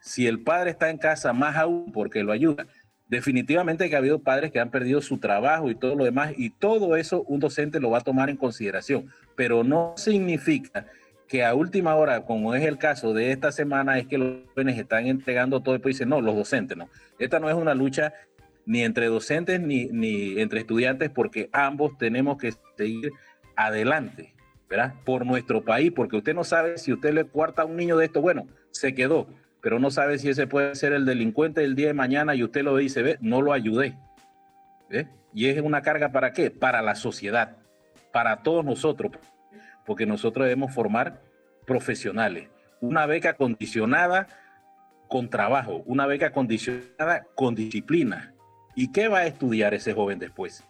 Si 0.00 0.26
el 0.26 0.40
padre 0.40 0.70
está 0.70 0.90
en 0.90 0.98
casa, 0.98 1.32
más 1.32 1.56
aún 1.56 1.92
porque 1.92 2.22
lo 2.22 2.32
ayuda. 2.32 2.66
Definitivamente 3.08 3.88
que 3.88 3.94
ha 3.94 3.98
habido 3.98 4.22
padres 4.22 4.50
que 4.50 4.58
han 4.58 4.70
perdido 4.70 5.00
su 5.00 5.18
trabajo 5.18 5.70
y 5.70 5.74
todo 5.74 5.94
lo 5.94 6.04
demás, 6.04 6.32
y 6.36 6.50
todo 6.50 6.96
eso 6.96 7.22
un 7.24 7.40
docente 7.40 7.78
lo 7.78 7.90
va 7.90 7.98
a 7.98 8.02
tomar 8.02 8.30
en 8.30 8.36
consideración, 8.36 9.10
pero 9.36 9.62
no 9.62 9.94
significa 9.96 10.86
que 11.28 11.44
a 11.44 11.54
última 11.54 11.94
hora, 11.94 12.24
como 12.24 12.54
es 12.54 12.64
el 12.64 12.78
caso 12.78 13.12
de 13.14 13.30
esta 13.30 13.52
semana, 13.52 13.98
es 13.98 14.06
que 14.06 14.18
los 14.18 14.36
jóvenes 14.48 14.78
están 14.78 15.06
entregando 15.06 15.60
todo 15.60 15.74
y 15.74 15.78
pues 15.78 15.94
dicen, 15.96 16.08
no, 16.08 16.20
los 16.20 16.34
docentes 16.34 16.76
no. 16.76 16.88
Esta 17.18 17.38
no 17.38 17.48
es 17.48 17.54
una 17.54 17.74
lucha 17.74 18.12
ni 18.64 18.82
entre 18.82 19.06
docentes 19.06 19.60
ni, 19.60 19.86
ni 19.86 20.40
entre 20.40 20.60
estudiantes, 20.60 21.10
porque 21.10 21.48
ambos 21.52 21.96
tenemos 21.98 22.38
que 22.38 22.52
seguir 22.76 23.12
adelante 23.56 24.34
¿verdad? 24.72 24.94
Por 25.04 25.26
nuestro 25.26 25.62
país, 25.62 25.92
porque 25.94 26.16
usted 26.16 26.34
no 26.34 26.44
sabe 26.44 26.78
si 26.78 26.94
usted 26.94 27.12
le 27.12 27.24
cuarta 27.24 27.60
a 27.60 27.64
un 27.66 27.76
niño 27.76 27.98
de 27.98 28.06
esto, 28.06 28.22
bueno, 28.22 28.46
se 28.70 28.94
quedó, 28.94 29.26
pero 29.60 29.78
no 29.78 29.90
sabe 29.90 30.18
si 30.18 30.30
ese 30.30 30.46
puede 30.46 30.74
ser 30.76 30.94
el 30.94 31.04
delincuente 31.04 31.60
del 31.60 31.74
día 31.74 31.88
de 31.88 31.92
mañana 31.92 32.34
y 32.34 32.42
usted 32.42 32.62
lo 32.62 32.74
dice, 32.78 33.02
ve, 33.02 33.18
no 33.20 33.42
lo 33.42 33.52
ayudé. 33.52 33.98
¿Ve? 34.88 35.08
Y 35.34 35.48
es 35.48 35.60
una 35.60 35.82
carga 35.82 36.10
para 36.10 36.32
qué? 36.32 36.50
Para 36.50 36.80
la 36.80 36.94
sociedad, 36.94 37.58
para 38.14 38.42
todos 38.42 38.64
nosotros, 38.64 39.12
porque 39.84 40.06
nosotros 40.06 40.44
debemos 40.46 40.72
formar 40.72 41.20
profesionales. 41.66 42.48
Una 42.80 43.04
beca 43.04 43.34
condicionada 43.34 44.26
con 45.06 45.28
trabajo, 45.28 45.82
una 45.84 46.06
beca 46.06 46.32
condicionada 46.32 47.26
con 47.34 47.54
disciplina. 47.54 48.32
¿Y 48.74 48.90
qué 48.90 49.08
va 49.08 49.18
a 49.18 49.26
estudiar 49.26 49.74
ese 49.74 49.92
joven 49.92 50.18
después? 50.18 50.64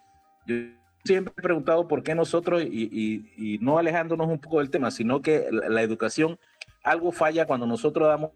Yo 0.44 0.56
siempre 1.04 1.34
he 1.36 1.42
preguntado 1.42 1.88
por 1.88 2.02
qué 2.02 2.14
nosotros, 2.14 2.62
y, 2.62 3.58
no 3.60 3.78
alejándonos 3.78 4.28
un 4.28 4.38
poco 4.38 4.58
del 4.58 4.70
tema, 4.70 4.90
sino 4.90 5.22
que 5.22 5.46
la, 5.50 5.82
educación, 5.82 6.38
algo 6.82 7.12
falla 7.12 7.46
cuando 7.46 7.66
nosotros 7.66 8.08
damos 8.08 8.30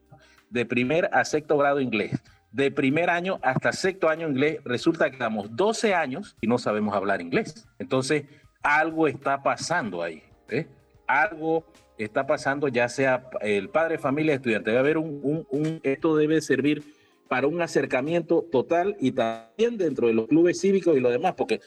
de 0.50 0.64
primer 0.64 1.09
a 1.12 1.24
sexto 1.24 1.57
grado 1.57 1.81
inglés. 1.81 2.20
De 2.52 2.70
primer 2.70 3.11
año 3.11 3.38
hasta 3.42 3.72
sexto 3.72 4.09
año 4.09 4.29
inglés, 4.29 4.61
resulta 4.64 5.11
que 5.11 5.18
damos 5.18 5.55
12 5.55 5.94
años 5.94 6.37
y 6.40 6.46
no 6.46 6.59
sabemos 6.59 6.94
hablar 6.94 7.20
inglés. 7.20 7.68
Entonces, 7.79 8.24
algo 8.62 9.09
está 9.09 9.42
pasando 9.42 10.02
ahí. 10.02 10.22
¿eh? 10.48 10.66
Algo 11.07 11.64
está 11.98 12.26
pasando, 12.26 12.68
ya 12.68 12.88
sea 12.88 13.29
el 13.40 13.68
padre, 13.68 13.98
familia, 13.98 14.35
estudiante. 14.35 14.70
Debe 14.70 14.81
haber 14.81 14.98
un, 14.98 15.46
un, 15.50 15.81
esto 15.83 16.16
debe 16.16 16.40
servir 16.40 16.83
para 17.29 17.46
un 17.46 17.61
acercamiento 17.61 18.46
total 18.50 18.96
y 19.00 19.12
también 19.12 19.76
dentro 19.76 20.07
de 20.07 20.14
los 20.14 20.29
clubes 20.29 20.61
cívicos 20.61 20.96
y 20.96 21.00
lo 21.00 21.11
demás, 21.11 21.35
porque 21.37 21.61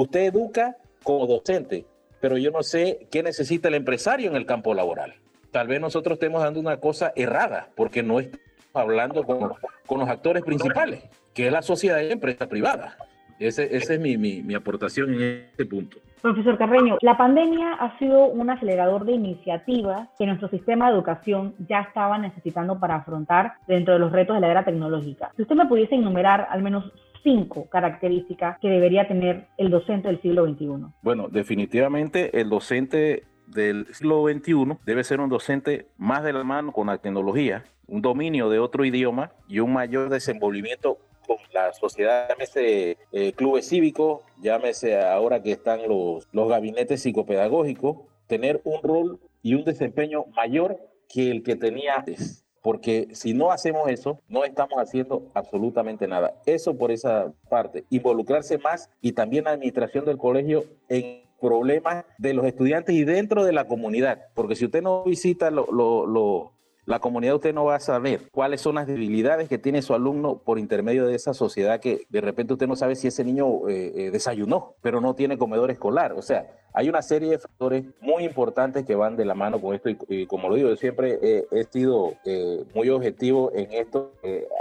usted 0.00 0.26
educa 0.26 0.76
como 1.02 1.26
docente, 1.26 1.86
pero 2.20 2.36
yo 2.38 2.50
no 2.50 2.62
sé 2.62 3.06
qué 3.10 3.22
necesita 3.22 3.68
el 3.68 3.74
empresario 3.74 4.30
en 4.30 4.36
el 4.36 4.46
campo 4.46 4.74
laboral. 4.74 5.14
Tal 5.50 5.68
vez 5.68 5.80
nosotros 5.80 6.14
estemos 6.14 6.42
dando 6.42 6.60
una 6.60 6.78
cosa 6.78 7.12
errada, 7.16 7.68
porque 7.74 8.02
no 8.02 8.20
estamos 8.20 8.44
hablando 8.74 9.24
con, 9.24 9.98
los 9.98 10.08
actores 10.08 10.42
principales, 10.42 11.04
que 11.32 11.46
es 11.46 11.52
la 11.52 11.62
sociedad 11.62 12.00
y 12.00 12.08
la 12.08 12.12
empresa 12.12 12.46
privada. 12.46 12.96
Esa 13.38 13.62
es 13.62 14.00
mi 14.00 14.54
aportación 14.54 15.14
en 15.14 15.22
este 15.50 15.66
punto. 15.66 15.98
Profesor 16.26 16.58
Carreño, 16.58 16.98
la 17.02 17.16
pandemia 17.16 17.74
ha 17.74 17.96
sido 17.98 18.26
un 18.26 18.50
acelerador 18.50 19.04
de 19.04 19.12
iniciativas 19.12 20.08
que 20.18 20.26
nuestro 20.26 20.48
sistema 20.48 20.86
de 20.86 20.94
educación 20.94 21.54
ya 21.68 21.82
estaba 21.82 22.18
necesitando 22.18 22.80
para 22.80 22.96
afrontar 22.96 23.54
dentro 23.68 23.94
de 23.94 24.00
los 24.00 24.10
retos 24.10 24.34
de 24.34 24.40
la 24.40 24.50
era 24.50 24.64
tecnológica. 24.64 25.30
Si 25.36 25.42
usted 25.42 25.54
me 25.54 25.66
pudiese 25.66 25.94
enumerar 25.94 26.48
al 26.50 26.62
menos 26.62 26.90
cinco 27.26 27.68
características 27.68 28.56
que 28.60 28.68
debería 28.68 29.08
tener 29.08 29.48
el 29.58 29.68
docente 29.68 30.06
del 30.06 30.22
siglo 30.22 30.46
XXI. 30.46 30.94
Bueno, 31.02 31.28
definitivamente 31.28 32.40
el 32.40 32.48
docente 32.48 33.24
del 33.48 33.92
siglo 33.92 34.24
XXI 34.28 34.78
debe 34.84 35.02
ser 35.02 35.20
un 35.20 35.28
docente 35.28 35.88
más 35.98 36.22
de 36.22 36.32
la 36.32 36.44
mano 36.44 36.70
con 36.70 36.86
la 36.86 36.98
tecnología, 36.98 37.64
un 37.88 38.00
dominio 38.00 38.48
de 38.48 38.60
otro 38.60 38.84
idioma 38.84 39.32
y 39.48 39.58
un 39.58 39.72
mayor 39.72 40.08
desenvolvimiento 40.08 40.98
con 41.26 41.38
la 41.52 41.72
sociedad, 41.72 42.28
llámese 42.28 42.96
eh, 43.10 43.32
clubes 43.32 43.68
cívicos, 43.68 44.20
llámese 44.40 45.00
ahora 45.00 45.42
que 45.42 45.50
están 45.50 45.80
los, 45.88 46.28
los 46.30 46.48
gabinetes 46.48 47.02
psicopedagógicos, 47.02 48.06
tener 48.28 48.60
un 48.62 48.80
rol 48.84 49.20
y 49.42 49.54
un 49.54 49.64
desempeño 49.64 50.26
mayor 50.36 50.78
que 51.08 51.32
el 51.32 51.42
que 51.42 51.56
tenía 51.56 51.96
antes. 51.96 52.45
Porque 52.66 53.06
si 53.12 53.32
no 53.32 53.52
hacemos 53.52 53.88
eso, 53.88 54.18
no 54.28 54.44
estamos 54.44 54.76
haciendo 54.80 55.30
absolutamente 55.34 56.08
nada. 56.08 56.34
Eso 56.46 56.76
por 56.76 56.90
esa 56.90 57.32
parte. 57.48 57.84
Involucrarse 57.90 58.58
más 58.58 58.90
y 59.00 59.12
también 59.12 59.44
la 59.44 59.52
administración 59.52 60.04
del 60.04 60.18
colegio 60.18 60.64
en 60.88 61.22
problemas 61.40 62.04
de 62.18 62.34
los 62.34 62.44
estudiantes 62.44 62.92
y 62.96 63.04
dentro 63.04 63.44
de 63.44 63.52
la 63.52 63.68
comunidad. 63.68 64.18
Porque 64.34 64.56
si 64.56 64.64
usted 64.64 64.82
no 64.82 65.04
visita 65.04 65.48
lo, 65.52 66.54
la 66.86 67.00
comunidad 67.00 67.34
usted 67.34 67.52
no 67.52 67.64
va 67.64 67.74
a 67.74 67.80
saber 67.80 68.30
cuáles 68.30 68.60
son 68.60 68.76
las 68.76 68.86
debilidades 68.86 69.48
que 69.48 69.58
tiene 69.58 69.82
su 69.82 69.92
alumno 69.92 70.38
por 70.38 70.56
intermedio 70.56 71.04
de 71.04 71.16
esa 71.16 71.34
sociedad 71.34 71.80
que 71.80 72.06
de 72.08 72.20
repente 72.20 72.52
usted 72.52 72.68
no 72.68 72.76
sabe 72.76 72.94
si 72.94 73.08
ese 73.08 73.24
niño 73.24 73.68
eh, 73.68 73.92
eh, 73.96 74.10
desayunó, 74.12 74.76
pero 74.82 75.00
no 75.00 75.14
tiene 75.16 75.36
comedor 75.36 75.72
escolar. 75.72 76.12
O 76.12 76.22
sea, 76.22 76.46
hay 76.72 76.88
una 76.88 77.02
serie 77.02 77.30
de 77.30 77.38
factores 77.40 77.84
muy 78.00 78.24
importantes 78.24 78.84
que 78.84 78.94
van 78.94 79.16
de 79.16 79.24
la 79.24 79.34
mano 79.34 79.60
con 79.60 79.74
esto 79.74 79.88
y, 79.90 80.26
como 80.26 80.48
lo 80.48 80.54
digo, 80.54 80.68
yo 80.68 80.76
siempre 80.76 81.18
he 81.50 81.64
sido 81.64 82.12
eh, 82.24 82.64
muy 82.72 82.88
objetivo 82.90 83.50
en 83.52 83.72
esto, 83.72 84.12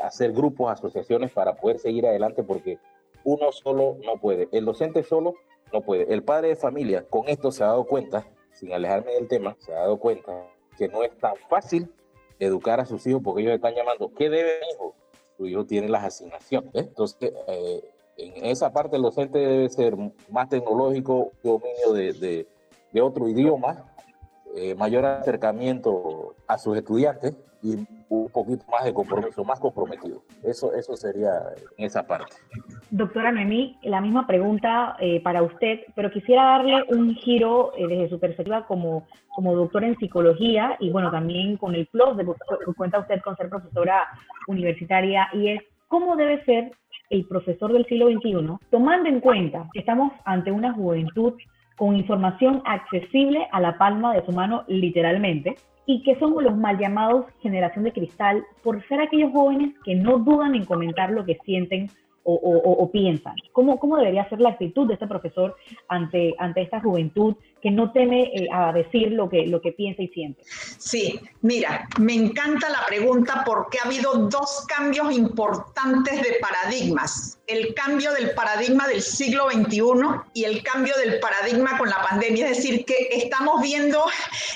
hacer 0.03 0.31
grupos, 0.31 0.71
asociaciones 0.71 1.31
para 1.31 1.55
poder 1.55 1.77
seguir 1.77 2.07
adelante 2.07 2.41
porque 2.41 2.79
uno 3.23 3.51
solo 3.51 3.97
no 4.03 4.19
puede. 4.19 4.49
El 4.51 4.65
docente 4.65 5.03
solo 5.03 5.35
no 5.71 5.81
puede. 5.81 6.11
El 6.11 6.23
padre 6.23 6.47
de 6.49 6.55
familia 6.55 7.05
con 7.07 7.27
esto 7.27 7.51
se 7.51 7.63
ha 7.63 7.67
dado 7.67 7.83
cuenta, 7.83 8.25
sin 8.51 8.73
alejarme 8.73 9.13
del 9.13 9.27
tema, 9.27 9.55
se 9.59 9.73
ha 9.73 9.81
dado 9.81 9.97
cuenta 9.97 10.31
que 10.75 10.88
no 10.88 11.03
es 11.03 11.15
tan 11.19 11.35
fácil 11.49 11.88
educar 12.39 12.80
a 12.80 12.86
sus 12.86 13.06
hijos 13.08 13.21
porque 13.24 13.41
ellos 13.41 13.56
están 13.56 13.76
llamando, 13.76 14.12
¿qué 14.13 14.30
debe 14.30 14.60
mi 14.62 14.74
hijo? 14.74 14.95
Su 15.38 15.45
hijo 15.48 15.65
tiene 15.65 15.89
las 15.89 16.04
asignaciones. 16.04 16.71
Entonces, 16.74 17.34
eh, 17.48 17.84
en 18.17 18.45
esa 18.45 18.71
parte 18.71 18.95
el 18.95 19.02
docente 19.02 19.39
debe 19.39 19.69
ser 19.69 19.95
más 20.30 20.50
tecnológico, 20.50 21.32
dominio 21.43 21.93
de, 21.93 22.48
de, 22.91 23.02
otro 23.02 23.28
idioma, 23.28 23.86
eh, 24.56 24.74
mayor 24.76 25.06
acercamiento 25.06 26.36
a 26.48 26.58
sus 26.58 26.78
estudiantes 26.78 27.36
y 27.65 27.88
un 28.10 28.30
poquito 28.30 28.63
más 28.71 28.86
de 28.86 28.93
compromiso, 28.93 29.43
más 29.43 29.60
comprometido. 29.60 30.21
Eso, 30.43 30.73
eso 30.73 30.95
sería 30.95 31.32
esa 31.78 32.06
parte. 32.06 32.36
Doctora 32.91 33.32
Noemí, 33.32 33.78
la 33.82 34.01
misma 34.01 34.28
pregunta 34.28 34.95
eh, 34.99 35.19
para 35.21 35.41
usted, 35.41 35.80
pero 35.95 36.12
quisiera 36.12 36.43
darle 36.43 36.84
un 36.89 37.15
giro 37.15 37.73
eh, 37.75 37.88
desde 37.88 38.10
su 38.10 38.19
perspectiva 38.19 38.67
como, 38.67 39.08
como 39.36 39.56
doctora 39.56 39.88
en 39.88 39.97
psicología 39.97 40.78
y 40.80 40.91
bueno, 40.91 41.10
también 41.10 41.58
con 41.58 41.73
el 41.73 41.88
plus 41.88 42.15
de 42.17 42.25
que 42.25 42.73
cuenta 42.78 42.99
usted 42.99 43.21
con 43.21 43.36
ser 43.36 43.49
profesora 43.49 44.08
universitaria 44.47 45.28
y 45.34 45.49
es 45.49 45.62
cómo 45.88 46.15
debe 46.15 46.43
ser 46.45 46.71
el 47.10 47.25
profesor 47.28 47.73
del 47.73 47.86
siglo 47.86 48.08
XXI, 48.10 48.67
tomando 48.69 49.10
en 49.10 49.19
cuenta 49.19 49.67
que 49.73 49.80
estamos 49.80 50.12
ante 50.25 50.51
una 50.51 50.73
juventud 50.73 51.34
con 51.78 51.95
información 51.95 52.62
accesible 52.65 53.47
a 53.51 53.60
la 53.60 53.78
palma 53.78 54.13
de 54.13 54.25
su 54.25 54.32
mano 54.32 54.63
literalmente, 54.67 55.56
y 55.86 56.04
que 56.04 56.17
son 56.19 56.43
los 56.43 56.58
mal 56.58 56.78
llamados 56.78 57.26
generación 57.41 57.84
de 57.84 57.93
cristal 57.93 58.45
por 58.63 58.86
ser 58.88 59.02
aquellos 59.02 59.32
jóvenes 59.32 59.74
que 59.84 59.95
no 59.95 60.17
dudan 60.19 60.56
en 60.56 60.65
comentar 60.65 61.12
lo 61.12 61.26
que 61.26 61.38
sienten 61.45 61.89
o, 62.28 62.89
piensan. 62.91 63.36
¿Cómo, 63.52 63.78
¿Cómo 63.80 63.98
debería 63.98 64.28
ser 64.30 64.41
la 64.41 64.50
actitud 64.50 64.88
de 64.88 64.95
este 64.95 65.06
profesor 65.06 65.56
ante, 65.88 66.34
ante 66.39 66.63
esta 66.63 66.82
juventud 66.82 67.36
que 67.61 67.71
no 67.71 67.91
teme 67.91 68.23
eh, 68.33 68.47
a 68.51 68.71
decir 68.71 69.11
lo 69.11 69.29
que, 69.29 69.47
lo 69.47 69.61
que 69.61 69.71
piensa 69.71 70.01
y 70.01 70.07
siente? 70.09 70.41
Sí, 70.77 71.19
mira, 71.41 71.87
me 71.99 72.13
encanta 72.13 72.69
la 72.69 72.85
pregunta 72.85 73.43
porque 73.45 73.79
ha 73.79 73.85
habido 73.85 74.13
dos 74.29 74.65
cambios 74.67 75.11
importantes 75.11 76.21
de 76.21 76.37
paradigmas. 76.39 77.39
El 77.47 77.73
cambio 77.75 78.11
del 78.13 78.31
paradigma 78.33 78.87
del 78.87 79.01
siglo 79.01 79.49
XXI 79.51 79.81
y 80.33 80.45
el 80.45 80.63
cambio 80.63 80.95
del 80.97 81.19
paradigma 81.19 81.77
con 81.77 81.89
la 81.89 82.01
pandemia. 82.01 82.49
Es 82.49 82.57
decir, 82.57 82.85
que 82.85 83.09
estamos 83.11 83.61
viendo 83.61 84.03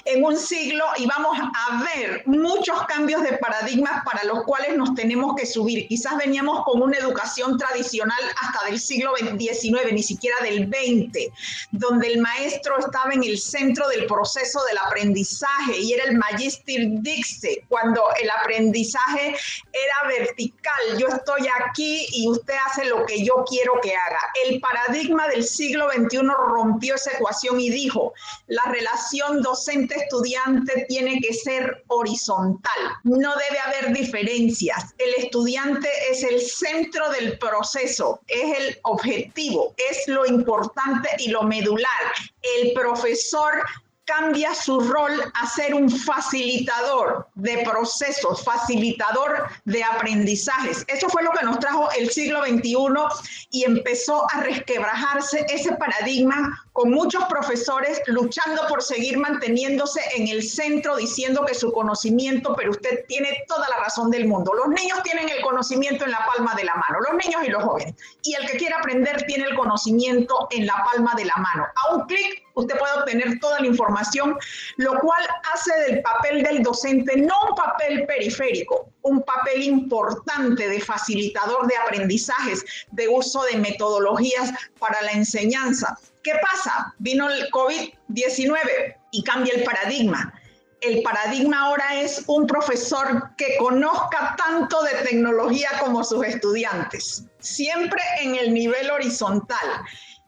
en 0.05 0.23
un 0.23 0.35
siglo 0.35 0.83
y 0.97 1.05
vamos 1.05 1.38
a 1.39 1.83
ver 1.83 2.23
muchos 2.25 2.83
cambios 2.88 3.21
de 3.23 3.38
paradigmas 3.38 4.03
para 4.03 4.23
los 4.23 4.43
cuales 4.43 4.75
nos 4.75 4.95
tenemos 4.95 5.35
que 5.35 5.45
subir. 5.45 5.88
Quizás 5.88 6.17
veníamos 6.17 6.63
con 6.63 6.81
una 6.81 6.97
educación 6.97 7.57
tradicional 7.57 8.19
hasta 8.41 8.65
del 8.65 8.79
siglo 8.79 9.13
XIX, 9.15 9.93
ni 9.93 10.03
siquiera 10.03 10.38
del 10.41 10.67
XX, 10.67 11.31
donde 11.71 12.07
el 12.07 12.21
maestro 12.21 12.77
está 12.89 13.10
en 13.12 13.23
el 13.23 13.38
centro 13.38 13.88
del 13.89 14.06
proceso 14.08 14.63
del 14.65 14.78
aprendizaje 14.78 15.80
y 15.80 15.93
era 15.93 16.06
el 16.06 16.17
magister 16.17 16.82
dixe, 17.02 17.63
cuando 17.69 18.04
el 18.21 18.30
aprendizaje 18.30 19.36
era 19.71 20.08
vertical. 20.08 20.97
Yo 20.97 21.08
estoy 21.08 21.47
aquí 21.65 22.08
y 22.12 22.28
usted 22.28 22.56
hace 22.67 22.86
lo 22.86 23.06
que 23.06 23.23
yo 23.23 23.45
quiero 23.47 23.73
que 23.82 23.95
haga. 23.95 24.19
El 24.45 24.60
paradigma 24.60 25.28
del 25.28 25.43
siglo 25.43 25.89
XXI 25.91 26.19
rompió 26.47 26.95
esa 26.95 27.12
ecuación 27.12 27.60
y 27.60 27.69
dijo, 27.69 28.13
la 28.47 28.63
relación 28.63 29.41
docente-estudiante 29.41 30.86
tiene 30.89 31.19
que 31.21 31.34
ser 31.34 31.84
horizontal, 31.88 32.80
no 33.04 33.36
debe 33.36 33.60
haber 33.60 33.93
diferencias. 33.93 34.93
El 34.97 35.23
estudiante 35.23 35.89
es 36.12 36.23
el 36.23 36.41
centro 36.41 37.10
del 37.12 37.38
proceso, 37.38 38.21
es 38.28 38.58
el 38.58 38.80
objetivo, 38.84 39.73
es 39.89 40.08
lo 40.08 40.25
importante 40.25 41.10
y 41.19 41.30
lo 41.30 41.43
medular. 41.43 41.89
El 42.41 42.73
profesor 42.73 43.63
cambia 44.10 44.56
su 44.56 44.80
rol 44.80 45.21
a 45.36 45.47
ser 45.47 45.75
un 45.75 45.89
facilitador 45.89 47.28
de 47.36 47.60
procesos, 47.60 48.43
facilitador 48.43 49.47
de 49.65 49.84
aprendizajes. 49.84 50.84
Eso 50.88 51.08
fue 51.10 51.21
lo 51.21 51.32
que 51.32 51.45
nos 51.45 51.60
trajo 51.60 51.91
el 51.91 52.10
siglo 52.10 52.43
XXI 52.43 52.75
y 53.52 53.65
empezó 53.65 54.25
a 54.34 54.41
resquebrajarse 54.41 55.45
ese 55.49 55.73
paradigma 55.73 56.65
con 56.73 56.91
muchos 56.91 57.23
profesores 57.25 58.01
luchando 58.08 58.67
por 58.67 58.82
seguir 58.82 59.17
manteniéndose 59.17 60.01
en 60.15 60.27
el 60.27 60.43
centro, 60.43 60.95
diciendo 60.97 61.43
que 61.45 61.53
su 61.53 61.71
conocimiento, 61.71 62.55
pero 62.55 62.71
usted 62.71 63.05
tiene 63.08 63.43
toda 63.47 63.67
la 63.69 63.77
razón 63.77 64.12
del 64.12 64.27
mundo. 64.27 64.53
Los 64.53 64.69
niños 64.69 65.01
tienen 65.03 65.29
el 65.29 65.41
conocimiento 65.41 66.05
en 66.05 66.12
la 66.12 66.25
palma 66.25 66.53
de 66.55 66.63
la 66.63 66.75
mano, 66.75 66.99
los 67.01 67.25
niños 67.25 67.41
y 67.45 67.49
los 67.49 67.63
jóvenes. 67.63 67.95
Y 68.23 68.34
el 68.36 68.49
que 68.49 68.58
quiera 68.58 68.77
aprender 68.77 69.23
tiene 69.25 69.45
el 69.45 69.55
conocimiento 69.55 70.47
en 70.51 70.65
la 70.65 70.84
palma 70.91 71.13
de 71.15 71.25
la 71.25 71.36
mano. 71.36 71.67
A 71.75 71.95
un 71.95 72.05
clic 72.05 72.43
usted 72.60 72.77
puede 72.77 72.93
obtener 72.93 73.39
toda 73.39 73.60
la 73.60 73.67
información, 73.67 74.36
lo 74.77 74.99
cual 74.99 75.23
hace 75.53 75.73
del 75.88 76.01
papel 76.01 76.43
del 76.43 76.63
docente 76.63 77.17
no 77.17 77.34
un 77.49 77.55
papel 77.55 78.05
periférico, 78.05 78.89
un 79.03 79.21
papel 79.23 79.63
importante 79.63 80.67
de 80.67 80.79
facilitador 80.79 81.67
de 81.67 81.77
aprendizajes, 81.77 82.65
de 82.91 83.08
uso 83.08 83.43
de 83.43 83.58
metodologías 83.58 84.51
para 84.79 85.01
la 85.01 85.12
enseñanza. 85.12 85.97
¿Qué 86.23 86.34
pasa? 86.41 86.93
Vino 86.99 87.29
el 87.29 87.49
COVID-19 87.51 88.60
y 89.12 89.23
cambia 89.23 89.53
el 89.53 89.63
paradigma 89.63 90.34
el 90.82 91.01
paradigma 91.01 91.60
ahora 91.60 92.01
es 92.01 92.23
un 92.27 92.47
profesor 92.47 93.36
que 93.38 93.58
conozca 93.58 94.36
tanto 94.38 94.82
de 94.84 94.93
tecnología 95.08 95.69
como 95.79 96.03
sus 96.03 96.25
estudiantes, 96.25 97.25
siempre 97.39 98.01
en 98.21 98.36
el 98.36 98.53
nivel 98.53 98.89
horizontal. 98.89 99.67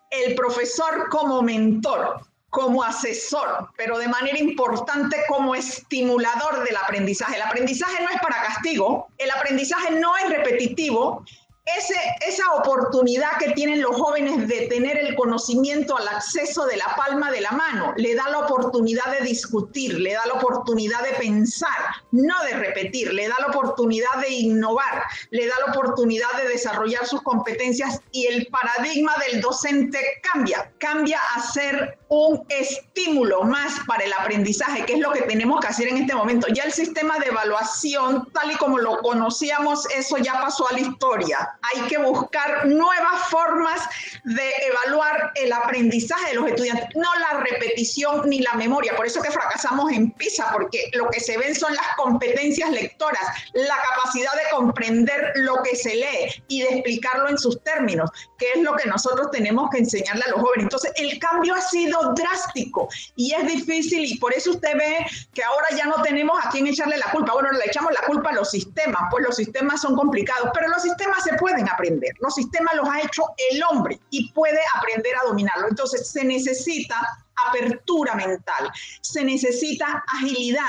El 0.10 0.36
profesor 0.36 1.08
como 1.10 1.42
mentor, 1.42 2.22
como 2.50 2.84
asesor, 2.84 3.70
pero 3.78 3.98
de 3.98 4.10
manera 4.10 4.38
importante 4.38 5.16
como 5.30 5.56
estimulador 5.56 6.66
del 6.66 6.76
aprendizaje. 6.76 7.38
El 7.38 7.44
aprendizaje 7.44 8.04
no 8.04 8.10
es 8.10 8.20
para 8.22 8.44
castigo, 8.44 9.08
el 9.18 9.32
aprendizaje 9.32 9.92
no 9.92 10.18
es 10.18 10.30
repetitivo, 10.30 11.24
esa 11.66 12.54
oportunidad 12.54 13.38
que 13.38 13.52
tienen 13.52 13.82
los 13.82 13.96
jóvenes 13.96 14.48
de 14.48 14.68
tener 14.68 14.98
el 14.98 15.16
conocimiento 15.16 15.96
al 15.98 16.08
acceso 16.08 16.66
de 16.66 16.78
la 16.78 16.96
palma 16.96 17.32
de 17.32 17.42
la 17.42 17.52
mano, 17.52 17.94
le 17.98 18.16
da 18.16 18.30
la 18.30 18.40
oportunidad 18.40 19.12
de 19.12 19.26
discutir, 19.26 20.00
le 20.00 20.14
da 20.14 20.26
la 20.26 20.34
oportunidad 20.34 21.04
de 21.04 21.14
pensar, 21.18 21.70
no 22.12 22.44
de 22.44 22.54
repetir, 22.54 23.14
le 23.14 23.28
da 23.28 23.36
la 23.40 23.48
oportunidad 23.48 24.22
de 24.22 24.30
innovar, 24.30 25.04
le 25.30 25.48
da 25.48 25.54
la 25.66 25.74
oportunidad 25.74 26.32
de 26.38 26.50
desarrollar 26.50 27.06
sus 27.06 27.22
competencias 27.22 28.02
y 28.12 28.26
el 28.26 28.48
paradigma 28.48 29.14
del 29.28 29.42
docente 29.42 30.00
cambia, 30.24 30.72
cambia 30.80 31.20
a 31.36 31.42
ser 31.42 32.00
un 32.12 32.46
estímulo 32.50 33.44
más 33.44 33.80
para 33.88 34.04
el 34.04 34.12
aprendizaje, 34.12 34.86
que 34.86 34.94
es 34.94 35.00
lo 35.00 35.12
que 35.12 35.22
tenemos 35.22 35.62
que 35.62 35.68
hacer 35.68 35.88
en 35.88 35.98
este 35.98 36.14
momento. 36.14 36.48
Ya 36.54 36.64
el 36.64 36.74
sistema 36.74 37.18
de 37.20 37.28
evaluación, 37.28 38.28
tal 38.34 38.52
y 38.52 38.56
como 38.56 38.80
lo 38.80 38.98
conocíamos, 38.98 39.86
eso 39.92 40.18
ya 40.18 40.34
pasó 40.34 40.68
a 40.70 40.74
la 40.74 40.82
historia 40.82 41.58
hay 41.62 41.82
que 41.88 41.98
buscar 41.98 42.66
nuevas 42.66 43.30
formas 43.30 43.82
de 44.24 44.50
evaluar 44.68 45.32
el 45.36 45.52
aprendizaje 45.54 46.30
de 46.30 46.36
los 46.36 46.48
estudiantes, 46.48 46.86
no 46.96 47.10
la 47.20 47.40
repetición 47.40 48.30
ni 48.30 48.40
la 48.40 48.54
memoria. 48.54 48.96
Por 48.96 49.06
eso 49.06 49.22
que 49.22 49.32
fracasamos 49.32 49.92
en 49.92 50.12
PISA, 50.12 50.50
porque 50.52 50.90
lo 50.94 51.10
que 51.10 51.20
se 51.20 51.38
ven 51.38 51.56
son 51.56 51.74
las 51.76 51.86
competencias 51.98 52.72
lectoras, 52.72 53.22
la 53.54 53.76
capacidad 53.78 54.32
de 54.34 54.50
comprender 54.52 55.32
lo 55.36 55.62
que 55.64 55.76
se 55.76 55.96
lee 55.96 56.44
y 56.48 56.62
de 56.62 56.70
explicarlo 56.70 57.30
en 57.30 57.38
sus 57.38 57.62
términos, 57.64 58.10
que 58.38 58.48
es 58.56 58.62
lo 58.62 58.76
que 58.76 58.88
nosotros 58.90 59.30
tenemos 59.32 59.70
que 59.70 59.80
enseñarle 59.80 60.24
a 60.24 60.30
los 60.30 60.42
jóvenes. 60.42 60.64
Entonces, 60.64 60.92
el 60.96 61.20
cambio 61.20 61.56
ha 61.56 61.62
sido 61.62 62.01
drástico 62.14 62.90
y 63.16 63.34
es 63.34 63.48
difícil 63.48 64.06
y 64.06 64.18
por 64.18 64.34
eso 64.34 64.52
usted 64.52 64.78
ve 64.78 65.06
que 65.34 65.44
ahora 65.44 65.68
ya 65.76 65.86
no 65.86 66.02
tenemos 66.02 66.40
a 66.44 66.50
quién 66.50 66.68
echarle 66.68 66.98
la 66.98 67.12
culpa. 67.12 67.34
Bueno, 67.34 67.52
le 67.52 67.66
echamos 67.66 67.92
la 67.94 68.06
culpa 68.08 68.30
a 68.30 68.34
los 68.34 68.52
sistemas, 68.52 69.02
pues 69.10 69.26
los 69.26 69.36
sistemas 69.36 69.82
son 69.82 69.96
complicados, 69.96 70.50
pero 70.54 70.68
los 70.70 70.82
sistemas 70.82 71.24
se 71.24 71.34
pueden 71.36 71.68
aprender. 71.70 72.12
Los 72.20 72.36
sistemas 72.36 72.76
los 72.76 72.88
ha 72.88 73.02
hecho 73.02 73.24
el 73.52 73.64
hombre 73.64 74.00
y 74.10 74.32
puede 74.32 74.60
aprender 74.78 75.16
a 75.18 75.28
dominarlo. 75.28 75.68
Entonces 75.70 76.10
se 76.10 76.24
necesita 76.24 77.00
apertura 77.48 78.16
mental, 78.16 78.72
se 79.02 79.24
necesita 79.24 80.04
agilidad 80.08 80.66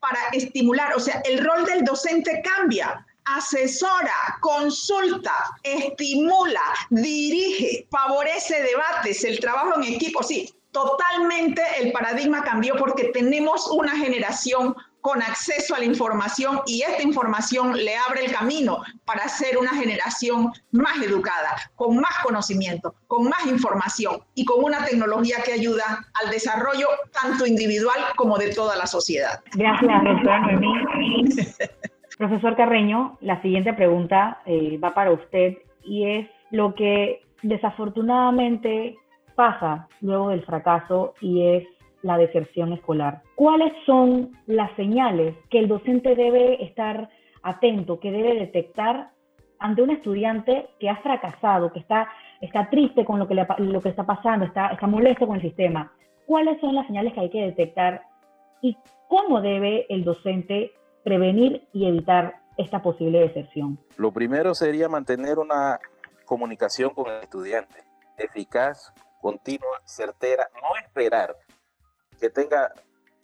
para 0.00 0.18
estimular, 0.32 0.94
o 0.94 1.00
sea, 1.00 1.20
el 1.24 1.44
rol 1.44 1.64
del 1.66 1.84
docente 1.84 2.42
cambia 2.42 3.06
asesora, 3.36 4.38
consulta, 4.40 5.34
estimula, 5.62 6.62
dirige, 6.90 7.86
favorece 7.90 8.62
debates, 8.62 9.24
el 9.24 9.40
trabajo 9.40 9.76
en 9.76 9.94
equipo. 9.94 10.22
Sí, 10.22 10.52
totalmente 10.72 11.62
el 11.80 11.92
paradigma 11.92 12.42
cambió 12.42 12.76
porque 12.76 13.04
tenemos 13.12 13.68
una 13.70 13.96
generación 13.96 14.74
con 15.00 15.22
acceso 15.22 15.74
a 15.74 15.78
la 15.78 15.84
información 15.84 16.60
y 16.66 16.82
esta 16.82 17.02
información 17.02 17.76
le 17.76 17.96
abre 17.96 18.26
el 18.26 18.32
camino 18.32 18.82
para 19.04 19.28
ser 19.28 19.56
una 19.56 19.70
generación 19.70 20.52
más 20.72 21.00
educada, 21.02 21.56
con 21.74 21.96
más 21.96 22.18
conocimiento, 22.22 22.94
con 23.06 23.24
más 23.24 23.46
información 23.46 24.20
y 24.34 24.44
con 24.44 24.62
una 24.62 24.84
tecnología 24.84 25.38
que 25.44 25.52
ayuda 25.52 26.06
al 26.22 26.30
desarrollo 26.30 26.86
tanto 27.12 27.46
individual 27.46 27.98
como 28.16 28.36
de 28.36 28.52
toda 28.54 28.76
la 28.76 28.86
sociedad. 28.86 29.40
Gracias, 29.54 30.04
doctora. 30.04 30.60
Profesor 32.18 32.54
Carreño, 32.54 33.16
la 33.22 33.40
siguiente 33.40 33.72
pregunta 33.72 34.42
eh, 34.44 34.78
va 34.78 34.92
para 34.92 35.10
usted 35.10 35.56
y 35.82 36.06
es 36.06 36.28
lo 36.50 36.74
que 36.74 37.22
desafortunadamente 37.42 38.96
pasa 39.40 39.88
luego 40.02 40.28
del 40.28 40.44
fracaso 40.44 41.14
y 41.22 41.46
es 41.46 41.66
la 42.02 42.18
deserción 42.18 42.74
escolar. 42.74 43.22
¿Cuáles 43.36 43.72
son 43.86 44.32
las 44.46 44.70
señales 44.76 45.34
que 45.48 45.60
el 45.60 45.66
docente 45.66 46.14
debe 46.14 46.62
estar 46.62 47.08
atento, 47.42 48.00
que 48.00 48.12
debe 48.12 48.34
detectar 48.34 49.12
ante 49.58 49.80
un 49.80 49.88
estudiante 49.88 50.68
que 50.78 50.90
ha 50.90 50.96
fracasado, 50.96 51.72
que 51.72 51.78
está, 51.78 52.06
está 52.42 52.68
triste 52.68 53.06
con 53.06 53.18
lo 53.18 53.26
que, 53.26 53.34
lo 53.34 53.80
que 53.80 53.88
está 53.88 54.04
pasando, 54.04 54.44
está, 54.44 54.66
está 54.66 54.86
molesto 54.86 55.26
con 55.26 55.36
el 55.36 55.42
sistema? 55.42 55.90
¿Cuáles 56.26 56.60
son 56.60 56.74
las 56.74 56.86
señales 56.86 57.14
que 57.14 57.20
hay 57.20 57.30
que 57.30 57.46
detectar 57.46 58.02
y 58.60 58.76
cómo 59.08 59.40
debe 59.40 59.86
el 59.88 60.04
docente 60.04 60.72
prevenir 61.02 61.66
y 61.72 61.86
evitar 61.86 62.42
esta 62.58 62.82
posible 62.82 63.20
deserción? 63.20 63.78
Lo 63.96 64.12
primero 64.12 64.54
sería 64.54 64.90
mantener 64.90 65.38
una 65.38 65.80
comunicación 66.26 66.90
con 66.90 67.10
el 67.10 67.22
estudiante 67.22 67.84
eficaz, 68.18 68.92
continua, 69.20 69.80
certera, 69.84 70.50
no 70.54 70.76
esperar 70.84 71.36
que 72.18 72.30
tenga 72.30 72.72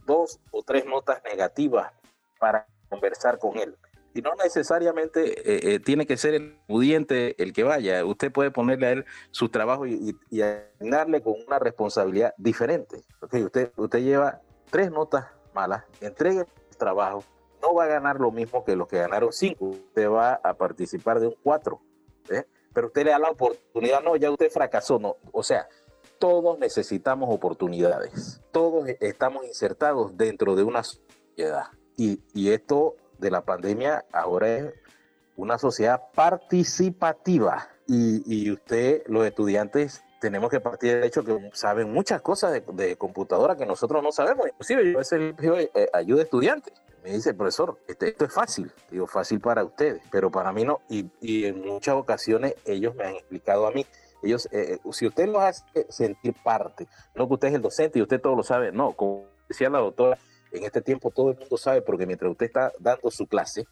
dos 0.04 0.40
o 0.50 0.62
tres 0.62 0.86
notas 0.86 1.22
negativas 1.24 1.92
para 2.38 2.66
conversar 2.88 3.38
con 3.38 3.58
él. 3.58 3.76
Y 4.14 4.22
no 4.22 4.34
necesariamente 4.42 5.40
eh, 5.40 5.74
eh, 5.74 5.78
tiene 5.78 6.06
que 6.06 6.16
ser 6.16 6.32
el 6.32 6.58
pudiente 6.66 7.40
el 7.42 7.52
que 7.52 7.64
vaya. 7.64 8.02
Usted 8.04 8.32
puede 8.32 8.50
ponerle 8.50 8.86
a 8.86 8.90
él 8.92 9.04
su 9.30 9.50
trabajo 9.50 9.86
y, 9.86 10.16
y, 10.30 10.40
asignarle 10.40 11.20
con 11.20 11.34
una 11.46 11.58
responsabilidad 11.58 12.32
diferente. 12.38 13.02
Okay, 13.20 13.44
usted, 13.44 13.72
usted 13.76 13.98
lleva 13.98 14.40
tres 14.70 14.90
notas 14.90 15.26
malas, 15.52 15.84
entregue 16.00 16.46
el 16.70 16.76
trabajo, 16.78 17.24
no 17.60 17.74
va 17.74 17.84
a 17.84 17.88
ganar 17.88 18.20
lo 18.20 18.30
mismo 18.30 18.64
que 18.64 18.74
los 18.74 18.88
que 18.88 18.98
ganaron 18.98 19.32
cinco. 19.32 19.66
Usted 19.66 20.08
va 20.08 20.40
a 20.42 20.54
participar 20.54 21.20
de 21.20 21.26
un 21.26 21.36
cuatro. 21.42 21.80
¿eh? 22.30 22.44
Pero 22.72 22.86
usted 22.88 23.04
le 23.04 23.10
da 23.10 23.18
la 23.18 23.30
oportunidad, 23.30 24.02
no, 24.02 24.16
ya 24.16 24.30
usted 24.30 24.50
fracasó. 24.50 24.98
No. 24.98 25.16
O 25.32 25.42
sea, 25.42 25.68
todos 26.18 26.58
necesitamos 26.58 27.28
oportunidades, 27.32 28.40
todos 28.52 28.88
estamos 29.00 29.44
insertados 29.44 30.16
dentro 30.16 30.56
de 30.56 30.62
una 30.62 30.82
sociedad. 30.82 31.66
Y, 31.96 32.50
esto 32.50 32.96
de 33.18 33.30
la 33.30 33.42
pandemia 33.42 34.04
ahora 34.12 34.48
es 34.48 34.74
una 35.36 35.58
sociedad 35.58 36.02
participativa. 36.14 37.68
Y, 37.86 38.50
usted, 38.50 39.02
los 39.06 39.26
estudiantes, 39.26 40.02
tenemos 40.20 40.50
que 40.50 40.60
partir 40.60 40.94
del 40.94 41.04
hecho 41.04 41.24
que 41.24 41.50
saben 41.52 41.92
muchas 41.92 42.20
cosas 42.20 42.60
de, 42.72 42.96
computadora 42.96 43.56
que 43.56 43.66
nosotros 43.66 44.02
no 44.02 44.12
sabemos. 44.12 44.48
Inclusive 44.48 44.90
yo 44.90 44.98
a 44.98 44.98
veces 44.98 45.34
eh, 45.74 45.88
ayuda 45.92 46.20
a 46.20 46.24
estudiantes. 46.24 46.74
Me 47.02 47.12
dice, 47.12 47.32
profesor, 47.34 47.78
este, 47.86 48.08
esto 48.08 48.24
es 48.24 48.32
fácil. 48.32 48.72
Digo, 48.90 49.06
fácil 49.06 49.40
para 49.40 49.64
ustedes, 49.64 50.02
pero 50.10 50.30
para 50.30 50.52
mí 50.52 50.64
no. 50.64 50.80
Y, 50.88 51.08
y 51.20 51.44
en 51.46 51.64
muchas 51.64 51.94
ocasiones 51.94 52.56
ellos 52.64 52.94
me 52.96 53.04
han 53.04 53.14
explicado 53.14 53.66
a 53.66 53.70
mí 53.70 53.86
ellos, 54.22 54.46
eh, 54.52 54.78
eh, 54.84 54.92
si 54.92 55.06
usted 55.06 55.26
los 55.28 55.42
hace 55.42 55.64
sentir 55.88 56.34
parte, 56.42 56.88
no 57.14 57.26
que 57.28 57.34
usted 57.34 57.48
es 57.48 57.54
el 57.54 57.62
docente 57.62 57.98
y 57.98 58.02
usted 58.02 58.20
todo 58.20 58.36
lo 58.36 58.42
sabe, 58.42 58.72
no, 58.72 58.92
como 58.92 59.26
decía 59.48 59.70
la 59.70 59.78
doctora, 59.78 60.18
en 60.52 60.64
este 60.64 60.80
tiempo 60.80 61.10
todo 61.10 61.30
el 61.30 61.38
mundo 61.38 61.56
sabe 61.56 61.82
porque 61.82 62.06
mientras 62.06 62.30
usted 62.30 62.46
está 62.46 62.72
dando 62.78 63.10
su 63.10 63.26
clase, 63.26 63.66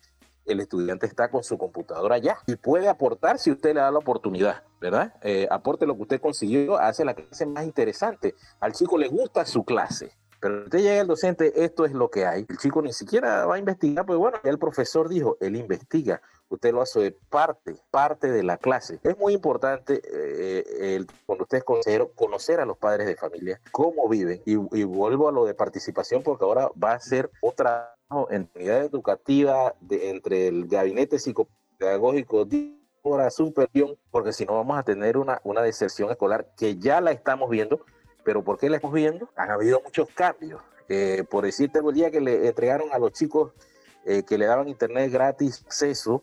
el 0.46 0.61
estudiante 0.61 1.07
está 1.07 1.30
con 1.30 1.42
su 1.42 1.57
computadora 1.57 2.18
ya 2.18 2.38
y 2.46 2.57
puede 2.57 2.88
aportar 2.88 3.38
si 3.38 3.50
usted 3.50 3.74
le 3.74 3.80
da 3.80 3.90
la 3.90 3.98
oportunidad, 3.98 4.62
¿verdad? 4.80 5.14
Eh, 5.22 5.48
aporte 5.50 5.87
lo 5.87 5.96
que 5.96 6.02
usted 6.02 6.20
consiguió, 6.20 6.76
hace 6.76 7.04
la 7.04 7.14
clase 7.14 7.46
más 7.46 7.64
interesante. 7.64 8.35
Al 8.61 8.72
chico 8.72 8.98
le 8.98 9.09
gusta 9.09 9.46
su 9.46 9.64
clase. 9.64 10.12
Pero 10.40 10.64
usted 10.64 10.80
llega 10.80 11.00
al 11.00 11.07
docente, 11.07 11.64
esto 11.64 11.87
es 11.87 11.92
lo 11.92 12.11
que 12.11 12.26
hay. 12.26 12.44
El 12.46 12.59
chico 12.59 12.83
ni 12.83 12.92
siquiera 12.92 13.46
va 13.46 13.54
a 13.54 13.59
investigar, 13.59 14.04
pues 14.04 14.18
bueno, 14.18 14.38
ya 14.44 14.50
el 14.50 14.59
profesor 14.59 15.09
dijo, 15.09 15.38
él 15.40 15.57
investiga 15.57 16.20
usted 16.48 16.72
lo 16.72 16.83
hace 16.83 17.16
parte, 17.30 17.76
parte 17.90 18.30
de 18.30 18.42
la 18.42 18.57
clase. 18.57 19.00
Es 19.02 19.18
muy 19.18 19.33
importante 19.33 20.00
eh, 20.04 20.94
el, 20.96 21.07
cuando 21.26 21.44
usted 21.44 21.59
es 21.59 21.64
consejero 21.64 22.12
conocer 22.12 22.61
a 22.61 22.66
los 22.66 22.78
padres 22.78 23.07
de 23.07 23.16
familia, 23.16 23.61
cómo 23.72 24.09
viven, 24.09 24.42
y, 24.44 24.57
vuelvo 24.85 25.28
a 25.28 25.33
lo 25.33 25.44
de 25.44 25.54
participación 25.54 26.22
porque 26.22 26.44
ahora 26.44 26.70
va 26.83 26.92
a 26.92 27.00
ser 27.00 27.30
otra 27.40 27.96
en 28.30 28.48
unidad 28.54 28.85
educativa 28.85 29.74
entre 29.90 30.46
el 30.46 30.68
gabinete 30.68 31.18
psicopedagógico 31.18 32.46
la 33.04 33.30
superior, 33.30 33.98
porque 34.11 34.33
si 34.33 34.46
no 34.46 34.54
vamos 34.54 34.78
a 34.78 34.83
tener 34.83 35.18
una, 35.18 35.40
una 35.44 35.61
deserción 35.61 36.11
escolar 36.11 36.48
que 36.57 36.76
ya 36.76 37.00
la 37.00 37.12
estamos 37.12 37.50
viendo, 37.50 37.85
pero 38.24 38.42
¿por 38.42 38.59
qué 38.59 38.70
la 38.70 38.76
estamos 38.76 38.94
viendo? 38.94 39.28
Han 39.37 39.50
habido 39.50 39.80
muchos 39.85 40.09
cambios. 40.14 40.62
Eh, 40.88 41.24
por 41.30 41.44
decirte 41.44 41.78
el 41.78 41.94
día 41.94 42.11
que 42.11 42.20
le 42.20 42.46
entregaron 42.46 42.92
a 42.92 42.98
los 42.98 43.12
chicos 43.12 43.52
eh, 44.04 44.22
que 44.22 44.37
le 44.37 44.46
daban 44.46 44.68
internet 44.68 45.11
gratis 45.11 45.64
acceso 45.66 46.22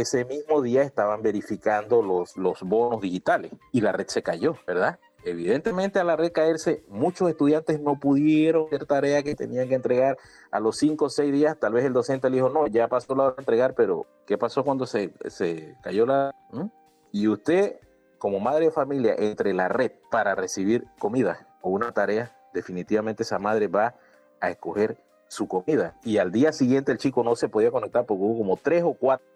ese 0.00 0.24
mismo 0.24 0.62
día 0.62 0.82
estaban 0.82 1.22
verificando 1.22 2.02
los, 2.02 2.36
los 2.36 2.62
bonos 2.62 3.00
digitales 3.00 3.52
y 3.72 3.80
la 3.80 3.92
red 3.92 4.06
se 4.08 4.22
cayó, 4.22 4.56
¿verdad? 4.66 4.98
Evidentemente, 5.24 5.98
al 5.98 6.08
la 6.08 6.16
red 6.16 6.32
caerse, 6.32 6.84
muchos 6.88 7.30
estudiantes 7.30 7.80
no 7.80 7.98
pudieron 7.98 8.66
hacer 8.66 8.84
tarea 8.84 9.22
que 9.22 9.34
tenían 9.34 9.68
que 9.68 9.74
entregar 9.74 10.18
a 10.50 10.60
los 10.60 10.76
cinco 10.76 11.06
o 11.06 11.10
seis 11.10 11.32
días. 11.32 11.58
Tal 11.58 11.72
vez 11.72 11.84
el 11.84 11.94
docente 11.94 12.28
le 12.28 12.36
dijo, 12.36 12.50
no, 12.50 12.66
ya 12.66 12.88
pasó 12.88 13.14
la 13.14 13.24
hora 13.24 13.34
de 13.36 13.40
entregar, 13.40 13.74
pero 13.74 14.06
¿qué 14.26 14.36
pasó 14.36 14.64
cuando 14.64 14.86
se, 14.86 15.14
se 15.28 15.76
cayó 15.82 16.04
la... 16.04 16.34
¿Mm? 16.52 16.66
Y 17.12 17.28
usted, 17.28 17.80
como 18.18 18.38
madre 18.38 18.66
de 18.66 18.70
familia, 18.70 19.14
entre 19.16 19.54
la 19.54 19.68
red 19.68 19.92
para 20.10 20.34
recibir 20.34 20.84
comida 20.98 21.48
o 21.62 21.70
una 21.70 21.92
tarea, 21.92 22.36
definitivamente 22.52 23.22
esa 23.22 23.38
madre 23.38 23.68
va 23.68 23.94
a 24.40 24.50
escoger 24.50 24.98
su 25.28 25.48
comida. 25.48 25.96
Y 26.04 26.18
al 26.18 26.32
día 26.32 26.52
siguiente 26.52 26.92
el 26.92 26.98
chico 26.98 27.24
no 27.24 27.34
se 27.34 27.48
podía 27.48 27.70
conectar 27.70 28.04
porque 28.04 28.22
hubo 28.22 28.38
como 28.38 28.58
tres 28.58 28.82
o 28.84 28.92
cuatro 28.92 29.26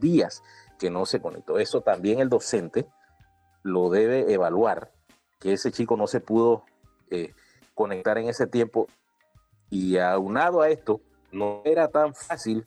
días 0.00 0.42
que 0.78 0.90
no 0.90 1.06
se 1.06 1.20
conectó. 1.20 1.58
Eso 1.58 1.80
también 1.80 2.20
el 2.20 2.28
docente 2.28 2.86
lo 3.62 3.90
debe 3.90 4.32
evaluar 4.32 4.92
que 5.40 5.52
ese 5.52 5.72
chico 5.72 5.96
no 5.96 6.06
se 6.06 6.20
pudo 6.20 6.64
eh, 7.10 7.32
conectar 7.74 8.18
en 8.18 8.28
ese 8.28 8.46
tiempo 8.46 8.86
y 9.70 9.98
aunado 9.98 10.62
a 10.62 10.70
esto, 10.70 11.00
no 11.32 11.62
era 11.64 11.88
tan 11.88 12.14
fácil 12.14 12.64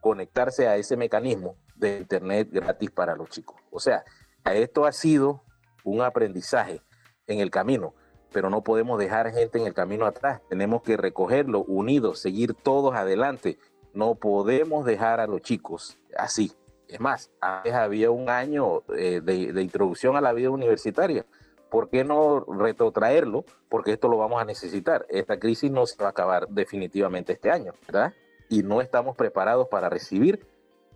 conectarse 0.00 0.68
a 0.68 0.76
ese 0.76 0.96
mecanismo 0.96 1.56
de 1.74 1.98
Internet 1.98 2.48
gratis 2.50 2.90
para 2.90 3.16
los 3.16 3.28
chicos. 3.28 3.56
O 3.70 3.80
sea, 3.80 4.04
esto 4.44 4.86
ha 4.86 4.92
sido 4.92 5.42
un 5.84 6.00
aprendizaje 6.02 6.80
en 7.26 7.40
el 7.40 7.50
camino, 7.50 7.94
pero 8.32 8.48
no 8.48 8.62
podemos 8.62 8.98
dejar 8.98 9.32
gente 9.32 9.58
en 9.58 9.66
el 9.66 9.74
camino 9.74 10.06
atrás. 10.06 10.40
Tenemos 10.48 10.82
que 10.82 10.96
recogerlo 10.96 11.64
unidos, 11.64 12.20
seguir 12.20 12.54
todos 12.54 12.94
adelante. 12.94 13.58
No 13.92 14.14
podemos 14.14 14.84
dejar 14.84 15.20
a 15.20 15.26
los 15.26 15.42
chicos 15.42 15.98
así. 16.16 16.52
Es 16.88 17.00
más, 17.00 17.30
antes 17.40 17.74
había 17.74 18.10
un 18.10 18.28
año 18.28 18.82
eh, 18.96 19.20
de 19.22 19.62
introducción 19.62 20.16
a 20.16 20.20
la 20.20 20.32
vida 20.32 20.50
universitaria 20.50 21.24
¿por 21.70 21.88
qué 21.88 22.04
no 22.04 22.40
retrotraerlo? 22.40 23.44
Porque 23.68 23.92
esto 23.92 24.08
lo 24.08 24.18
vamos 24.18 24.40
a 24.40 24.44
necesitar. 24.44 25.06
Esta 25.08 25.38
crisis 25.38 25.70
no 25.70 25.86
se 25.86 26.00
va 26.00 26.08
a 26.08 26.10
acabar 26.10 26.48
definitivamente 26.48 27.32
este 27.34 27.50
año, 27.50 27.74
¿verdad? 27.86 28.14
Y 28.48 28.62
no 28.62 28.80
estamos 28.80 29.16
preparados 29.16 29.68
para 29.68 29.88
recibir 29.88 30.46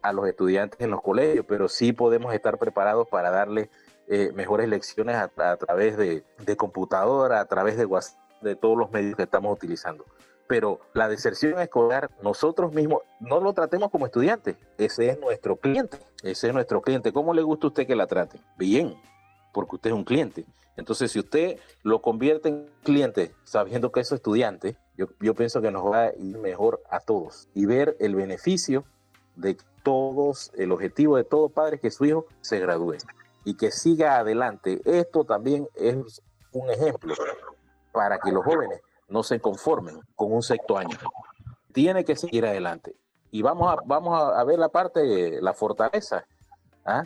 a 0.03 0.13
los 0.13 0.27
estudiantes 0.27 0.81
en 0.81 0.91
los 0.91 1.03
colegios, 1.03 1.45
pero 1.47 1.69
sí 1.69 1.93
podemos 1.93 2.33
estar 2.33 2.57
preparados 2.59 3.09
para 3.09 3.31
darle 3.31 3.69
eh, 4.09 4.33
mejores 4.35 4.69
lecciones 4.69 5.17
a, 5.17 5.29
través 5.57 5.97
de, 5.97 6.25
de, 6.45 6.57
computadora, 6.57 7.41
a 7.41 7.45
través 7.45 7.77
de 7.77 7.85
WhatsApp, 7.85 8.19
de 8.41 8.57
todos 8.57 8.79
los 8.79 8.91
medios 8.91 9.17
que 9.17 9.25
estamos 9.25 9.55
utilizando. 9.55 10.07
Pero 10.51 10.81
la 10.95 11.09
deserción 11.09 11.61
escolar, 11.61 12.11
nosotros 12.25 12.73
mismos 12.73 13.03
no 13.21 13.39
lo 13.39 13.53
tratemos 13.53 13.89
como 13.89 14.07
estudiantes. 14.07 14.57
Ese 14.79 15.11
es 15.11 15.21
nuestro 15.21 15.55
cliente. 15.55 15.99
Ese 16.25 16.49
es 16.49 16.53
nuestro 16.53 16.83
cliente. 16.83 17.13
¿Cómo 17.13 17.33
le 17.35 17.43
gusta 17.43 17.69
a 17.69 17.69
usted 17.69 17.87
que 17.87 17.95
la 17.95 18.09
trate? 18.09 18.41
Bien, 18.59 19.01
porque 19.55 19.77
usted 19.77 19.91
es 19.91 19.95
un 19.95 20.03
cliente. 20.03 20.45
Entonces, 20.77 21.13
si 21.13 21.21
usted 21.21 21.61
lo 21.85 22.03
convierte 22.03 22.49
en 22.49 22.69
cliente 22.83 23.33
sabiendo 23.45 23.93
que 23.93 24.01
es 24.01 24.11
estudiante, 24.11 24.77
yo, 24.97 25.07
yo 25.21 25.37
pienso 25.37 25.63
que 25.63 25.71
nos 25.71 25.85
va 25.85 26.07
a 26.07 26.15
ir 26.17 26.37
mejor 26.39 26.83
a 26.91 26.99
todos 26.99 27.49
y 27.55 27.67
ver 27.67 27.97
el 28.01 28.17
beneficio 28.17 28.83
de 29.37 29.57
todos, 29.85 30.51
el 30.57 30.73
objetivo 30.73 31.17
de 31.17 31.23
todo 31.23 31.49
padre 31.51 31.79
que 31.79 31.93
su 31.93 32.07
hijo 32.07 32.27
se 32.41 32.59
gradúe 32.59 32.97
y 33.45 33.57
que 33.57 33.71
siga 33.71 34.19
adelante. 34.19 34.81
Esto 34.85 35.23
también 35.23 35.69
es 35.77 36.21
un 36.51 36.71
ejemplo 36.71 37.15
para 37.93 38.19
que 38.19 38.33
los 38.33 38.45
jóvenes 38.45 38.81
no 39.11 39.23
se 39.23 39.41
conformen 39.41 40.01
con 40.15 40.33
un 40.33 40.43
sexto 40.43 40.79
año. 40.79 40.97
Tiene 41.73 42.05
que 42.05 42.17
seguir 42.17 42.47
adelante. 42.47 42.95
Y 43.31 43.43
vamos 43.43 43.73
a, 43.73 43.77
vamos 43.85 44.19
a 44.19 44.43
ver 44.45 44.59
la 44.59 44.69
parte, 44.69 45.41
la 45.41 45.53
fortaleza, 45.53 46.25
¿ah? 46.85 47.05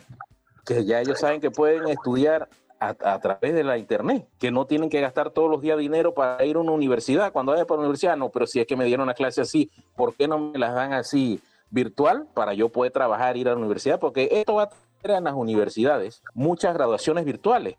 que 0.65 0.85
ya 0.85 1.01
ellos 1.01 1.19
saben 1.19 1.39
que 1.39 1.51
pueden 1.51 1.87
estudiar 1.87 2.49
a, 2.79 3.19
través 3.19 3.53
de 3.53 3.63
la 3.63 3.77
internet, 3.77 4.27
que 4.37 4.51
no 4.51 4.65
tienen 4.65 4.89
que 4.89 5.01
gastar 5.01 5.31
todos 5.31 5.49
los 5.49 5.61
días 5.61 5.77
dinero 5.77 6.13
para 6.13 6.43
ir 6.45 6.55
a 6.55 6.59
una 6.59 6.71
universidad. 6.71 7.31
Cuando 7.31 7.51
vaya 7.51 7.65
para 7.65 7.77
la 7.77 7.87
universidad, 7.87 8.17
no, 8.17 8.29
pero 8.29 8.45
si 8.47 8.59
es 8.59 8.67
que 8.67 8.75
me 8.75 8.85
dieron 8.85 9.03
una 9.03 9.13
clase 9.13 9.41
así, 9.41 9.71
¿por 9.95 10.13
qué 10.13 10.27
no 10.27 10.37
me 10.37 10.59
las 10.59 10.73
dan 10.73 10.93
así 10.93 11.41
virtual 11.69 12.27
para 12.33 12.53
yo 12.53 12.69
poder 12.69 12.91
trabajar, 12.91 13.37
ir 13.37 13.47
a 13.47 13.51
la 13.51 13.57
universidad? 13.57 13.99
Porque 13.99 14.29
esto 14.31 14.55
va 14.55 14.63
a 14.63 14.69
en 15.13 15.25
las 15.25 15.33
universidades 15.33 16.23
muchas 16.33 16.73
graduaciones 16.73 17.25
virtuales 17.25 17.75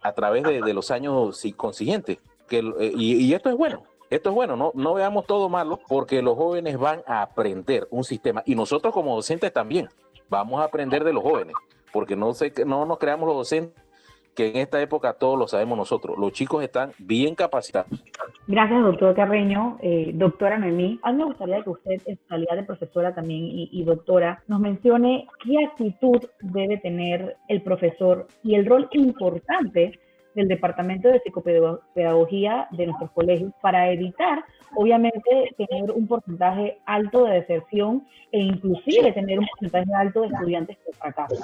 a 0.00 0.12
través 0.12 0.44
de, 0.44 0.74
los 0.74 0.90
años 0.90 1.42
consiguientes. 1.56 2.18
Eh, 2.58 2.92
y, 2.96 3.32
esto 3.32 3.50
es 3.50 3.56
bueno. 3.56 3.82
Esto 4.10 4.28
es 4.28 4.34
bueno, 4.34 4.56
no, 4.56 4.72
no 4.74 4.92
veamos 4.92 5.26
todo 5.26 5.48
malo 5.48 5.80
porque 5.88 6.20
los 6.20 6.36
jóvenes 6.36 6.76
van 6.76 7.00
a 7.06 7.22
aprender 7.22 7.88
un 7.90 8.04
sistema 8.04 8.42
y 8.44 8.54
nosotros 8.54 8.92
como 8.92 9.14
docentes 9.16 9.50
también 9.54 9.88
vamos 10.28 10.60
a 10.60 10.64
aprender 10.64 11.02
de 11.02 11.14
los 11.14 11.22
jóvenes 11.22 11.54
porque 11.92 12.14
no, 12.14 12.34
sé, 12.34 12.52
no 12.66 12.84
nos 12.84 12.98
creamos 12.98 13.26
los 13.26 13.36
docentes 13.36 13.82
que 14.34 14.50
en 14.50 14.56
esta 14.56 14.80
época 14.80 15.12
todos 15.12 15.38
lo 15.38 15.46
sabemos 15.46 15.76
nosotros. 15.76 16.16
Los 16.18 16.32
chicos 16.32 16.64
están 16.64 16.92
bien 16.98 17.34
capacitados. 17.34 17.90
Gracias, 18.46 18.82
doctor 18.82 19.14
Carreño. 19.14 19.78
Eh, 19.82 20.10
doctora 20.14 20.58
Noemí, 20.58 20.98
a 21.02 21.12
mí 21.12 21.18
me 21.18 21.24
gustaría 21.24 21.62
que 21.62 21.70
usted, 21.70 22.00
en 22.06 22.18
calidad 22.28 22.56
de 22.56 22.62
profesora 22.64 23.14
también 23.14 23.44
y, 23.44 23.68
y 23.72 23.84
doctora, 23.84 24.42
nos 24.48 24.60
mencione 24.60 25.26
qué 25.44 25.64
actitud 25.64 26.20
debe 26.40 26.78
tener 26.78 27.36
el 27.48 27.62
profesor 27.62 28.26
y 28.42 28.54
el 28.54 28.66
rol 28.66 28.88
importante 28.92 29.98
del 30.34 30.48
Departamento 30.48 31.08
de 31.08 31.20
Psicopedagogía 31.20 32.68
de 32.70 32.86
nuestros 32.86 33.10
colegios 33.12 33.52
para 33.60 33.90
evitar, 33.90 34.44
obviamente, 34.74 35.54
tener 35.56 35.90
un 35.90 36.06
porcentaje 36.06 36.78
alto 36.86 37.24
de 37.24 37.40
deserción 37.40 38.06
e 38.32 38.38
inclusive 38.38 39.12
tener 39.12 39.38
un 39.38 39.46
porcentaje 39.46 39.94
alto 39.94 40.22
de 40.22 40.28
estudiantes 40.28 40.78
que 40.78 40.92
fracasan. 40.92 41.38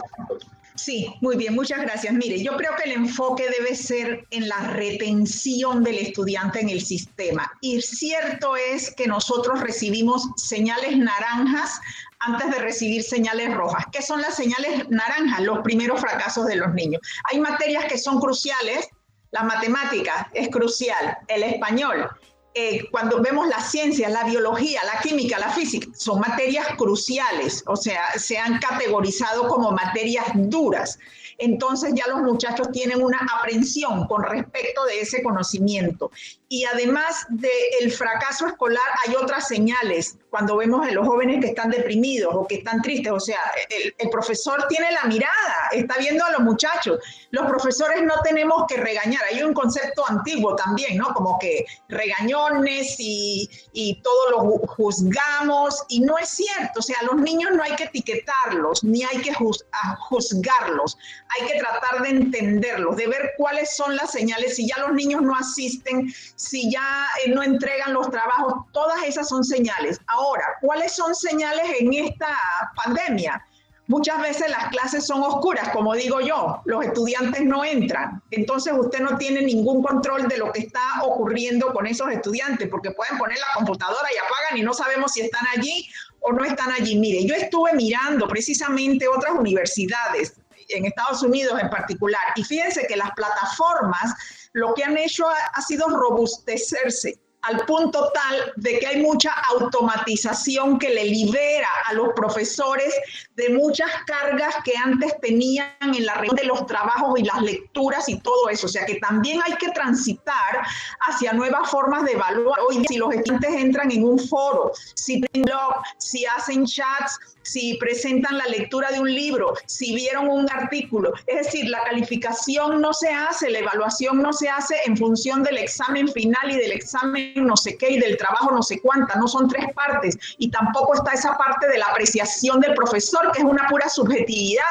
Sí, 0.74 1.12
muy 1.20 1.36
bien, 1.36 1.54
muchas 1.54 1.82
gracias. 1.82 2.14
Mire, 2.14 2.42
yo 2.42 2.56
creo 2.56 2.72
que 2.76 2.88
el 2.88 2.96
enfoque 2.96 3.44
debe 3.58 3.74
ser 3.74 4.24
en 4.30 4.48
la 4.48 4.58
retención 4.74 5.82
del 5.82 5.98
estudiante 5.98 6.60
en 6.60 6.68
el 6.70 6.80
sistema. 6.80 7.50
Y 7.60 7.80
cierto 7.80 8.56
es 8.56 8.94
que 8.94 9.06
nosotros 9.06 9.60
recibimos 9.60 10.28
señales 10.36 10.96
naranjas 10.96 11.80
antes 12.20 12.50
de 12.50 12.58
recibir 12.58 13.02
señales 13.02 13.52
rojas. 13.54 13.84
¿Qué 13.92 14.02
son 14.02 14.20
las 14.20 14.36
señales 14.36 14.88
naranjas? 14.88 15.40
Los 15.40 15.60
primeros 15.60 16.00
fracasos 16.00 16.46
de 16.46 16.56
los 16.56 16.72
niños. 16.74 17.00
Hay 17.30 17.40
materias 17.40 17.84
que 17.86 17.98
son 17.98 18.20
cruciales, 18.20 18.88
la 19.30 19.42
matemática 19.42 20.30
es 20.32 20.48
crucial, 20.48 21.18
el 21.28 21.42
español. 21.42 22.08
Eh, 22.54 22.88
cuando 22.90 23.22
vemos 23.22 23.46
las 23.46 23.70
ciencias, 23.70 24.10
la 24.10 24.24
biología, 24.24 24.80
la 24.84 25.00
química, 25.00 25.38
la 25.38 25.50
física, 25.50 25.86
son 25.94 26.20
materias 26.20 26.66
cruciales, 26.76 27.62
o 27.66 27.76
sea, 27.76 28.10
se 28.16 28.38
han 28.38 28.58
categorizado 28.58 29.46
como 29.48 29.70
materias 29.70 30.26
duras 30.34 30.98
entonces 31.38 31.92
ya 31.94 32.08
los 32.08 32.20
muchachos 32.20 32.70
tienen 32.72 33.02
una 33.02 33.20
aprensión 33.38 34.06
con 34.08 34.24
respecto 34.24 34.84
de 34.86 35.00
ese 35.00 35.22
conocimiento. 35.22 36.10
Y 36.50 36.64
además 36.64 37.26
del 37.28 37.92
fracaso 37.92 38.46
escolar 38.46 38.86
hay 39.06 39.14
otras 39.14 39.46
señales 39.46 40.16
cuando 40.30 40.56
vemos 40.56 40.86
a 40.86 40.90
los 40.90 41.06
jóvenes 41.06 41.40
que 41.40 41.48
están 41.48 41.70
deprimidos 41.70 42.34
o 42.34 42.46
que 42.46 42.56
están 42.56 42.82
tristes. 42.82 43.12
O 43.12 43.20
sea, 43.20 43.38
el, 43.70 44.10
profesor 44.10 44.66
tiene 44.68 44.90
la 44.92 45.04
mirada, 45.04 45.68
está 45.72 45.96
viendo 45.98 46.24
a 46.24 46.32
los 46.32 46.40
muchachos. 46.40 46.98
Los 47.30 47.46
profesores 47.46 48.02
no 48.02 48.14
tenemos 48.24 48.64
que 48.66 48.78
regañar. 48.78 49.22
Hay 49.30 49.42
un 49.42 49.52
concepto 49.52 50.08
antiguo 50.08 50.56
también, 50.56 50.96
¿no? 50.96 51.12
Como 51.14 51.38
que 51.38 51.66
regañones 51.88 52.96
y, 52.98 53.48
y 53.72 54.00
todo 54.02 54.30
lo 54.30 54.38
juzgamos. 54.66 55.84
Y 55.88 56.00
no 56.00 56.18
es 56.18 56.30
cierto. 56.30 56.80
O 56.80 56.82
sea, 56.82 56.96
a 57.00 57.04
los 57.04 57.16
niños 57.16 57.50
no 57.54 57.62
hay 57.62 57.76
que 57.76 57.84
etiquetarlos, 57.84 58.82
ni 58.82 59.04
hay 59.04 59.18
que 59.18 59.34
juzgarlos 59.34 60.96
hay 61.28 61.46
que 61.46 61.58
tratar 61.58 62.02
de 62.02 62.08
entenderlos, 62.08 62.96
de 62.96 63.06
ver 63.06 63.32
cuáles 63.36 63.76
son 63.76 63.96
las 63.96 64.10
señales, 64.12 64.56
si 64.56 64.66
ya 64.66 64.78
los 64.78 64.92
niños 64.92 65.22
no 65.22 65.34
asisten, 65.34 66.12
si 66.36 66.70
ya 66.70 67.06
eh, 67.24 67.30
no 67.30 67.42
entregan 67.42 67.92
los 67.92 68.10
trabajos, 68.10 68.54
todas 68.72 69.02
esas 69.04 69.28
son 69.28 69.44
señales. 69.44 70.00
Ahora, 70.06 70.44
¿cuáles 70.60 70.92
son 70.92 71.14
señales 71.14 71.64
en 71.80 71.92
esta 71.92 72.34
pandemia? 72.82 73.44
Muchas 73.88 74.20
veces 74.20 74.50
las 74.50 74.68
clases 74.68 75.06
son 75.06 75.22
oscuras, 75.22 75.70
como 75.70 75.94
digo 75.94 76.20
yo, 76.20 76.60
los 76.66 76.84
estudiantes 76.84 77.42
no 77.42 77.64
entran. 77.64 78.22
Entonces 78.30 78.74
usted 78.76 79.00
no 79.00 79.16
tiene 79.16 79.40
ningún 79.40 79.82
control 79.82 80.28
de 80.28 80.36
lo 80.36 80.52
que 80.52 80.60
está 80.60 81.02
ocurriendo 81.02 81.72
con 81.72 81.86
esos 81.86 82.10
estudiantes, 82.10 82.68
porque 82.68 82.90
pueden 82.90 83.16
poner 83.16 83.38
la 83.38 83.46
computadora 83.54 84.06
y 84.14 84.18
apagan 84.18 84.58
y 84.58 84.62
no 84.62 84.74
sabemos 84.74 85.12
si 85.12 85.22
están 85.22 85.46
allí 85.56 85.88
o 86.20 86.32
no 86.32 86.44
están 86.44 86.70
allí. 86.70 86.98
Mire, 86.98 87.24
yo 87.24 87.34
estuve 87.34 87.72
mirando 87.72 88.28
precisamente 88.28 89.08
otras 89.08 89.32
universidades 89.32 90.34
en 90.68 90.86
Estados 90.86 91.22
Unidos 91.22 91.58
en 91.60 91.70
particular. 91.70 92.22
Y 92.36 92.44
fíjense 92.44 92.86
que 92.86 92.96
las 92.96 93.10
plataformas 93.12 94.14
lo 94.52 94.74
que 94.74 94.84
han 94.84 94.96
hecho 94.96 95.26
ha, 95.28 95.62
sido 95.62 95.88
robustecerse 95.88 97.18
al 97.42 97.64
punto 97.66 98.10
tal 98.12 98.52
de 98.56 98.80
que 98.80 98.86
hay 98.86 99.00
mucha 99.00 99.32
automatización 99.50 100.78
que 100.78 100.90
le 100.90 101.04
libera 101.04 101.68
a 101.86 101.92
los 101.92 102.08
profesores 102.14 102.92
de 103.36 103.50
muchas 103.50 103.90
cargas 104.06 104.56
que 104.64 104.76
antes 104.76 105.14
tenían 105.20 105.70
en 105.80 106.04
la 106.04 106.14
red 106.14 106.32
de 106.32 106.44
los 106.44 106.66
trabajos 106.66 107.18
y 107.18 107.22
las 107.22 107.40
lecturas 107.42 108.08
y 108.08 108.18
todo 108.20 108.48
eso. 108.48 108.66
O 108.66 108.68
sea 108.68 108.84
que 108.84 108.96
también 108.96 109.40
hay 109.46 109.54
que 109.54 109.70
transitar 109.70 110.66
hacia 111.08 111.32
nuevas 111.32 111.70
formas 111.70 112.04
de 112.04 112.12
evaluar. 112.12 112.58
Hoy, 112.68 112.84
si 112.88 112.98
los 112.98 113.14
estudiantes 113.14 113.54
entran 113.54 113.92
en 113.92 114.04
un 114.04 114.18
foro, 114.18 114.72
si 114.94 115.20
tienen 115.20 115.46
blog, 115.46 115.82
si 115.98 116.26
hacen 116.26 116.66
chats, 116.66 117.20
si 117.48 117.76
presentan 117.78 118.36
la 118.36 118.46
lectura 118.46 118.90
de 118.90 119.00
un 119.00 119.12
libro, 119.12 119.54
si 119.66 119.94
vieron 119.94 120.28
un 120.28 120.50
artículo. 120.50 121.12
Es 121.26 121.46
decir, 121.46 121.68
la 121.68 121.82
calificación 121.82 122.80
no 122.80 122.92
se 122.92 123.08
hace, 123.08 123.50
la 123.50 123.60
evaluación 123.60 124.20
no 124.22 124.32
se 124.32 124.48
hace 124.48 124.76
en 124.86 124.96
función 124.96 125.42
del 125.42 125.58
examen 125.58 126.08
final 126.08 126.50
y 126.50 126.56
del 126.56 126.72
examen 126.72 127.32
no 127.36 127.56
sé 127.56 127.76
qué 127.76 127.90
y 127.90 127.98
del 127.98 128.16
trabajo 128.16 128.50
no 128.50 128.62
sé 128.62 128.80
cuánta, 128.80 129.16
no 129.16 129.28
son 129.28 129.48
tres 129.48 129.72
partes. 129.74 130.18
Y 130.38 130.50
tampoco 130.50 130.94
está 130.94 131.12
esa 131.12 131.36
parte 131.36 131.68
de 131.68 131.78
la 131.78 131.86
apreciación 131.86 132.60
del 132.60 132.74
profesor, 132.74 133.32
que 133.32 133.40
es 133.40 133.44
una 133.44 133.66
pura 133.68 133.88
subjetividad. 133.88 134.64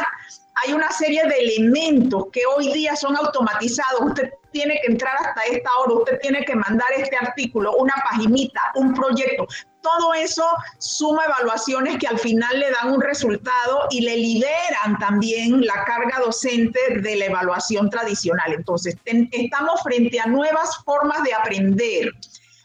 Hay 0.65 0.73
una 0.73 0.91
serie 0.91 1.21
de 1.27 1.35
elementos 1.37 2.25
que 2.31 2.41
hoy 2.55 2.71
día 2.73 2.95
son 2.95 3.15
automatizados. 3.15 4.01
Usted 4.01 4.31
tiene 4.51 4.79
que 4.81 4.91
entrar 4.91 5.15
hasta 5.19 5.41
esta 5.43 5.69
hora, 5.77 5.93
usted 5.93 6.19
tiene 6.19 6.43
que 6.43 6.55
mandar 6.55 6.87
este 6.97 7.15
artículo, 7.15 7.75
una 7.77 7.93
paginita, 8.09 8.61
un 8.75 8.93
proyecto. 8.93 9.47
Todo 9.87 10.13
eso 10.13 10.45
suma 10.79 11.23
evaluaciones 11.23 11.97
que 11.97 12.07
al 12.07 12.19
final 12.19 12.59
le 12.59 12.71
dan 12.71 12.91
un 12.91 13.01
resultado 13.01 13.87
y 13.89 14.01
le 14.01 14.17
liberan 14.17 14.97
también 14.99 15.65
la 15.65 15.85
carga 15.85 16.19
docente 16.25 16.79
de 16.99 17.15
la 17.15 17.25
evaluación 17.27 17.89
tradicional. 17.89 18.51
Entonces, 18.53 18.97
estamos 19.05 19.81
frente 19.83 20.19
a 20.19 20.25
nuevas 20.25 20.77
formas 20.83 21.23
de 21.23 21.33
aprender, 21.33 22.11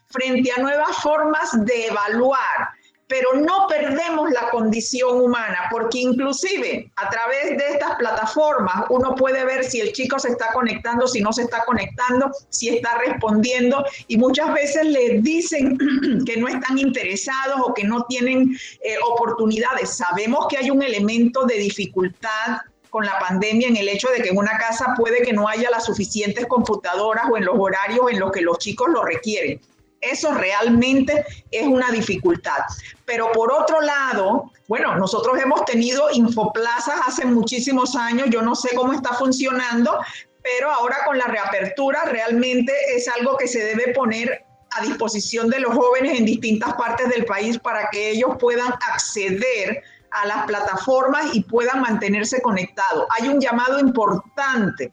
frente 0.09 0.51
a 0.51 0.61
nuevas 0.61 0.97
formas 0.97 1.51
de 1.65 1.87
evaluar 1.87 2.71
pero 3.13 3.35
no 3.35 3.67
perdemos 3.69 4.31
la 4.31 4.49
condición 4.49 5.21
humana, 5.21 5.69
porque 5.71 5.99
inclusive 5.99 6.91
a 6.97 7.11
través 7.11 7.59
de 7.59 7.73
estas 7.73 7.97
plataformas 7.97 8.87
uno 8.89 9.15
puede 9.15 9.45
ver 9.45 9.65
si 9.65 9.83
el 9.83 9.93
chico 9.93 10.19
se 10.19 10.31
está 10.31 10.51
conectando, 10.55 11.07
si 11.07 11.21
no 11.21 11.31
se 11.31 11.43
está 11.43 11.63
conectando, 11.67 12.31
si 12.49 12.71
está 12.71 12.97
respondiendo, 12.97 13.85
y 14.09 14.17
muchas 14.17 14.55
veces 14.55 14.87
le 14.87 15.21
dicen 15.21 15.77
que 16.27 16.39
no 16.39 16.49
están 16.49 16.79
interesados 16.79 17.61
o 17.63 17.75
que 17.75 17.85
no 17.85 18.03
tienen 18.05 18.57
eh, 18.83 18.95
oportunidades. 19.07 19.95
Sabemos 19.95 20.47
que 20.49 20.57
hay 20.57 20.71
un 20.71 20.83
elemento 20.83 21.45
de 21.45 21.57
dificultad 21.57 22.63
con 22.89 23.05
la 23.05 23.19
pandemia 23.19 23.69
en 23.69 23.77
el 23.77 23.91
hecho 23.91 24.09
de 24.09 24.23
que 24.23 24.31
en 24.31 24.39
una 24.39 24.57
casa 24.57 24.95
puede 24.97 25.21
que 25.21 25.35
no 25.35 25.47
haya 25.49 25.69
las 25.69 25.85
suficientes 25.85 26.47
computadoras 26.47 27.27
o 27.31 27.37
en 27.37 27.45
los 27.45 27.57
horarios 27.59 28.11
en 28.11 28.21
los 28.21 28.33
que 28.33 28.41
los 28.41 28.57
chicos 28.57 28.89
lo 28.89 29.05
requieren. 29.05 29.61
Eso 30.03 30.35
realmente 30.35 31.25
es 31.53 31.67
una 31.67 31.91
dificultad. 31.91 32.59
Pero 33.07 33.31
por 33.33 33.53
otro 33.53 33.81
lado, 33.81 34.51
bueno, 34.67 34.97
nosotros 34.97 35.41
hemos 35.41 35.65
tenido 35.65 36.11
infoplazas 36.13 37.01
hace 37.07 37.25
muchísimos 37.25 37.95
años, 37.95 38.29
yo 38.31 38.43
no 38.43 38.57
sé 38.57 38.75
cómo 38.75 38.93
está 38.93 39.15
funcionando, 39.15 40.01
pero 40.43 40.71
ahora 40.71 40.97
con 41.07 41.19
la 41.19 41.27
reapertura 41.27 42.05
realmente 42.07 42.73
es 42.97 43.09
algo 43.09 43.37
que 43.37 43.47
se 43.47 43.65
debe 43.65 43.95
poner 43.95 44.45
a 44.73 44.83
disposición 44.83 45.49
de 45.49 45.61
los 45.61 45.75
jóvenes 45.75 46.19
en 46.19 46.25
distintas 46.25 46.75
partes 46.75 47.09
del 47.09 47.25
país 47.25 47.59
para 47.59 47.89
que 47.91 48.11
ellos 48.11 48.37
puedan 48.41 48.73
acceder 48.91 49.83
a 50.11 50.27
las 50.27 50.45
plataformas 50.47 51.35
y 51.35 51.43
puedan 51.45 51.81
mantenerse 51.81 52.43
conectados. 52.43 53.07
Hay 53.11 53.29
un 53.29 53.41
llamado 53.41 53.79
importante 53.79 54.93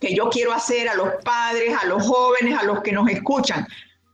que 0.00 0.14
yo 0.14 0.28
quiero 0.30 0.52
hacer 0.52 0.88
a 0.88 0.94
los 0.94 1.08
padres, 1.24 1.76
a 1.80 1.86
los 1.86 2.06
jóvenes, 2.06 2.58
a 2.58 2.64
los 2.64 2.82
que 2.82 2.92
nos 2.92 3.08
escuchan 3.08 3.66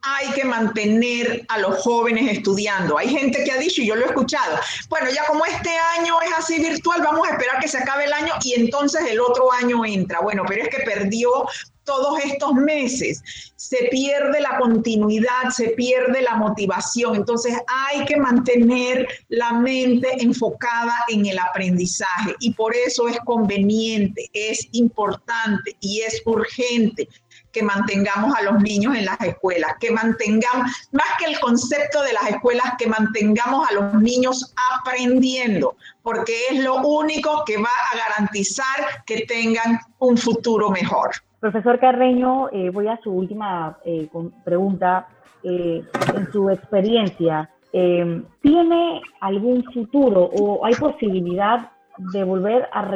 hay 0.02 0.30
que 0.32 0.44
mantener 0.44 1.44
a 1.48 1.58
los 1.58 1.78
jóvenes 1.78 2.30
estudiando. 2.30 2.98
Hay 2.98 3.08
gente 3.08 3.44
que 3.44 3.52
ha 3.52 3.56
dicho, 3.56 3.82
y 3.82 3.86
yo 3.86 3.94
lo 3.94 4.04
he 4.04 4.08
escuchado, 4.08 4.58
bueno, 4.88 5.08
ya 5.14 5.24
como 5.26 5.44
este 5.44 5.70
año 5.98 6.20
es 6.20 6.32
así 6.36 6.58
virtual, 6.58 7.02
vamos 7.02 7.26
a 7.28 7.32
esperar 7.32 7.60
que 7.60 7.68
se 7.68 7.78
acabe 7.78 8.04
el 8.04 8.12
año 8.12 8.32
y 8.42 8.54
entonces 8.54 9.02
el 9.08 9.20
otro 9.20 9.52
año 9.52 9.84
entra. 9.84 10.20
Bueno, 10.20 10.42
pero 10.46 10.62
es 10.62 10.68
que 10.68 10.82
perdió 10.82 11.46
todos 11.84 12.18
estos 12.24 12.54
meses, 12.54 13.22
se 13.56 13.88
pierde 13.90 14.40
la 14.40 14.58
continuidad, 14.58 15.50
se 15.50 15.70
pierde 15.70 16.22
la 16.22 16.36
motivación. 16.36 17.16
Entonces 17.16 17.54
hay 17.66 18.04
que 18.04 18.16
mantener 18.16 19.06
la 19.28 19.52
mente 19.52 20.08
enfocada 20.20 20.94
en 21.08 21.26
el 21.26 21.38
aprendizaje 21.38 22.34
y 22.40 22.52
por 22.54 22.74
eso 22.74 23.08
es 23.08 23.18
conveniente, 23.24 24.28
es 24.32 24.68
importante 24.72 25.76
y 25.80 26.00
es 26.00 26.22
urgente 26.24 27.08
que 27.52 27.62
mantengamos 27.62 28.34
a 28.34 28.42
los 28.42 28.62
niños 28.62 28.96
en 28.96 29.04
las 29.04 29.20
escuelas, 29.20 29.74
que 29.78 29.90
mantengamos, 29.90 30.88
más 30.92 31.06
que 31.18 31.30
el 31.30 31.38
concepto 31.40 32.02
de 32.02 32.12
las 32.14 32.30
escuelas, 32.30 32.74
que 32.78 32.86
mantengamos 32.86 33.68
a 33.68 33.74
los 33.74 33.94
niños 33.94 34.54
aprendiendo, 34.80 35.76
porque 36.02 36.32
es 36.50 36.64
lo 36.64 36.76
único 36.76 37.44
que 37.44 37.58
va 37.58 37.68
a 37.92 37.96
garantizar 37.96 39.04
que 39.06 39.26
tengan 39.26 39.78
un 39.98 40.16
futuro 40.16 40.70
mejor. 40.70 41.10
Profesor 41.40 41.78
Carreño, 41.78 42.48
eh, 42.50 42.70
voy 42.70 42.88
a 42.88 42.98
su 43.02 43.10
última 43.10 43.78
eh, 43.84 44.08
pregunta. 44.44 45.08
Eh, 45.44 45.82
en 46.14 46.30
su 46.30 46.48
experiencia, 46.50 47.50
¿tiene 47.72 49.00
algún 49.20 49.64
futuro 49.74 50.30
o 50.32 50.64
hay 50.64 50.72
posibilidad 50.76 51.68
de 52.12 52.22
volver 52.22 52.68
a, 52.72 52.88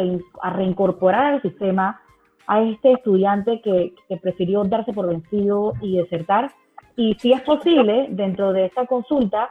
a 0.42 0.50
reincorporar 0.50 1.34
al 1.34 1.42
sistema 1.42 2.00
a 2.46 2.62
este 2.62 2.92
estudiante 2.92 3.60
que, 3.60 3.94
prefirió 4.20 4.64
darse 4.64 4.92
por 4.92 5.08
vencido 5.08 5.74
y 5.80 5.98
desertar. 5.98 6.52
Y 6.96 7.14
si 7.14 7.32
es 7.32 7.42
posible, 7.42 8.08
dentro 8.10 8.52
de 8.52 8.66
esta 8.66 8.86
consulta, 8.86 9.50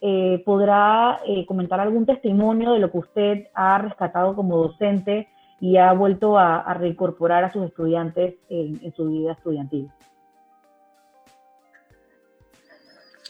eh, 0.00 0.42
podrá 0.44 1.20
eh, 1.26 1.44
comentar 1.44 1.80
algún 1.80 2.06
testimonio 2.06 2.72
de 2.72 2.78
lo 2.78 2.90
que 2.90 2.98
usted 2.98 3.46
ha 3.54 3.78
rescatado 3.78 4.34
como 4.34 4.56
docente 4.56 5.28
y 5.60 5.76
ha 5.76 5.92
vuelto 5.92 6.38
a, 6.38 6.72
reincorporar 6.74 7.42
a 7.42 7.52
sus 7.52 7.66
estudiantes 7.66 8.36
en, 8.48 8.92
su 8.94 9.08
vida 9.08 9.32
estudiantil. 9.32 9.90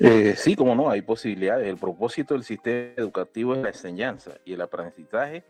Eh, 0.00 0.34
sí, 0.36 0.54
como 0.54 0.74
no, 0.74 0.90
hay 0.90 1.00
posibilidades. 1.00 1.66
El 1.66 1.78
propósito 1.78 2.34
del 2.34 2.44
sistema 2.44 2.92
educativo 2.96 3.54
es 3.54 3.62
la 3.62 3.68
enseñanza 3.68 4.32
y 4.44 4.52
el 4.52 4.60
aprendizaje 4.60 5.42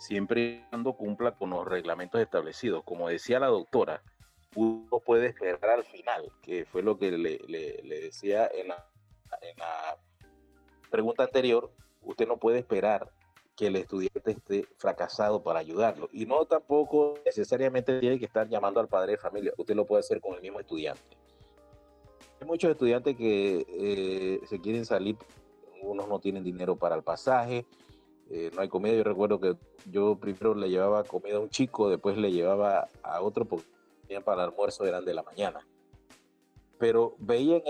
siempre 0.00 0.64
cuando 0.70 0.94
cumpla 0.94 1.32
con 1.32 1.50
los 1.50 1.66
reglamentos 1.66 2.20
establecidos. 2.20 2.82
Como 2.84 3.08
decía 3.08 3.38
la 3.38 3.48
doctora, 3.48 4.02
uno 4.56 4.98
puede 5.04 5.26
esperar 5.26 5.70
al 5.70 5.84
final, 5.84 6.32
que 6.42 6.64
fue 6.64 6.82
lo 6.82 6.98
que 6.98 7.12
le, 7.12 7.38
decía 8.00 8.50
en 8.52 8.68
la, 8.68 8.86
pregunta 10.90 11.24
anterior, 11.24 11.70
usted 12.02 12.26
no 12.26 12.38
puede 12.38 12.58
esperar 12.58 13.10
que 13.54 13.66
el 13.66 13.76
estudiante 13.76 14.32
esté 14.32 14.66
fracasado 14.78 15.42
para 15.42 15.60
ayudarlo. 15.60 16.08
Y 16.12 16.24
no 16.24 16.46
tampoco 16.46 17.14
necesariamente 17.24 18.00
tiene 18.00 18.18
que 18.18 18.24
estar 18.24 18.48
llamando 18.48 18.80
al 18.80 18.88
padre 18.88 19.12
de 19.12 19.18
familia, 19.18 19.52
usted 19.58 19.76
lo 19.76 19.86
puede 19.86 20.00
hacer 20.00 20.20
con 20.20 20.34
el 20.34 20.40
mismo 20.40 20.58
estudiante. 20.58 21.16
Hay 22.40 22.46
muchos 22.46 22.70
estudiantes 22.70 23.14
que 23.16 23.66
eh, 23.68 24.40
se 24.46 24.60
quieren 24.60 24.86
salir, 24.86 25.16
unos 25.82 26.08
no 26.08 26.18
tienen 26.18 26.42
dinero 26.42 26.74
para 26.74 26.96
el 26.96 27.02
pasaje, 27.02 27.66
eh, 28.30 28.50
no 28.54 28.62
hay 28.62 28.68
comida. 28.68 28.94
Yo 28.94 29.02
recuerdo 29.02 29.40
que 29.40 29.56
yo 29.86 30.16
primero 30.16 30.54
le 30.54 30.70
llevaba 30.70 31.02
comida 31.04 31.36
a 31.36 31.40
un 31.40 31.50
chico, 31.50 31.90
después 31.90 32.16
le 32.16 32.30
llevaba 32.30 32.88
a 33.02 33.20
otro 33.20 33.44
porque 33.44 33.66
para 34.24 34.44
el 34.44 34.50
almuerzo 34.50 34.86
eran 34.86 35.04
de 35.04 35.14
la 35.14 35.22
mañana. 35.22 35.66
Pero 36.78 37.16
veían 37.18 37.62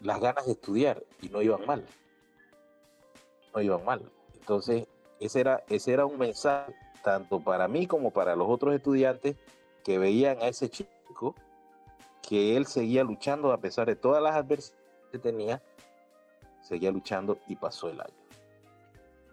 las 0.00 0.20
ganas 0.20 0.46
de 0.46 0.52
estudiar 0.52 1.04
y 1.20 1.28
no 1.28 1.42
iban 1.42 1.64
mal. 1.66 1.84
No 3.54 3.60
iban 3.60 3.84
mal. 3.84 4.10
Entonces, 4.34 4.88
ese 5.20 5.40
era, 5.40 5.62
ese 5.68 5.92
era 5.92 6.06
un 6.06 6.18
mensaje 6.18 6.74
tanto 7.02 7.40
para 7.40 7.68
mí 7.68 7.86
como 7.86 8.10
para 8.10 8.34
los 8.34 8.48
otros 8.48 8.74
estudiantes 8.74 9.36
que 9.84 9.98
veían 9.98 10.38
a 10.40 10.48
ese 10.48 10.70
chico 10.70 11.34
que 12.26 12.56
él 12.56 12.66
seguía 12.66 13.04
luchando 13.04 13.52
a 13.52 13.58
pesar 13.58 13.86
de 13.86 13.96
todas 13.96 14.22
las 14.22 14.34
adversidades 14.34 14.82
que 15.12 15.18
tenía, 15.18 15.62
seguía 16.62 16.90
luchando 16.90 17.38
y 17.46 17.56
pasó 17.56 17.90
el 17.90 18.00
año. 18.00 18.23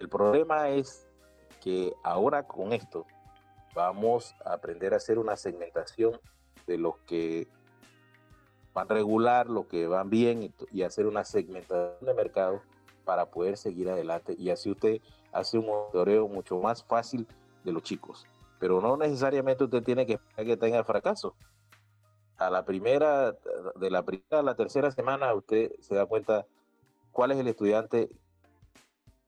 El 0.01 0.09
problema 0.09 0.67
es 0.69 1.07
que 1.61 1.93
ahora 2.01 2.47
con 2.47 2.73
esto 2.73 3.05
vamos 3.75 4.33
a 4.43 4.53
aprender 4.53 4.95
a 4.95 4.97
hacer 4.97 5.19
una 5.19 5.35
segmentación 5.35 6.19
de 6.65 6.79
los 6.79 6.97
que 7.05 7.47
van 8.73 8.89
regular, 8.89 9.47
los 9.47 9.67
que 9.67 9.85
van 9.85 10.09
bien 10.09 10.51
y, 10.71 10.81
hacer 10.81 11.05
una 11.05 11.23
segmentación 11.23 12.03
de 12.03 12.15
mercado 12.15 12.63
para 13.05 13.27
poder 13.27 13.57
seguir 13.57 13.91
adelante 13.91 14.33
y 14.39 14.49
así 14.49 14.71
usted 14.71 15.01
hace 15.31 15.59
un 15.59 15.67
monitoreo 15.67 16.27
mucho 16.27 16.57
más 16.57 16.83
fácil 16.83 17.27
de 17.63 17.71
los 17.71 17.83
chicos. 17.83 18.25
Pero 18.57 18.81
no 18.81 18.97
necesariamente 18.97 19.65
usted 19.65 19.83
tiene 19.83 20.07
que 20.07 20.13
esperar 20.13 20.45
que 20.47 20.57
tenga 20.57 20.83
fracaso. 20.83 21.35
A 22.37 22.49
la 22.49 22.65
primera, 22.65 23.33
de 23.75 23.91
la 23.91 24.01
primera 24.01 24.39
a 24.39 24.41
la 24.41 24.55
tercera 24.55 24.89
semana, 24.89 25.31
usted 25.35 25.73
se 25.79 25.93
da 25.93 26.07
cuenta 26.07 26.47
cuál 27.11 27.33
es 27.33 27.37
el 27.37 27.47
estudiante 27.47 28.09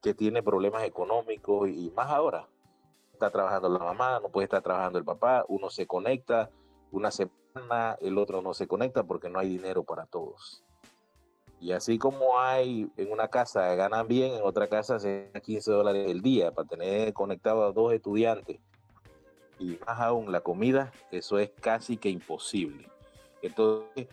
que 0.04 0.14
tiene 0.14 0.44
problemas 0.44 0.84
económicos 0.84 1.70
y 1.70 1.90
más 1.96 2.12
ahora. 2.12 2.48
Está 3.14 3.32
trabajando 3.32 3.70
la 3.70 3.80
mamá, 3.80 4.20
no 4.22 4.30
puede 4.30 4.44
estar 4.44 4.62
trabajando 4.62 5.00
el 5.00 5.06
papá, 5.06 5.46
uno 5.48 5.70
se 5.70 5.88
conecta, 5.88 6.52
una 6.92 7.10
se 7.10 7.30
el 8.02 8.18
otro 8.18 8.42
no 8.42 8.54
se 8.54 8.68
conecta 8.68 9.04
porque 9.04 9.30
no 9.30 9.40
hay 9.40 9.48
dinero 9.48 9.84
para 9.84 10.06
todos. 10.06 10.64
Y 11.60 11.72
así 11.72 11.98
como 11.98 12.40
hay 12.40 12.92
en 12.98 13.12
una 13.12 13.30
casa 13.30 13.74
ganan 13.76 14.08
bien, 14.08 14.34
en 14.34 14.44
otra 14.44 14.68
casa 14.68 15.00
se 15.00 15.28
ganan 15.28 15.42
15 15.42 15.72
dólares 15.72 16.10
el 16.10 16.22
día 16.22 16.52
para 16.52 16.68
tener 16.68 17.14
conectado 17.14 17.64
a 17.64 17.72
dos 17.72 17.94
estudiantes. 17.94 18.60
Y 19.60 19.78
más 19.86 20.00
aún 20.00 20.32
la 20.32 20.42
comida, 20.42 20.92
eso 21.12 21.38
es 21.40 21.52
casi 21.62 21.96
que 21.96 22.10
imposible. 22.10 22.90
Entonces, 23.42 24.08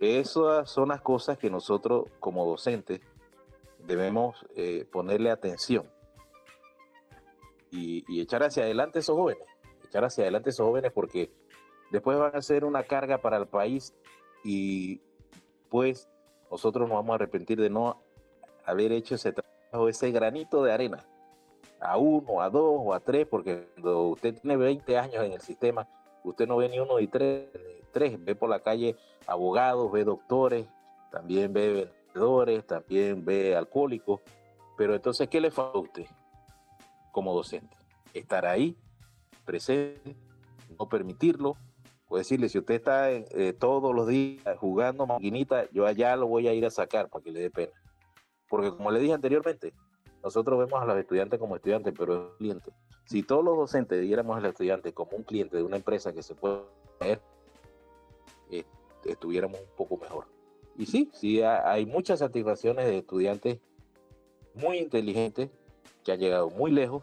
esas 0.00 0.68
son 0.68 0.88
las 0.88 1.02
cosas 1.02 1.38
que 1.38 1.50
nosotros 1.50 2.06
como 2.18 2.46
docentes 2.46 3.00
debemos 3.86 4.44
eh, 4.54 4.86
ponerle 4.90 5.30
atención. 5.30 5.90
Y, 7.70 8.20
echar 8.20 8.42
hacia 8.42 8.62
adelante 8.62 9.00
esos 9.00 9.16
jóvenes, 9.16 9.46
echar 9.84 10.04
hacia 10.04 10.24
adelante 10.24 10.50
esos 10.50 10.66
jóvenes 10.66 10.92
porque 10.92 11.30
después 11.90 12.18
van 12.18 12.34
a 12.34 12.40
ser 12.40 12.64
una 12.64 12.84
carga 12.84 13.18
para 13.18 13.36
el 13.36 13.46
país 13.46 13.94
y 14.44 15.00
pues 15.68 16.08
nosotros 16.50 16.88
nos 16.88 16.96
vamos 16.96 17.12
a 17.12 17.14
arrepentir 17.16 17.60
de 17.60 17.68
no 17.68 18.02
haber 18.64 18.92
hecho 18.92 19.16
ese 19.16 19.32
trabajo, 19.32 19.88
ese 19.88 20.10
granito 20.10 20.62
de 20.62 20.72
arena, 20.72 21.06
a 21.80 21.98
uno, 21.98 22.40
a 22.40 22.48
dos 22.48 22.80
o 22.82 22.94
a 22.94 23.00
tres, 23.00 23.26
porque 23.26 23.68
cuando 23.74 24.08
usted 24.08 24.40
tiene 24.40 24.56
20 24.56 24.98
años 24.98 25.24
en 25.24 25.32
el 25.32 25.40
sistema, 25.40 25.86
usted 26.24 26.46
no 26.46 26.56
ve 26.56 26.68
ni 26.68 26.78
uno 26.78 26.98
ni 26.98 27.08
tres, 27.08 27.48
tres, 27.92 28.24
ve 28.24 28.34
por 28.34 28.48
la 28.48 28.60
calle 28.60 28.96
abogados, 29.26 29.92
ve 29.92 30.04
doctores, 30.04 30.66
también 31.10 31.52
ve 31.52 31.90
también 32.66 33.24
ve 33.24 33.56
alcohólicos, 33.56 34.20
pero 34.76 34.94
entonces, 34.94 35.28
¿qué 35.28 35.40
le 35.40 35.50
falta 35.50 35.78
a 35.78 35.80
usted 35.80 36.06
como 37.12 37.34
docente? 37.34 37.76
Estar 38.14 38.46
ahí, 38.46 38.76
presente, 39.44 40.16
no 40.78 40.88
permitirlo, 40.88 41.56
Puede 42.08 42.20
decirle, 42.20 42.48
si 42.48 42.58
usted 42.58 42.74
está 42.74 43.10
eh, 43.10 43.52
todos 43.58 43.92
los 43.92 44.06
días 44.06 44.56
jugando 44.58 45.06
maquinita, 45.06 45.68
yo 45.72 45.86
allá 45.86 46.14
lo 46.14 46.28
voy 46.28 46.46
a 46.46 46.54
ir 46.54 46.64
a 46.64 46.70
sacar 46.70 47.08
para 47.08 47.24
que 47.24 47.32
le 47.32 47.40
dé 47.40 47.50
pena. 47.50 47.72
Porque 48.48 48.70
como 48.70 48.92
le 48.92 49.00
dije 49.00 49.12
anteriormente, 49.12 49.74
nosotros 50.22 50.56
vemos 50.58 50.80
a 50.80 50.84
los 50.84 50.96
estudiantes 50.98 51.40
como 51.40 51.56
estudiantes, 51.56 51.92
pero 51.98 52.14
es 52.14 52.36
cliente. 52.38 52.70
Si 53.06 53.24
todos 53.24 53.44
los 53.44 53.56
docentes 53.56 54.00
diéramos 54.00 54.36
al 54.36 54.46
estudiante 54.46 54.92
como 54.92 55.16
un 55.16 55.24
cliente 55.24 55.56
de 55.56 55.64
una 55.64 55.76
empresa 55.76 56.12
que 56.12 56.22
se 56.22 56.36
puede 56.36 56.62
ver, 57.00 57.20
eh, 58.50 58.64
estuviéramos 59.04 59.58
un 59.58 59.76
poco 59.76 59.96
mejor. 59.96 60.35
Y 60.78 60.86
sí, 60.86 61.10
sí, 61.12 61.42
hay 61.42 61.86
muchas 61.86 62.18
satisfacciones 62.18 62.86
de 62.86 62.98
estudiantes 62.98 63.58
muy 64.54 64.78
inteligentes 64.78 65.50
que 66.04 66.12
han 66.12 66.20
llegado 66.20 66.50
muy 66.50 66.70
lejos. 66.70 67.02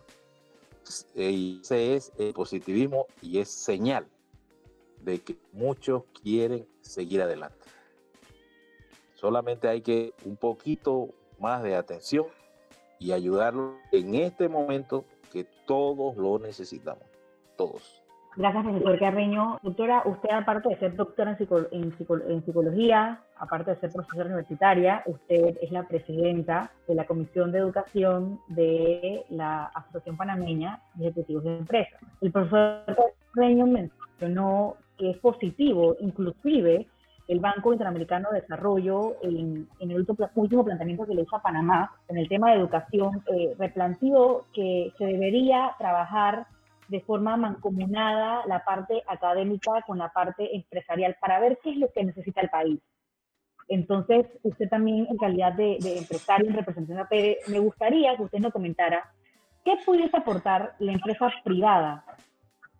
Eh, 1.15 1.31
y 1.31 1.59
ese 1.61 1.95
es 1.95 2.11
el 2.17 2.33
positivismo 2.33 3.07
y 3.21 3.39
es 3.39 3.49
señal 3.49 4.05
de 5.01 5.19
que 5.21 5.37
muchos 5.51 6.03
quieren 6.21 6.67
seguir 6.81 7.21
adelante. 7.21 7.57
Solamente 9.15 9.67
hay 9.67 9.81
que 9.81 10.13
un 10.25 10.35
poquito 10.35 11.09
más 11.39 11.63
de 11.63 11.75
atención 11.75 12.27
y 12.99 13.11
ayudarlos 13.11 13.75
en 13.91 14.15
este 14.15 14.49
momento 14.49 15.05
que 15.31 15.45
todos 15.65 16.15
lo 16.17 16.37
necesitamos, 16.39 17.05
todos. 17.57 18.02
Gracias, 18.35 18.63
profesor 18.63 18.99
Carreño. 18.99 19.59
Doctora, 19.61 20.01
usted 20.05 20.29
aparte 20.31 20.69
de 20.69 20.77
ser 20.77 20.95
doctora 20.95 21.37
en, 21.39 21.97
psicología, 22.45 23.21
aparte 23.37 23.71
de 23.71 23.79
ser 23.79 23.91
profesora 23.91 24.25
universitaria, 24.25 25.03
usted 25.05 25.57
es 25.61 25.71
la 25.71 25.87
presidenta 25.87 26.71
de 26.87 26.95
la 26.95 27.05
Comisión 27.05 27.51
de 27.51 27.59
Educación 27.59 28.39
de 28.47 29.23
la 29.29 29.65
Asociación 29.65 30.17
Panameña 30.17 30.81
de 30.95 31.09
Ejecutivos 31.09 31.43
de 31.43 31.57
Empresas. 31.57 32.01
El 32.21 32.31
profesor 32.31 32.83
Carreño 33.33 33.67
mencionó 33.67 34.77
que 34.97 35.11
es 35.11 35.17
positivo, 35.17 35.95
inclusive 35.99 36.87
el 37.27 37.39
Banco 37.39 37.71
Interamericano 37.71 38.29
de 38.31 38.41
Desarrollo, 38.41 39.17
en, 39.21 39.67
el 39.79 39.95
último, 40.35 40.65
planteamiento 40.65 41.05
que 41.05 41.13
le 41.13 41.21
hizo 41.21 41.35
a 41.35 41.41
Panamá, 41.41 41.91
en 42.07 42.17
el 42.17 42.27
tema 42.27 42.51
de 42.51 42.57
educación, 42.57 43.23
eh, 43.33 43.55
replanteó 43.57 44.45
que 44.53 44.91
se 44.97 45.05
debería 45.05 45.73
trabajar 45.77 46.47
de 46.93 47.01
forma 47.01 47.35
mancomunada 47.35 48.45
la 48.45 48.63
parte 48.63 49.01
académica 49.07 49.81
con 49.87 49.97
la 49.97 50.09
parte 50.13 50.55
empresarial 50.55 51.17
para 51.19 51.39
ver 51.39 51.57
qué 51.63 51.71
es 51.71 51.77
lo 51.77 51.91
que 51.91 52.03
necesita 52.03 52.39
el 52.39 52.49
país. 52.49 52.79
Entonces, 53.67 54.27
usted 54.43 54.69
también, 54.69 55.07
en 55.09 55.17
calidad 55.17 55.53
de, 55.53 55.79
empresario 55.97 56.47
en 56.47 56.55
representación 56.55 57.07
de 57.09 57.39
me 57.47 57.57
gustaría 57.57 58.15
que 58.15 58.21
usted 58.21 58.37
nos 58.37 58.53
comentara 58.53 59.11
qué 59.65 59.75
pudiese 59.83 60.15
aportar 60.15 60.75
la 60.77 60.91
empresa 60.91 61.33
privada 61.43 62.05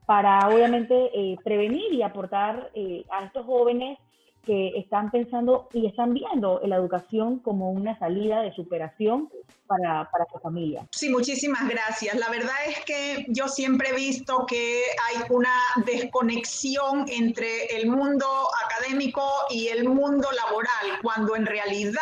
para 0.05 0.47
obviamente 0.47 0.93
eh, 0.93 1.35
prevenir 1.43 1.91
y 1.91 2.03
aportar 2.03 2.69
eh, 2.75 3.05
a 3.09 3.25
estos 3.25 3.47
jóvenes 3.47 3.97
que 4.45 4.77
están 4.77 5.09
pensando 5.11 5.69
y 5.73 5.87
están 5.87 6.13
viendo 6.13 6.61
la 6.65 6.75
educación 6.75 7.39
como 7.39 7.71
una 7.71 7.97
salida 7.97 8.41
de 8.41 8.53
superación 8.53 9.29
para, 9.67 10.09
para 10.11 10.25
su 10.31 10.39
familia. 10.39 10.85
Sí, 10.91 11.09
muchísimas 11.09 11.67
gracias. 11.67 12.15
La 12.15 12.29
verdad 12.29 12.55
es 12.67 12.83
que 12.85 13.25
yo 13.29 13.47
siempre 13.47 13.89
he 13.89 13.95
visto 13.95 14.45
que 14.45 14.83
hay 15.07 15.23
una 15.29 15.55
desconexión 15.85 17.05
entre 17.07 17.65
el 17.77 17.89
mundo 17.89 18.25
académico 18.65 19.23
y 19.49 19.69
el 19.69 19.87
mundo 19.87 20.27
laboral, 20.31 20.99
cuando 21.01 21.35
en 21.35 21.45
realidad 21.45 22.01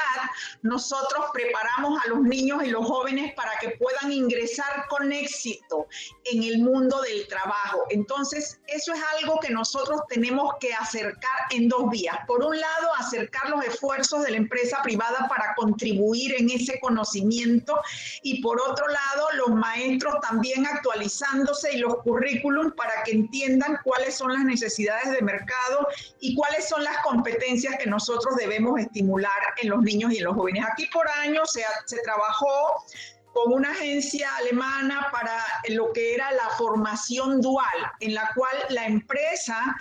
nosotros 0.63 1.25
preparamos 1.33 2.03
a 2.03 2.09
los 2.09 2.21
niños 2.21 2.63
y 2.63 2.69
los 2.69 2.85
jóvenes 2.85 3.33
para 3.35 3.51
que 3.59 3.69
puedan 3.71 4.11
ingresar 4.11 4.87
con 4.89 5.11
éxito 5.11 5.87
en 6.31 6.43
el 6.43 6.59
mundo 6.59 7.01
del 7.01 7.27
trabajo. 7.27 7.85
Entonces, 7.89 8.59
eso 8.67 8.93
es 8.93 9.01
algo 9.19 9.39
que 9.39 9.51
nosotros 9.51 10.01
tenemos 10.09 10.55
que 10.59 10.73
acercar 10.73 11.31
en 11.51 11.69
dos 11.69 11.89
vías 11.89 12.17
por 12.32 12.45
un 12.45 12.57
lado, 12.57 12.95
acercar 12.97 13.49
los 13.49 13.65
esfuerzos 13.65 14.23
de 14.23 14.32
la 14.32 14.38
empresa 14.38 14.79
privada 14.82 15.27
para 15.27 15.53
contribuir 15.53 16.34
en 16.39 16.49
ese 16.49 16.79
conocimiento 16.79 17.77
y 18.21 18.41
por 18.41 18.57
otro 18.61 18.88
lado, 18.88 19.27
los 19.34 19.49
maestros 19.49 20.15
también 20.21 20.65
actualizándose 20.65 21.73
y 21.73 21.79
los 21.79 21.97
currículums 22.03 22.73
para 22.75 23.03
que 23.03 23.11
entiendan 23.11 23.79
cuáles 23.84 24.15
son 24.15 24.32
las 24.32 24.45
necesidades 24.45 25.11
de 25.11 25.21
mercado 25.21 25.86
y 26.21 26.34
cuáles 26.34 26.69
son 26.69 26.86
las 26.86 26.99
competencias 26.99 27.75
que 27.77 27.89
nosotros 27.89 28.38
debemos 28.38 28.79
estimular 28.79 29.41
en 29.61 29.69
los 29.69 29.82
niños 29.82 30.13
y 30.13 30.19
en 30.19 30.23
los 30.23 30.36
jóvenes. 30.36 30.63
Aquí 30.71 30.86
por 30.86 31.09
años 31.09 31.51
se, 31.51 31.65
se 31.86 31.97
trabajó 32.01 32.86
con 33.34 33.51
una 33.51 33.71
agencia 33.71 34.34
alemana 34.38 35.09
para 35.11 35.38
lo 35.69 35.91
que 35.91 36.13
era 36.15 36.32
la 36.32 36.49
formación 36.57 37.41
dual, 37.41 37.67
en 37.99 38.13
la 38.13 38.29
cual 38.36 38.55
la 38.69 38.86
empresa 38.86 39.75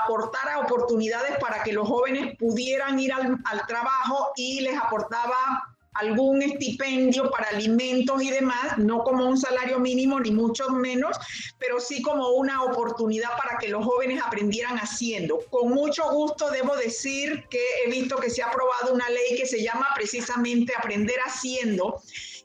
aportara 0.00 0.60
oportunidades 0.60 1.38
para 1.38 1.62
que 1.62 1.72
los 1.72 1.86
jóvenes 1.86 2.36
pudieran 2.38 2.98
ir 2.98 3.12
al, 3.12 3.66
trabajo 3.66 4.32
y 4.36 4.60
les 4.60 4.76
aportaba 4.76 5.34
algún 5.94 6.40
estipendio 6.42 7.30
para 7.30 7.48
alimentos 7.48 8.22
y 8.22 8.30
demás, 8.30 8.78
no 8.78 9.04
como 9.04 9.26
un 9.26 9.36
salario 9.36 9.78
mínimo 9.78 10.18
ni 10.18 10.30
mucho 10.30 10.70
menos, 10.70 11.18
pero 11.58 11.80
sí 11.80 12.00
como 12.00 12.30
una 12.30 12.62
oportunidad 12.62 13.36
para 13.36 13.58
que 13.58 13.68
los 13.68 13.84
jóvenes 13.84 14.22
aprendieran 14.24 14.78
haciendo. 14.78 15.40
Con 15.50 15.68
mucho 15.68 16.10
gusto 16.10 16.50
debo 16.50 16.76
decir 16.76 17.44
que 17.50 17.60
he 17.84 17.90
visto 17.90 18.16
que 18.16 18.30
se 18.30 18.42
ha 18.42 18.46
aprobado 18.46 18.94
una 18.94 19.08
ley 19.10 19.36
que 19.36 19.46
se 19.46 19.62
llama 19.62 19.88
precisamente 19.94 20.72
Aprender 20.74 21.18
haciendo 21.26 22.00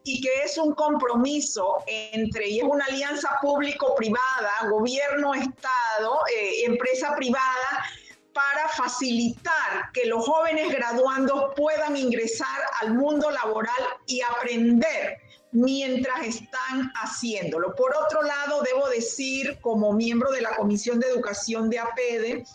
y 0.08 0.22
que 0.22 0.44
es 0.46 0.58
un 0.58 0.74
compromiso 0.74 1.84
entre, 1.86 2.48
y 2.48 2.60
es 2.60 2.64
una 2.64 2.86
alianza 2.86 3.30
público-privada, 3.42 4.70
gobierno-estado, 4.70 6.20
eh, 6.34 6.64
empresa 6.66 7.14
privada, 7.18 7.86
para 8.34 8.70
facilitar 8.70 9.92
que 9.94 10.06
los 10.06 10.26
jóvenes 10.26 10.72
graduandos 10.72 11.54
puedan 11.58 11.98
ingresar 11.98 12.62
al 12.82 12.94
mundo 12.94 13.30
laboral 13.32 13.84
y 14.06 14.22
aprender 14.22 15.18
mientras 15.52 16.26
están 16.26 16.90
haciéndolo. 16.96 17.76
Por 17.76 17.94
otro 17.94 18.22
lado, 18.22 18.62
debo 18.62 18.88
decir, 18.88 19.58
como 19.60 19.92
miembro 19.92 20.32
de 20.32 20.42
la 20.42 20.56
Comisión 20.56 21.02
de 21.02 21.08
Educación 21.08 21.70
de 21.70 21.80
APEDE, 21.80 22.46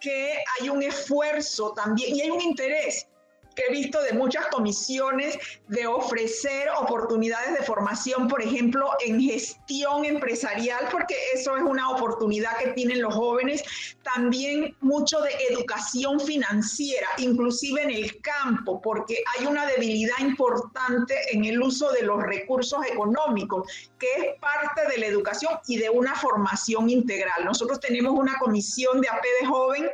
que 0.00 0.34
hay 0.60 0.68
un 0.68 0.82
esfuerzo 0.82 1.72
también 1.72 2.16
y 2.16 2.20
hay 2.20 2.30
un 2.30 2.42
interés 2.42 3.07
que 3.58 3.64
he 3.68 3.72
visto 3.72 4.00
de 4.02 4.12
muchas 4.12 4.46
comisiones 4.46 5.36
de 5.66 5.84
ofrecer 5.84 6.68
oportunidades 6.78 7.58
de 7.58 7.64
formación, 7.64 8.28
por 8.28 8.40
ejemplo, 8.40 8.88
en 9.04 9.20
gestión 9.20 10.04
empresarial, 10.04 10.88
porque 10.92 11.16
eso 11.34 11.56
es 11.56 11.62
una 11.64 11.90
oportunidad 11.90 12.56
que 12.58 12.68
tienen 12.68 13.02
los 13.02 13.12
jóvenes. 13.12 13.64
También 14.04 14.76
mucho 14.80 15.20
de 15.22 15.30
educación 15.50 16.20
financiera, 16.20 17.08
inclusive 17.18 17.82
en 17.82 17.90
el 17.90 18.20
campo, 18.20 18.80
porque 18.80 19.24
hay 19.36 19.46
una 19.46 19.66
debilidad 19.66 20.20
importante 20.20 21.16
en 21.32 21.44
el 21.44 21.60
uso 21.60 21.90
de 21.90 22.02
los 22.02 22.22
recursos 22.22 22.86
económicos, 22.86 23.68
que 23.98 24.06
es 24.12 24.40
parte 24.40 24.86
de 24.88 24.98
la 24.98 25.06
educación 25.06 25.54
y 25.66 25.78
de 25.78 25.90
una 25.90 26.14
formación 26.14 26.90
integral. 26.90 27.44
Nosotros 27.44 27.80
tenemos 27.80 28.12
una 28.12 28.38
comisión 28.38 29.00
de 29.00 29.08
AP 29.08 29.24
de 29.40 29.46
joven 29.48 29.90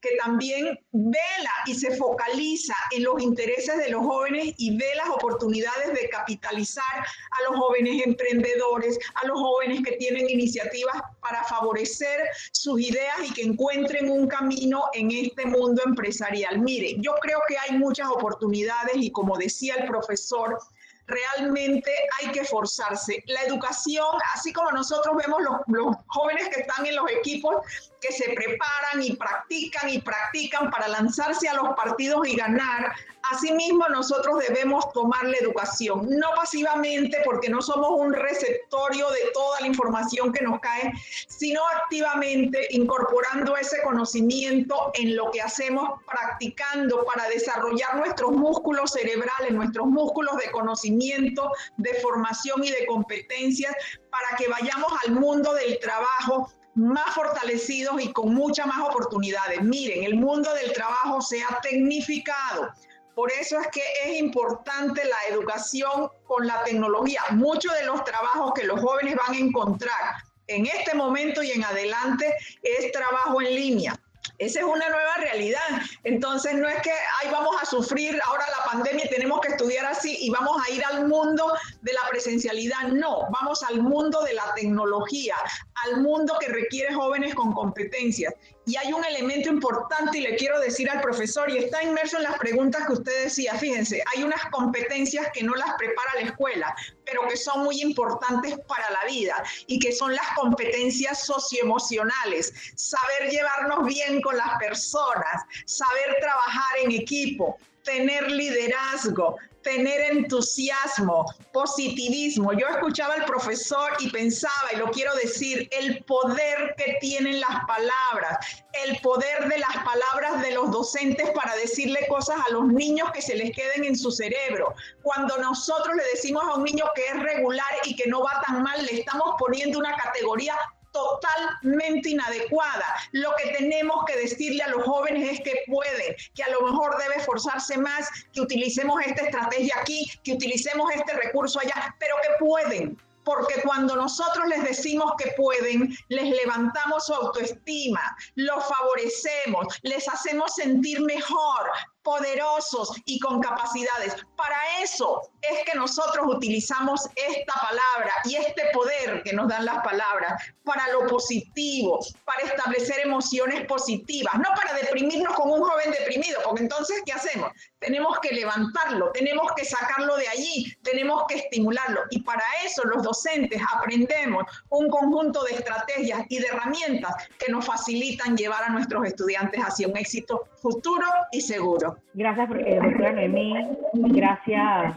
que 0.00 0.16
también 0.22 0.78
vela 0.92 1.52
y 1.66 1.74
se 1.74 1.96
focaliza 1.96 2.74
en 2.92 3.04
los 3.04 3.20
intereses 3.20 3.78
de 3.78 3.90
los 3.90 4.02
jóvenes 4.02 4.54
y 4.56 4.76
ve 4.76 4.86
las 4.96 5.08
oportunidades 5.08 5.94
de 5.94 6.08
capitalizar 6.08 6.84
a 6.98 7.50
los 7.50 7.58
jóvenes 7.58 8.06
emprendedores, 8.06 8.98
a 9.14 9.26
los 9.26 9.38
jóvenes 9.38 9.80
que 9.84 9.96
tienen 9.96 10.28
iniciativas 10.28 10.96
para 11.20 11.42
favorecer 11.44 12.20
sus 12.52 12.80
ideas 12.80 13.16
y 13.24 13.32
que 13.32 13.42
encuentren 13.42 14.10
un 14.10 14.28
camino 14.28 14.84
en 14.92 15.10
este 15.10 15.46
mundo 15.46 15.82
empresarial. 15.84 16.60
Mire, 16.60 16.96
yo 16.98 17.14
creo 17.20 17.40
que 17.48 17.56
hay 17.58 17.78
muchas 17.78 18.08
oportunidades 18.08 18.96
y 18.96 19.10
como 19.10 19.36
decía 19.36 19.76
el 19.76 19.86
profesor, 19.86 20.58
realmente 21.06 21.90
hay 22.20 22.32
que 22.32 22.40
esforzarse. 22.40 23.22
La 23.26 23.42
educación, 23.42 24.16
así 24.34 24.52
como 24.52 24.70
nosotros 24.72 25.16
vemos 25.16 25.40
los, 25.42 25.54
los, 25.68 25.96
jóvenes 26.06 26.48
que 26.48 26.60
están 26.60 26.86
en 26.86 26.96
los 26.96 27.10
equipos 27.10 27.56
que 28.00 28.12
se 28.12 28.32
preparan 28.34 29.02
y 29.02 29.14
practican 29.14 29.88
y 29.90 30.00
practican 30.00 30.70
para 30.70 30.88
lanzarse 30.88 31.48
a 31.48 31.54
los 31.54 31.74
partidos 31.76 32.26
y 32.26 32.36
ganar, 32.36 32.92
asimismo 33.32 33.88
nosotros 33.88 34.38
debemos 34.46 34.92
tomar 34.92 35.24
la 35.24 35.36
educación, 35.38 36.06
no 36.08 36.28
pasivamente 36.36 37.18
porque 37.24 37.48
no 37.48 37.60
somos 37.62 37.90
un 37.92 38.12
receptorio 38.12 39.10
de 39.10 39.30
toda 39.32 39.60
la 39.60 39.66
información 39.66 40.32
que 40.32 40.44
nos 40.44 40.60
cae, 40.60 40.92
sino 41.28 41.60
activamente 41.68 42.68
incorporando 42.70 43.56
ese 43.56 43.82
conocimiento 43.82 44.90
en 44.94 45.16
lo 45.16 45.30
que 45.30 45.40
hacemos, 45.40 46.00
practicando 46.06 47.04
para 47.04 47.28
desarrollar 47.28 47.96
nuestros 47.96 48.32
músculos 48.32 48.92
cerebrales, 48.92 49.52
nuestros 49.52 49.86
músculos 49.86 50.36
de 50.36 50.50
conocimiento, 50.50 51.50
de 51.76 51.94
formación 51.94 52.64
y 52.64 52.70
de 52.70 52.86
competencias, 52.86 53.74
para 54.10 54.36
que 54.38 54.48
vayamos 54.48 54.92
al 55.04 55.12
mundo 55.12 55.52
del 55.54 55.78
trabajo 55.78 56.50
más 56.76 57.14
fortalecidos 57.14 58.00
y 58.02 58.12
con 58.12 58.34
muchas 58.34 58.66
más 58.66 58.88
oportunidades. 58.88 59.62
Miren, 59.62 60.04
el 60.04 60.14
mundo 60.14 60.52
del 60.54 60.72
trabajo 60.72 61.20
se 61.20 61.42
ha 61.42 61.58
tecnificado. 61.62 62.70
Por 63.14 63.32
eso 63.32 63.58
es 63.58 63.68
que 63.68 63.82
es 64.04 64.18
importante 64.18 65.02
la 65.04 65.34
educación 65.34 66.10
con 66.26 66.46
la 66.46 66.62
tecnología. 66.64 67.22
Muchos 67.30 67.72
de 67.72 67.86
los 67.86 68.04
trabajos 68.04 68.52
que 68.54 68.64
los 68.64 68.78
jóvenes 68.80 69.16
van 69.16 69.34
a 69.34 69.38
encontrar 69.38 70.16
en 70.48 70.66
este 70.66 70.94
momento 70.94 71.42
y 71.42 71.50
en 71.50 71.64
adelante 71.64 72.34
es 72.62 72.92
trabajo 72.92 73.40
en 73.40 73.54
línea. 73.54 73.98
Esa 74.38 74.60
es 74.60 74.64
una 74.64 74.88
nueva 74.88 75.16
realidad. 75.18 75.60
Entonces 76.04 76.54
no 76.54 76.68
es 76.68 76.80
que 76.82 76.90
ahí 76.90 77.30
vamos 77.30 77.56
a 77.60 77.66
sufrir 77.66 78.18
ahora 78.24 78.44
la 78.50 78.70
pandemia 78.70 79.06
y 79.06 79.08
tenemos 79.08 79.40
que 79.40 79.48
estudiar 79.48 79.86
así 79.86 80.16
y 80.20 80.30
vamos 80.30 80.60
a 80.64 80.70
ir 80.70 80.84
al 80.84 81.06
mundo 81.06 81.52
de 81.82 81.92
la 81.92 82.02
presencialidad. 82.10 82.88
No, 82.88 83.28
vamos 83.30 83.62
al 83.62 83.82
mundo 83.82 84.22
de 84.22 84.34
la 84.34 84.54
tecnología, 84.54 85.36
al 85.84 86.00
mundo 86.00 86.36
que 86.40 86.48
requiere 86.48 86.94
jóvenes 86.94 87.34
con 87.34 87.52
competencias. 87.52 88.34
Y 88.68 88.76
hay 88.76 88.92
un 88.92 89.04
elemento 89.04 89.48
importante 89.48 90.18
y 90.18 90.22
le 90.22 90.34
quiero 90.34 90.58
decir 90.58 90.90
al 90.90 91.00
profesor, 91.00 91.48
y 91.48 91.58
está 91.58 91.84
inmerso 91.84 92.16
en 92.16 92.24
las 92.24 92.36
preguntas 92.36 92.84
que 92.84 92.94
usted 92.94 93.24
decía, 93.24 93.54
fíjense, 93.54 94.02
hay 94.12 94.24
unas 94.24 94.44
competencias 94.50 95.28
que 95.32 95.44
no 95.44 95.54
las 95.54 95.74
prepara 95.78 96.14
la 96.16 96.22
escuela, 96.22 96.74
pero 97.04 97.28
que 97.28 97.36
son 97.36 97.62
muy 97.62 97.80
importantes 97.80 98.58
para 98.66 98.90
la 98.90 99.04
vida 99.08 99.40
y 99.68 99.78
que 99.78 99.92
son 99.92 100.12
las 100.12 100.26
competencias 100.34 101.24
socioemocionales, 101.24 102.52
saber 102.74 103.30
llevarnos 103.30 103.86
bien 103.86 104.20
con 104.20 104.36
las 104.36 104.58
personas, 104.58 105.44
saber 105.64 106.16
trabajar 106.20 106.78
en 106.82 106.90
equipo, 106.90 107.56
tener 107.84 108.28
liderazgo, 108.32 109.36
tener 109.66 110.00
entusiasmo, 110.12 111.26
positivismo. 111.52 112.52
Yo 112.52 112.68
escuchaba 112.68 113.14
al 113.14 113.24
profesor 113.24 113.90
y 113.98 114.08
pensaba, 114.10 114.72
y 114.72 114.76
lo 114.76 114.92
quiero 114.92 115.12
decir, 115.16 115.68
el 115.72 116.04
poder 116.04 116.76
que 116.76 116.98
tienen 117.00 117.40
las 117.40 117.64
palabras, 117.66 118.62
el 118.84 118.96
poder 119.00 119.48
de 119.48 119.58
las 119.58 119.74
palabras 119.84 120.40
de 120.42 120.52
los 120.52 120.70
docentes 120.70 121.28
para 121.30 121.56
decirle 121.56 122.06
cosas 122.08 122.36
a 122.46 122.52
los 122.52 122.66
niños 122.68 123.10
que 123.10 123.20
se 123.20 123.34
les 123.34 123.50
queden 123.56 123.84
en 123.84 123.98
su 123.98 124.12
cerebro. 124.12 124.72
Cuando 125.02 125.36
nosotros 125.38 125.96
le 125.96 126.04
decimos 126.14 126.44
a 126.44 126.54
un 126.54 126.62
niño 126.62 126.84
que 126.94 127.04
es 127.08 127.20
regular 127.20 127.72
y 127.84 127.96
que 127.96 128.08
no 128.08 128.22
va 128.22 128.40
tan 128.46 128.62
mal, 128.62 128.86
le 128.86 129.00
estamos 129.00 129.34
poniendo 129.36 129.80
una 129.80 129.96
categoría 129.96 130.56
totalmente 130.96 132.10
inadecuada. 132.10 132.86
Lo 133.12 133.34
que 133.36 133.50
tenemos 133.50 134.04
que 134.06 134.16
decirle 134.16 134.62
a 134.62 134.68
los 134.68 134.84
jóvenes 134.84 135.32
es 135.32 135.40
que 135.40 135.62
pueden, 135.66 136.16
que 136.34 136.42
a 136.42 136.50
lo 136.50 136.62
mejor 136.62 136.96
debe 136.98 137.16
esforzarse 137.16 137.76
más, 137.76 138.08
que 138.32 138.40
utilicemos 138.40 139.00
esta 139.04 139.24
estrategia 139.24 139.74
aquí, 139.80 140.10
que 140.24 140.32
utilicemos 140.32 140.90
este 140.92 141.12
recurso 141.14 141.60
allá, 141.60 141.94
pero 141.98 142.14
que 142.22 142.44
pueden, 142.44 142.98
porque 143.24 143.60
cuando 143.62 143.96
nosotros 143.96 144.46
les 144.46 144.62
decimos 144.62 145.12
que 145.18 145.32
pueden, 145.32 145.94
les 146.08 146.30
levantamos 146.30 147.06
su 147.06 147.14
autoestima, 147.14 148.16
los 148.36 148.64
favorecemos, 148.64 149.66
les 149.82 150.08
hacemos 150.08 150.54
sentir 150.54 151.00
mejor, 151.00 151.70
poderosos 152.02 152.92
y 153.04 153.18
con 153.18 153.40
capacidades. 153.40 154.14
Para 154.36 154.56
eso 154.80 155.28
es 155.50 155.70
que 155.70 155.76
nosotros 155.76 156.26
utilizamos 156.28 157.08
esta 157.14 157.54
palabra 157.54 158.12
y 158.24 158.36
este 158.36 158.62
poder 158.72 159.22
que 159.22 159.32
nos 159.32 159.48
dan 159.48 159.64
las 159.64 159.78
palabras 159.82 160.42
para 160.64 160.88
lo 160.92 161.06
positivo, 161.06 162.00
para 162.24 162.42
establecer 162.42 163.00
emociones 163.04 163.64
positivas, 163.66 164.34
no 164.34 164.48
para 164.56 164.74
deprimirnos 164.74 165.34
con 165.34 165.50
un 165.50 165.62
joven 165.62 165.92
deprimido, 165.92 166.40
porque 166.44 166.62
entonces, 166.62 167.02
¿qué 167.06 167.12
hacemos? 167.12 167.50
Tenemos 167.78 168.18
que 168.20 168.34
levantarlo, 168.34 169.12
tenemos 169.12 169.52
que 169.54 169.64
sacarlo 169.64 170.16
de 170.16 170.28
allí, 170.28 170.74
tenemos 170.82 171.24
que 171.28 171.36
estimularlo. 171.36 172.00
Y 172.10 172.22
para 172.22 172.42
eso 172.64 172.82
los 172.84 173.02
docentes 173.02 173.60
aprendemos 173.74 174.44
un 174.70 174.88
conjunto 174.88 175.44
de 175.44 175.52
estrategias 175.52 176.24
y 176.28 176.38
de 176.38 176.46
herramientas 176.48 177.14
que 177.38 177.50
nos 177.50 177.64
facilitan 177.64 178.36
llevar 178.36 178.64
a 178.64 178.70
nuestros 178.70 179.06
estudiantes 179.06 179.60
hacia 179.60 179.88
un 179.88 179.96
éxito 179.96 180.48
futuro 180.60 181.06
y 181.30 181.40
seguro. 181.40 181.96
Gracias, 182.14 182.48
eh, 182.50 182.80
doctora 182.82 183.12
Noemí. 183.12 183.54
Gracias, 183.94 184.94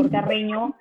profesor 0.00 0.10
Carreño. 0.10 0.74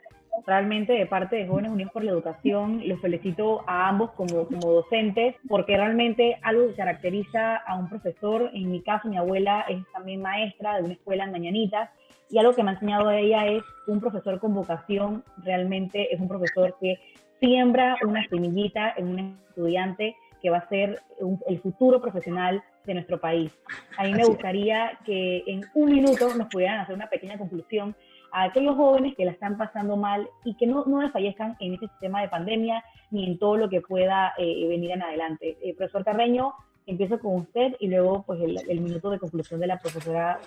Realmente 0.47 0.93
de 0.93 1.05
parte 1.05 1.35
de 1.35 1.47
Jóvenes 1.47 1.71
Unidos 1.71 1.91
por 1.91 2.03
la 2.03 2.11
Educación, 2.11 2.81
los 2.87 3.01
felicito 3.01 3.61
a 3.67 3.89
ambos 3.89 4.11
como, 4.11 4.47
como 4.47 4.71
docentes, 4.71 5.35
porque 5.49 5.75
realmente 5.75 6.39
algo 6.43 6.67
que 6.69 6.75
caracteriza 6.75 7.57
a 7.57 7.75
un 7.75 7.89
profesor, 7.89 8.49
en 8.53 8.71
mi 8.71 8.81
caso 8.81 9.09
mi 9.09 9.17
abuela 9.17 9.65
es 9.67 9.83
también 9.91 10.21
maestra 10.21 10.77
de 10.77 10.83
una 10.83 10.93
escuela 10.93 11.25
en 11.25 11.33
Mañanitas, 11.33 11.89
y 12.29 12.37
algo 12.37 12.55
que 12.55 12.63
me 12.63 12.69
ha 12.69 12.73
enseñado 12.75 13.11
ella 13.11 13.47
es 13.47 13.63
un 13.87 13.99
profesor 13.99 14.39
con 14.39 14.53
vocación, 14.53 15.25
realmente 15.43 16.13
es 16.13 16.21
un 16.21 16.29
profesor 16.29 16.77
que 16.79 16.97
siembra 17.41 17.97
una 18.01 18.25
semillita 18.29 18.93
en 18.95 19.07
un 19.09 19.19
estudiante 19.49 20.15
que 20.41 20.49
va 20.49 20.59
a 20.59 20.69
ser 20.69 21.01
el 21.47 21.59
futuro 21.59 22.01
profesional 22.01 22.63
de 22.85 22.93
nuestro 22.93 23.19
país. 23.19 23.51
A 23.97 24.03
mí 24.03 24.13
me 24.13 24.23
gustaría 24.23 24.97
que 25.05 25.43
en 25.47 25.65
un 25.73 25.91
minuto 25.91 26.33
nos 26.35 26.47
pudieran 26.47 26.79
hacer 26.79 26.95
una 26.95 27.09
pequeña 27.09 27.37
conclusión 27.37 27.93
a 28.31 28.43
aquellos 28.43 28.75
jóvenes 28.75 29.15
que 29.15 29.25
la 29.25 29.31
están 29.31 29.57
pasando 29.57 29.97
mal 29.97 30.29
y 30.43 30.55
que 30.55 30.67
no, 30.67 30.85
no 30.85 30.99
desfallezcan 30.99 31.57
en 31.59 31.73
este 31.73 31.87
sistema 31.87 32.21
de 32.21 32.29
pandemia 32.29 32.83
ni 33.11 33.25
en 33.25 33.39
todo 33.39 33.57
lo 33.57 33.69
que 33.69 33.81
pueda 33.81 34.33
eh, 34.37 34.67
venir 34.67 34.91
en 34.91 35.01
adelante. 35.01 35.57
Eh, 35.61 35.75
profesor 35.75 36.03
Carreño, 36.03 36.53
empiezo 36.85 37.19
con 37.19 37.35
usted 37.35 37.75
y 37.79 37.87
luego 37.87 38.23
pues 38.23 38.39
el, 38.41 38.81
minuto 38.81 39.09
de 39.09 39.19
conclusión 39.19 39.59
de 39.59 39.67
la 39.67 39.77
profesora 39.77 40.39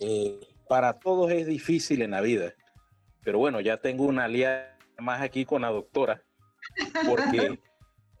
eh, 0.00 0.40
para 0.68 0.98
todos 0.98 1.30
es 1.30 1.46
difícil 1.46 2.02
en 2.02 2.12
la 2.12 2.20
vida, 2.20 2.52
pero 3.24 3.38
bueno, 3.38 3.60
ya 3.60 3.78
tengo 3.78 4.04
una 4.04 4.24
aliada 4.24 4.76
más 4.98 5.22
aquí 5.22 5.44
con 5.44 5.62
la 5.62 5.70
doctora, 5.70 6.22
porque 7.08 7.58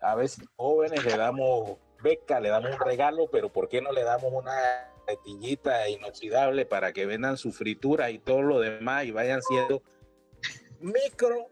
a 0.00 0.14
veces 0.14 0.48
jóvenes 0.56 1.04
le 1.04 1.16
damos 1.16 1.76
beca, 2.02 2.40
le 2.40 2.48
damos 2.48 2.72
un 2.72 2.80
regalo, 2.80 3.28
pero 3.30 3.50
¿por 3.50 3.68
qué 3.68 3.82
no 3.82 3.92
le 3.92 4.02
damos 4.02 4.32
una 4.32 4.52
petillita 5.08 5.88
inoxidable 5.88 6.66
para 6.66 6.92
que 6.92 7.06
vendan 7.06 7.38
su 7.38 7.50
fritura 7.50 8.10
y 8.10 8.18
todo 8.18 8.42
lo 8.42 8.60
demás 8.60 9.06
y 9.06 9.10
vayan 9.10 9.40
siendo 9.42 9.82
micro 10.80 11.48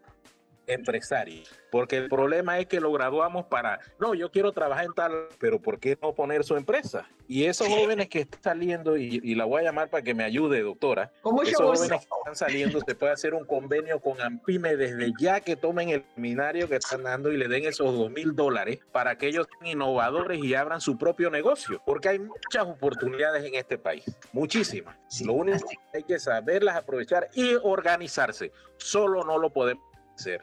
empresarios? 0.67 1.49
Porque 1.71 1.97
el 1.97 2.09
problema 2.09 2.59
es 2.59 2.67
que 2.67 2.79
lo 2.79 2.91
graduamos 2.91 3.45
para, 3.45 3.79
no, 3.99 4.13
yo 4.13 4.31
quiero 4.31 4.51
trabajar 4.51 4.85
en 4.85 4.93
tal, 4.93 5.11
pero 5.39 5.59
¿por 5.61 5.79
qué 5.79 5.97
no 6.01 6.13
poner 6.13 6.43
su 6.43 6.55
empresa? 6.55 7.07
Y 7.27 7.45
esos 7.45 7.67
jóvenes 7.67 8.07
que 8.07 8.21
están 8.21 8.41
saliendo, 8.41 8.95
y, 8.95 9.35
la 9.35 9.45
voy 9.45 9.61
a 9.61 9.65
llamar 9.65 9.89
para 9.89 10.01
que 10.01 10.13
me 10.13 10.23
ayude, 10.23 10.61
doctora, 10.61 11.11
esos 11.43 11.55
jóvenes 11.55 11.89
que 11.89 11.95
están 11.95 12.35
saliendo, 12.35 12.79
se 12.87 12.95
puede 12.95 13.11
hacer 13.11 13.33
un 13.33 13.45
convenio 13.45 13.99
con 13.99 14.21
AMPIME 14.21 14.77
desde 14.77 15.11
ya 15.19 15.41
que 15.41 15.55
tomen 15.55 15.89
el 15.89 16.05
seminario 16.15 16.69
que 16.69 16.77
están 16.77 17.03
dando 17.03 17.31
y 17.31 17.37
le 17.37 17.47
den 17.47 17.65
esos 17.65 17.97
dos 17.97 18.09
mil 18.11 18.35
dólares 18.35 18.79
para 18.91 19.17
que 19.17 19.27
ellos 19.27 19.47
sean 19.51 19.73
innovadores 19.73 20.43
y 20.43 20.55
abran 20.55 20.79
su 20.79 20.97
propio 20.97 21.29
negocio, 21.29 21.81
porque 21.85 22.09
hay 22.09 22.19
muchas 22.19 22.65
oportunidades 22.65 23.43
en 23.43 23.55
este 23.55 23.77
país, 23.77 24.03
muchísimas. 24.31 24.95
Lo 25.23 25.33
único 25.33 25.67
que 25.67 25.97
hay 25.97 26.03
que 26.03 26.19
saberlas 26.19 26.75
aprovechar 26.75 27.29
y 27.33 27.55
organizarse. 27.61 28.51
Solo 28.77 29.23
no 29.23 29.37
lo 29.37 29.49
podemos 29.49 29.83
hacer. 30.17 30.41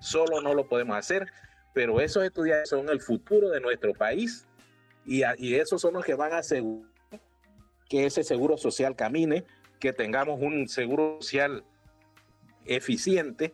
Solo 0.00 0.40
no 0.40 0.54
lo 0.54 0.68
podemos 0.68 0.96
hacer, 0.96 1.26
pero 1.72 2.00
esos 2.00 2.24
estudiantes 2.24 2.70
son 2.70 2.88
el 2.88 3.00
futuro 3.00 3.50
de 3.50 3.60
nuestro 3.60 3.92
país 3.94 4.46
y, 5.06 5.22
esos 5.54 5.80
son 5.80 5.94
los 5.94 6.04
que 6.04 6.14
van 6.14 6.32
a 6.32 6.38
asegurar 6.38 6.90
que 7.88 8.06
ese 8.06 8.24
seguro 8.24 8.56
social 8.56 8.96
camine, 8.96 9.44
que 9.78 9.92
tengamos 9.92 10.40
un 10.40 10.68
seguro 10.68 11.18
social 11.20 11.64
eficiente 12.64 13.52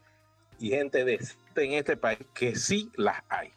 y 0.61 0.71
gente 0.71 1.05
decente 1.05 1.65
en 1.65 1.73
este 1.73 1.97
país, 1.97 2.21
que 2.33 2.55
sí 2.55 2.91
las 2.97 3.23
hay, 3.29 3.53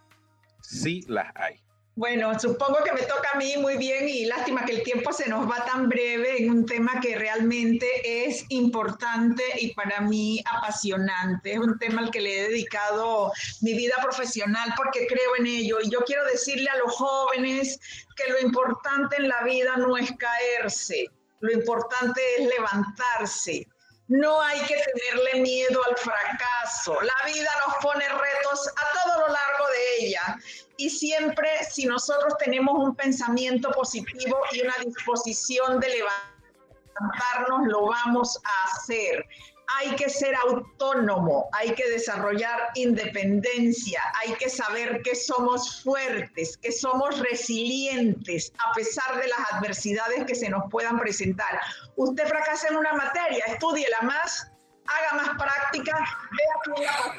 sí 0.62 1.04
las 1.08 1.32
hay. 1.36 1.62
Bueno, 1.96 2.39
supongo 2.39 2.84
que 2.84 2.91
me 2.91 3.04
toca 3.04 3.30
a 3.34 3.38
mí 3.38 3.56
muy 3.58 3.78
bien 3.78 4.10
y 4.10 4.26
lástima 4.26 4.66
que 4.66 4.72
el 4.72 4.84
tiempo 4.84 5.14
se 5.14 5.30
nos 5.30 5.48
va 5.48 5.64
tan 5.64 5.89
breve 5.89 6.41
en 6.41 6.50
un 6.50 6.66
tema 6.66 7.00
que 7.00 7.16
realmente 7.16 8.26
es 8.26 8.46
importante 8.50 9.44
y 9.60 9.76
para 9.76 10.02
mí 10.02 10.44
apasionante. 10.44 11.54
Es 11.54 11.60
un 11.60 11.78
tema 11.78 12.02
al 12.02 12.10
que 12.10 12.22
le 12.22 12.39
he 12.39 12.48
dedicado 12.48 13.32
mi 13.62 13.76
vida 13.76 13.94
profesional 14.02 14.74
porque 14.76 15.06
creo 15.06 15.36
en 15.38 15.46
ello. 15.46 15.78
Y 15.84 15.91
yo 15.91 16.00
quiero 16.00 16.26
decirle 16.26 16.68
a 16.70 16.78
los 16.78 16.91
jóvenes 16.96 17.80
que 18.16 18.32
lo 18.32 18.39
importante 18.39 19.18
en 19.18 19.28
la 19.28 19.44
vida 19.44 19.78
no 19.78 19.96
es 19.96 20.12
caerse, 20.18 21.06
lo 21.41 21.52
importante 21.52 22.22
es 22.39 22.48
levantarse. 22.48 23.68
No 24.08 24.41
hay 24.41 24.60
que 24.62 24.76
tenerle 24.76 25.41
miedo 25.41 25.80
al 25.88 25.97
fracaso. 25.97 26.97
La 27.01 27.34
vida 27.34 27.49
nos 27.66 27.76
pone 27.78 28.08
retos 28.08 28.68
a 28.68 29.04
todo 29.04 29.22
lo 29.22 29.28
largo 29.28 29.68
de 29.70 30.06
ella 30.06 30.38
y 30.78 30.89
siempre 30.89 31.49
si 31.70 31.86
nosotros 31.86 32.34
tenemos 32.39 32.76
un 32.78 32.95
pensamiento 32.95 33.72
positivo 33.72 34.38
y 34.51 34.62
una 34.62 34.76
disposición 34.84 35.80
de 35.80 35.88
levantarnos, 35.89 37.68
lo 37.68 37.88
vamos 37.88 38.39
a 38.43 38.76
hacer. 38.76 39.26
Hay 39.80 39.95
que 39.95 40.09
ser 40.09 40.36
autónomo, 40.36 41.49
hay 41.53 41.74
que 41.74 41.89
desarrollar 41.89 42.69
independencia, 42.76 44.01
hay 44.21 44.34
que 44.34 44.49
saber 44.49 45.01
que 45.01 45.15
somos 45.15 45.82
fuertes, 45.84 46.57
que 46.57 46.71
somos 46.71 47.19
resilientes 47.19 48.51
a 48.59 48.74
pesar 48.74 49.19
de 49.19 49.28
las 49.28 49.53
adversidades 49.53 50.26
que 50.26 50.36
se 50.36 50.49
nos 50.49 50.63
puedan 50.69 50.99
presentar. 50.99 51.59
Usted 51.95 52.28
fracasa 52.28 52.67
en 52.67 52.78
una 52.78 52.93
materia, 52.93 53.45
estudiela 53.45 54.01
más, 54.01 54.51
haga 54.86 55.24
más 55.24 55.30
práctica, 55.38 55.97
vea 55.97 57.13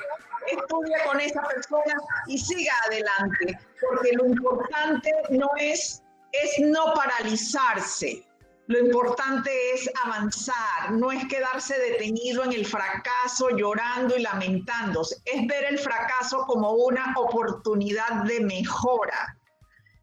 estudie 0.50 0.96
con 1.06 1.20
esa 1.20 1.42
persona 1.42 1.94
y 2.26 2.38
siga 2.38 2.72
adelante, 2.86 3.58
porque 3.80 4.12
lo 4.12 4.26
importante 4.26 5.10
no 5.30 5.48
es, 5.58 6.02
es 6.32 6.58
no 6.60 6.92
paralizarse. 6.94 8.26
Lo 8.66 8.78
importante 8.78 9.50
es 9.74 9.90
avanzar, 10.04 10.92
no 10.92 11.12
es 11.12 11.26
quedarse 11.26 11.78
detenido 11.78 12.44
en 12.44 12.52
el 12.52 12.64
fracaso, 12.64 13.50
llorando 13.50 14.16
y 14.16 14.22
lamentándose, 14.22 15.16
es 15.26 15.46
ver 15.46 15.66
el 15.66 15.78
fracaso 15.78 16.44
como 16.46 16.72
una 16.72 17.14
oportunidad 17.16 18.24
de 18.24 18.40
mejora. 18.40 19.36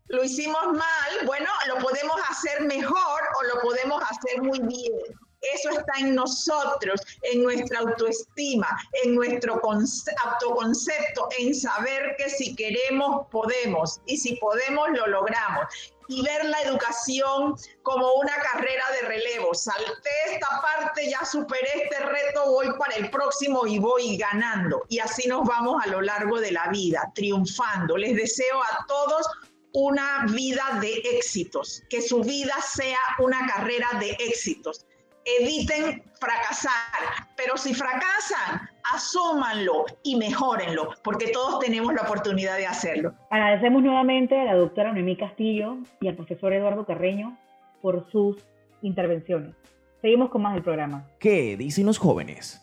Lo 0.09 0.23
hicimos 0.23 0.63
mal, 0.73 1.25
bueno, 1.25 1.49
lo 1.67 1.77
podemos 1.77 2.15
hacer 2.29 2.61
mejor 2.65 3.21
o 3.39 3.55
lo 3.55 3.61
podemos 3.61 4.03
hacer 4.03 4.43
muy 4.43 4.59
bien 4.59 4.93
eso 5.41 5.69
está 5.71 5.93
en 5.99 6.13
nosotros, 6.13 7.01
en 7.23 7.43
nuestra 7.43 7.79
autoestima, 7.79 8.67
en 9.03 9.15
nuestro 9.15 9.59
autoconcepto, 9.63 11.29
en 11.39 11.55
saber 11.55 12.15
que 12.17 12.29
si 12.29 12.55
queremos, 12.55 13.25
podemos. 13.31 13.99
Y 14.05 14.17
si 14.17 14.35
podemos, 14.35 14.89
lo 14.91 15.07
logramos 15.07 15.65
y 16.11 16.21
ver 16.21 16.43
la 16.45 16.61
educación 16.61 17.55
como 17.83 18.13
una 18.15 18.35
carrera 18.35 18.83
de 18.99 19.07
relevo. 19.07 19.53
Salté 19.53 20.09
esta 20.33 20.61
parte, 20.61 21.09
ya 21.09 21.23
superé 21.25 21.83
este 21.83 21.99
reto, 21.99 22.51
voy 22.51 22.67
para 22.77 22.95
el 22.95 23.09
próximo 23.09 23.65
y 23.65 23.79
voy 23.79 24.17
ganando. 24.17 24.83
Y 24.89 24.99
así 24.99 25.27
nos 25.29 25.47
vamos 25.47 25.81
a 25.83 25.87
lo 25.87 26.01
largo 26.01 26.39
de 26.39 26.51
la 26.51 26.67
vida, 26.67 27.09
triunfando. 27.15 27.95
Les 27.95 28.15
deseo 28.15 28.61
a 28.61 28.85
todos 28.87 29.25
una 29.73 30.25
vida 30.29 30.79
de 30.81 30.93
éxitos, 31.15 31.81
que 31.89 32.01
su 32.01 32.21
vida 32.21 32.55
sea 32.61 32.99
una 33.19 33.47
carrera 33.47 33.87
de 33.99 34.11
éxitos 34.19 34.85
eviten 35.25 36.03
fracasar, 36.19 37.27
pero 37.35 37.57
si 37.57 37.73
fracasan, 37.73 38.69
asúmanlo 38.93 39.85
y 40.03 40.15
mejórenlo, 40.15 40.89
porque 41.03 41.29
todos 41.29 41.59
tenemos 41.59 41.93
la 41.93 42.01
oportunidad 42.03 42.57
de 42.57 42.67
hacerlo. 42.67 43.13
Agradecemos 43.29 43.83
nuevamente 43.83 44.39
a 44.39 44.45
la 44.45 44.55
doctora 44.55 44.91
Noemí 44.91 45.17
Castillo 45.17 45.77
y 45.99 46.07
al 46.07 46.15
profesor 46.15 46.53
Eduardo 46.53 46.85
Carreño 46.85 47.37
por 47.81 48.09
sus 48.11 48.37
intervenciones. 48.81 49.55
Seguimos 50.01 50.29
con 50.29 50.41
más 50.41 50.53
del 50.53 50.63
programa. 50.63 51.07
¿Qué 51.19 51.55
dicen 51.57 51.85
los 51.85 51.97
jóvenes? 51.97 52.61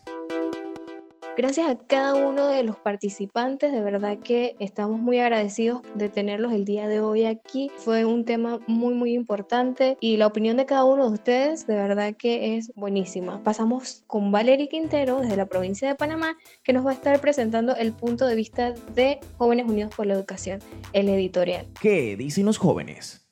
Gracias 1.39 1.69
a 1.69 1.77
cada 1.77 2.15
uno 2.15 2.49
de 2.49 2.63
los 2.63 2.75
participantes, 2.75 3.71
de 3.71 3.79
verdad 3.79 4.17
que 4.17 4.57
estamos 4.59 4.99
muy 4.99 5.19
agradecidos 5.19 5.83
de 5.95 6.09
tenerlos 6.09 6.51
el 6.51 6.65
día 6.65 6.89
de 6.89 6.99
hoy 6.99 7.23
aquí. 7.23 7.71
Fue 7.77 8.03
un 8.03 8.25
tema 8.25 8.59
muy, 8.67 8.93
muy 8.93 9.13
importante 9.13 9.95
y 10.01 10.17
la 10.17 10.27
opinión 10.27 10.57
de 10.57 10.65
cada 10.65 10.83
uno 10.83 11.07
de 11.07 11.13
ustedes, 11.13 11.65
de 11.65 11.75
verdad 11.75 12.13
que 12.17 12.57
es 12.57 12.73
buenísima. 12.75 13.41
Pasamos 13.41 14.03
con 14.05 14.33
Valerie 14.33 14.67
Quintero 14.67 15.21
desde 15.21 15.37
la 15.37 15.45
provincia 15.45 15.87
de 15.87 15.95
Panamá, 15.95 16.35
que 16.61 16.73
nos 16.73 16.85
va 16.85 16.89
a 16.89 16.95
estar 16.95 17.21
presentando 17.21 17.73
el 17.73 17.93
punto 17.93 18.25
de 18.25 18.35
vista 18.35 18.73
de 18.93 19.21
Jóvenes 19.37 19.65
Unidos 19.65 19.95
por 19.95 20.07
la 20.07 20.15
Educación, 20.15 20.59
el 20.91 21.07
editorial. 21.07 21.67
¿Qué 21.79 22.17
dicen 22.17 22.47
los 22.47 22.57
jóvenes? 22.57 23.29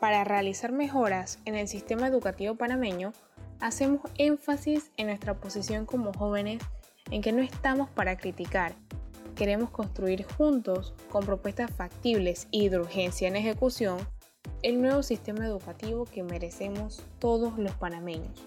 Para 0.00 0.22
realizar 0.24 0.70
mejoras 0.70 1.38
en 1.46 1.54
el 1.54 1.66
sistema 1.66 2.08
educativo 2.08 2.56
panameño, 2.56 3.14
hacemos 3.58 4.02
énfasis 4.18 4.90
en 4.98 5.06
nuestra 5.06 5.32
posición 5.40 5.86
como 5.86 6.12
jóvenes 6.12 6.60
en 7.10 7.22
que 7.22 7.32
no 7.32 7.42
estamos 7.42 7.88
para 7.90 8.16
criticar. 8.16 8.74
Queremos 9.36 9.70
construir 9.70 10.24
juntos, 10.24 10.94
con 11.08 11.24
propuestas 11.24 11.70
factibles 11.70 12.48
y 12.50 12.68
de 12.68 12.80
urgencia 12.80 13.28
en 13.28 13.36
ejecución, 13.36 13.98
el 14.62 14.80
nuevo 14.80 15.02
sistema 15.02 15.46
educativo 15.46 16.04
que 16.04 16.22
merecemos 16.22 17.02
todos 17.18 17.58
los 17.58 17.72
panameños. 17.74 18.44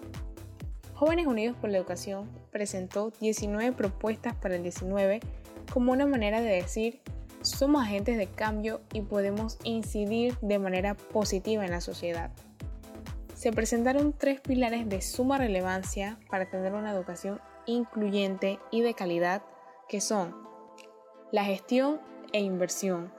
Jóvenes 0.94 1.26
Unidos 1.26 1.56
por 1.60 1.70
la 1.70 1.78
Educación 1.78 2.30
presentó 2.52 3.10
19 3.20 3.72
propuestas 3.72 4.34
para 4.36 4.54
el 4.54 4.62
19 4.62 5.20
como 5.72 5.92
una 5.92 6.06
manera 6.06 6.40
de 6.40 6.50
decir 6.50 7.00
somos 7.42 7.82
agentes 7.82 8.16
de 8.16 8.26
cambio 8.26 8.80
y 8.92 9.02
podemos 9.02 9.58
incidir 9.64 10.38
de 10.40 10.58
manera 10.58 10.94
positiva 10.94 11.64
en 11.64 11.72
la 11.72 11.80
sociedad. 11.80 12.30
Se 13.34 13.52
presentaron 13.52 14.14
tres 14.14 14.40
pilares 14.40 14.88
de 14.88 15.02
suma 15.02 15.36
relevancia 15.36 16.18
para 16.30 16.48
tener 16.48 16.72
una 16.72 16.92
educación 16.92 17.40
incluyente 17.66 18.58
y 18.70 18.82
de 18.82 18.94
calidad 18.94 19.42
que 19.88 20.00
son 20.00 20.34
la 21.30 21.44
gestión 21.44 22.00
e 22.32 22.40
inversión, 22.40 23.12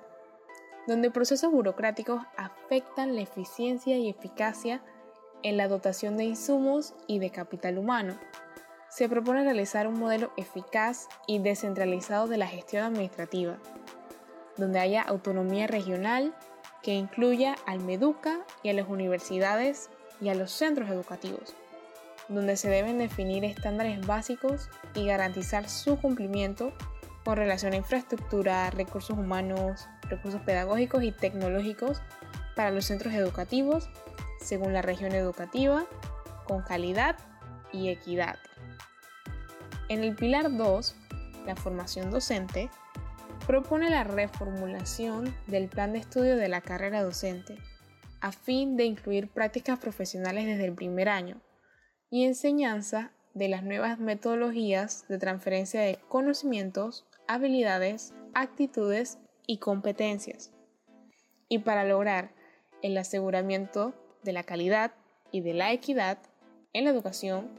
donde 0.88 1.12
procesos 1.12 1.52
burocráticos 1.52 2.22
afectan 2.38 3.16
la 3.16 3.22
eficiencia 3.22 3.98
y 3.98 4.10
eficacia 4.10 4.82
en 5.44 5.58
la 5.58 5.68
dotación 5.68 6.18
de 6.18 6.24
insumos 6.24 6.94
y 7.08 7.20
de 7.20 7.30
capital 7.30 7.78
humano. 7.78 8.18
Se 8.90 9.10
propone 9.10 9.44
realizar 9.44 9.88
un 9.88 10.00
modelo 10.00 10.32
eficaz 10.38 11.08
y 11.28 11.40
descentralizado 11.40 12.28
de 12.28 12.38
la 12.38 12.48
gestión 12.48 12.84
administrativa, 12.84 13.58
donde 14.58 14.80
haya 14.80 15.02
autonomía 15.02 15.68
regional 15.68 16.34
que 16.82 16.94
incluya 16.94 17.56
al 17.66 17.82
MEDUCA 17.82 18.46
y 18.64 18.70
a 18.70 18.74
las 18.74 18.88
universidades 18.88 19.90
y 20.22 20.30
a 20.30 20.36
los 20.36 20.52
centros 20.52 20.90
educativos 20.90 21.56
donde 22.30 22.58
se 22.58 22.70
deben 22.70 22.98
definir 22.98 23.46
estándares 23.46 24.06
básicos 24.06 24.70
y 24.94 25.06
garantizar 25.06 25.70
su 25.70 26.00
cumplimiento 26.00 26.74
con 27.24 27.38
relación 27.38 27.74
a 27.74 27.78
infraestructura, 27.78 28.70
recursos 28.70 29.18
humanos, 29.18 29.88
recursos 30.10 30.42
pedagógicos 30.42 31.04
y 31.04 31.12
tecnológicos 31.12 32.02
para 32.56 32.72
los 32.72 32.86
centros 32.86 33.14
educativos 33.14 33.90
según 34.40 34.74
la 34.74 34.82
región 34.82 35.14
educativa, 35.14 35.86
con 36.46 36.62
calidad 36.62 37.18
y 37.72 37.90
equidad. 37.90 38.38
En 39.90 40.04
el 40.04 40.16
pilar 40.16 40.56
2, 40.56 40.96
la 41.46 41.56
formación 41.56 42.12
docente, 42.12 42.70
propone 43.48 43.90
la 43.90 44.04
reformulación 44.04 45.36
del 45.48 45.68
plan 45.68 45.94
de 45.94 46.00
estudio 46.00 46.36
de 46.36 46.48
la 46.48 46.62
carrera 46.62 47.04
docente 47.04 47.58
a 48.22 48.32
fin 48.32 48.76
de 48.76 48.86
incluir 48.86 49.28
prácticas 49.30 49.78
profesionales 49.78 50.46
desde 50.46 50.66
el 50.66 50.74
primer 50.74 51.10
año, 51.10 51.42
y 52.10 52.24
enseñanza 52.24 53.12
de 53.34 53.50
las 53.50 53.64
nuevas 53.64 54.00
metodologías 54.00 55.06
de 55.08 55.18
transferencia 55.18 55.82
de 55.82 56.00
conocimientos, 56.08 57.06
habilidades, 57.28 58.14
actitudes 58.34 59.18
y 59.48 59.58
competencias. 59.58 60.52
Y 61.50 61.60
para 61.60 61.84
lograr 61.84 62.32
el 62.82 62.98
aseguramiento 62.98 63.94
de 64.24 64.34
la 64.34 64.44
calidad 64.44 64.94
y 65.32 65.42
de 65.42 65.54
la 65.54 65.72
equidad 65.72 66.18
en 66.74 66.86
la 66.86 66.92
educación, 66.92 67.50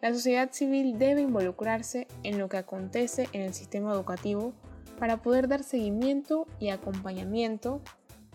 la 0.00 0.12
sociedad 0.12 0.52
civil 0.52 0.98
debe 0.98 1.22
involucrarse 1.22 2.06
en 2.22 2.38
lo 2.38 2.48
que 2.48 2.58
acontece 2.58 3.28
en 3.32 3.42
el 3.42 3.54
sistema 3.54 3.92
educativo 3.92 4.52
para 4.98 5.22
poder 5.22 5.48
dar 5.48 5.62
seguimiento 5.62 6.46
y 6.60 6.68
acompañamiento 6.68 7.80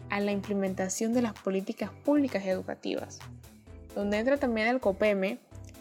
a 0.10 0.20
la 0.20 0.32
implementación 0.32 1.14
de 1.14 1.22
las 1.22 1.34
políticas 1.34 1.92
públicas 2.04 2.46
educativas, 2.46 3.20
donde 3.96 4.18
entra 4.18 4.38
también 4.38 4.68
el 4.68 4.80
COPEME 4.80 5.40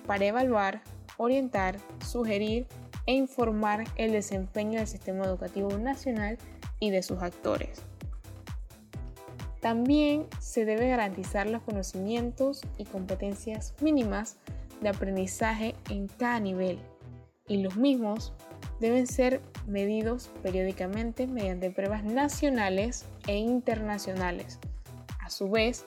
para 0.08 0.24
evaluar, 0.24 0.80
orientar, 1.18 1.76
sugerir 2.04 2.66
e 3.06 3.12
informar 3.12 3.84
el 3.96 4.10
desempeño 4.12 4.78
del 4.78 4.88
sistema 4.88 5.26
educativo 5.26 5.76
nacional 5.76 6.38
y 6.80 6.90
de 6.90 7.02
sus 7.02 7.22
actores. 7.22 7.82
También 9.60 10.26
se 10.40 10.64
debe 10.64 10.88
garantizar 10.88 11.46
los 11.46 11.62
conocimientos 11.62 12.62
y 12.78 12.86
competencias 12.86 13.74
mínimas 13.82 14.38
de 14.80 14.88
aprendizaje 14.88 15.74
en 15.90 16.08
cada 16.08 16.40
nivel 16.40 16.78
y 17.46 17.58
los 17.58 17.76
mismos 17.76 18.32
deben 18.80 19.06
ser 19.06 19.42
medidos 19.66 20.30
periódicamente 20.42 21.26
mediante 21.26 21.70
pruebas 21.70 22.02
nacionales 22.04 23.04
e 23.26 23.36
internacionales. 23.36 24.58
A 25.20 25.28
su 25.28 25.50
vez, 25.50 25.84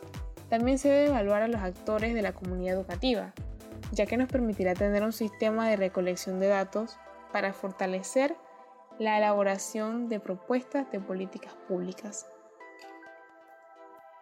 también 0.49 0.77
se 0.77 0.89
debe 0.89 1.07
evaluar 1.07 1.41
a 1.41 1.47
los 1.47 1.61
actores 1.61 2.13
de 2.13 2.21
la 2.21 2.33
comunidad 2.33 2.75
educativa, 2.75 3.33
ya 3.91 4.05
que 4.05 4.17
nos 4.17 4.29
permitirá 4.29 4.73
tener 4.73 5.03
un 5.03 5.13
sistema 5.13 5.69
de 5.69 5.75
recolección 5.75 6.39
de 6.39 6.47
datos 6.47 6.97
para 7.31 7.53
fortalecer 7.53 8.35
la 8.99 9.17
elaboración 9.17 10.09
de 10.09 10.19
propuestas 10.19 10.91
de 10.91 10.99
políticas 10.99 11.53
públicas. 11.67 12.27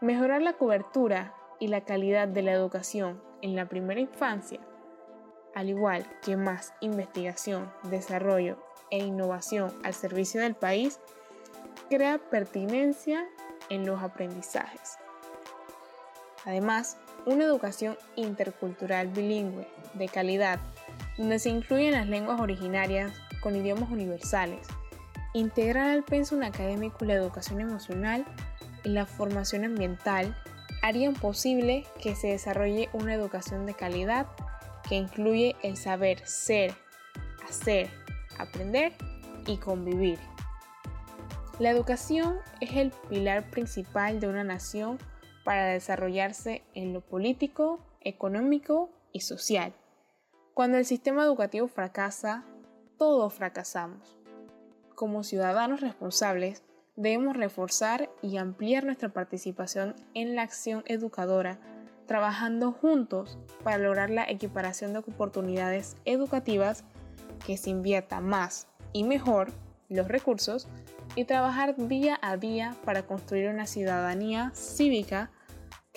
Mejorar 0.01 0.41
la 0.41 0.53
cobertura 0.53 1.33
y 1.59 1.67
la 1.67 1.81
calidad 1.81 2.27
de 2.27 2.41
la 2.41 2.53
educación 2.53 3.21
en 3.41 3.55
la 3.55 3.67
primera 3.67 3.99
infancia, 3.99 4.59
al 5.53 5.69
igual 5.69 6.05
que 6.21 6.37
más 6.37 6.73
investigación, 6.79 7.71
desarrollo 7.83 8.57
e 8.91 8.99
innovación 8.99 9.73
al 9.83 9.93
servicio 9.93 10.41
del 10.41 10.55
país, 10.55 10.99
crea 11.89 12.17
pertinencia 12.17 13.27
en 13.69 13.85
los 13.85 14.01
aprendizajes. 14.01 14.97
Además, 16.45 16.97
una 17.25 17.45
educación 17.45 17.97
intercultural 18.15 19.07
bilingüe 19.07 19.67
de 19.93 20.07
calidad, 20.07 20.59
donde 21.17 21.39
se 21.39 21.49
incluyen 21.49 21.93
las 21.93 22.07
lenguas 22.07 22.39
originarias 22.39 23.11
con 23.41 23.55
idiomas 23.55 23.89
universales, 23.89 24.67
integrar 25.33 25.89
al 25.89 26.03
pensum 26.03 26.43
académico 26.43 27.05
la 27.05 27.13
educación 27.13 27.61
emocional 27.61 28.25
y 28.83 28.89
la 28.89 29.05
formación 29.05 29.65
ambiental 29.65 30.35
harían 30.81 31.13
posible 31.13 31.85
que 32.01 32.15
se 32.15 32.27
desarrolle 32.27 32.89
una 32.93 33.13
educación 33.13 33.65
de 33.65 33.73
calidad 33.73 34.27
que 34.87 34.95
incluye 34.95 35.55
el 35.61 35.77
saber 35.77 36.25
ser, 36.25 36.73
hacer, 37.47 37.89
aprender 38.37 38.93
y 39.45 39.57
convivir. 39.57 40.19
La 41.59 41.69
educación 41.69 42.37
es 42.61 42.71
el 42.73 42.91
pilar 43.09 43.49
principal 43.49 44.19
de 44.19 44.27
una 44.27 44.43
nación 44.43 44.97
para 45.49 45.65
desarrollarse 45.65 46.61
en 46.75 46.93
lo 46.93 47.01
político, 47.01 47.79
económico 48.01 48.91
y 49.11 49.21
social. 49.21 49.73
Cuando 50.53 50.77
el 50.77 50.85
sistema 50.85 51.23
educativo 51.23 51.67
fracasa, 51.67 52.45
todos 52.99 53.33
fracasamos. 53.33 54.15
Como 54.93 55.23
ciudadanos 55.23 55.81
responsables, 55.81 56.61
debemos 56.95 57.35
reforzar 57.35 58.11
y 58.21 58.37
ampliar 58.37 58.83
nuestra 58.83 59.09
participación 59.09 59.95
en 60.13 60.35
la 60.35 60.43
acción 60.43 60.83
educadora, 60.85 61.57
trabajando 62.05 62.71
juntos 62.71 63.39
para 63.63 63.79
lograr 63.79 64.11
la 64.11 64.29
equiparación 64.29 64.93
de 64.93 64.99
oportunidades 64.99 65.95
educativas, 66.05 66.83
que 67.43 67.57
se 67.57 67.71
invierta 67.71 68.21
más 68.21 68.67
y 68.93 69.03
mejor 69.03 69.47
los 69.89 70.09
recursos 70.09 70.67
y 71.15 71.25
trabajar 71.25 71.75
día 71.75 72.19
a 72.21 72.37
día 72.37 72.75
para 72.85 73.07
construir 73.07 73.49
una 73.49 73.65
ciudadanía 73.65 74.51
cívica 74.53 75.31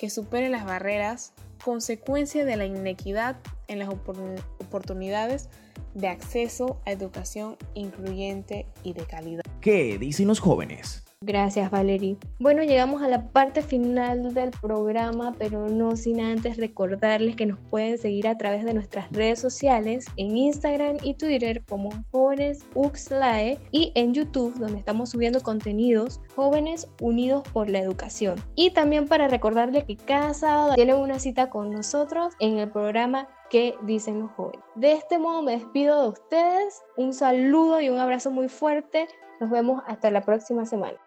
que 0.03 0.09
supere 0.09 0.49
las 0.49 0.65
barreras 0.65 1.31
consecuencia 1.63 2.43
de 2.43 2.57
la 2.57 2.65
inequidad 2.65 3.37
en 3.69 3.79
las 3.79 3.87
oportunidades 3.87 5.47
de 5.93 6.09
acceso 6.09 6.81
a 6.85 6.91
educación 6.91 7.55
incluyente 7.73 8.67
y 8.83 8.91
de 8.91 9.05
calidad. 9.05 9.43
¿Qué 9.61 9.97
dicen 9.97 10.27
los 10.27 10.41
jóvenes? 10.41 11.05
Gracias, 11.25 11.71
Valerie. 11.71 12.17
Bueno, 12.37 12.63
llegamos 12.63 13.01
a 13.01 13.07
la 13.07 13.29
parte 13.29 13.61
final 13.61 14.33
del 14.33 14.51
programa, 14.51 15.33
pero 15.39 15.69
no 15.69 15.95
sin 15.95 16.19
antes 16.19 16.57
recordarles 16.57 17.37
que 17.37 17.45
nos 17.45 17.59
pueden 17.69 17.97
seguir 17.97 18.27
a 18.27 18.37
través 18.37 18.65
de 18.65 18.73
nuestras 18.73 19.09
redes 19.09 19.39
sociales 19.39 20.05
en 20.17 20.35
Instagram 20.35 20.97
y 21.01 21.13
Twitter 21.13 21.63
como 21.63 21.91
Jóvenes 22.11 22.65
Uxlae 22.75 23.57
y 23.71 23.93
en 23.95 24.13
YouTube, 24.13 24.53
donde 24.55 24.79
estamos 24.79 25.11
subiendo 25.11 25.39
contenidos 25.39 26.19
Jóvenes 26.35 26.89
Unidos 26.99 27.43
por 27.53 27.69
la 27.69 27.79
Educación. 27.79 28.35
Y 28.55 28.71
también 28.71 29.07
para 29.07 29.29
recordarles 29.29 29.85
que 29.85 29.95
cada 29.95 30.33
sábado 30.33 30.73
tienen 30.75 30.97
una 30.97 31.19
cita 31.19 31.49
con 31.49 31.71
nosotros 31.71 32.33
en 32.39 32.57
el 32.57 32.69
programa 32.69 33.29
que 33.49 33.75
dicen 33.83 34.19
los 34.19 34.31
jóvenes. 34.31 34.65
De 34.75 34.91
este 34.91 35.17
modo 35.19 35.41
me 35.41 35.53
despido 35.53 36.01
de 36.01 36.09
ustedes. 36.09 36.81
Un 36.97 37.13
saludo 37.13 37.79
y 37.79 37.87
un 37.87 37.99
abrazo 37.99 38.29
muy 38.29 38.49
fuerte. 38.49 39.07
Nos 39.39 39.49
vemos 39.49 39.81
hasta 39.87 40.11
la 40.11 40.21
próxima 40.21 40.65
semana. 40.65 40.97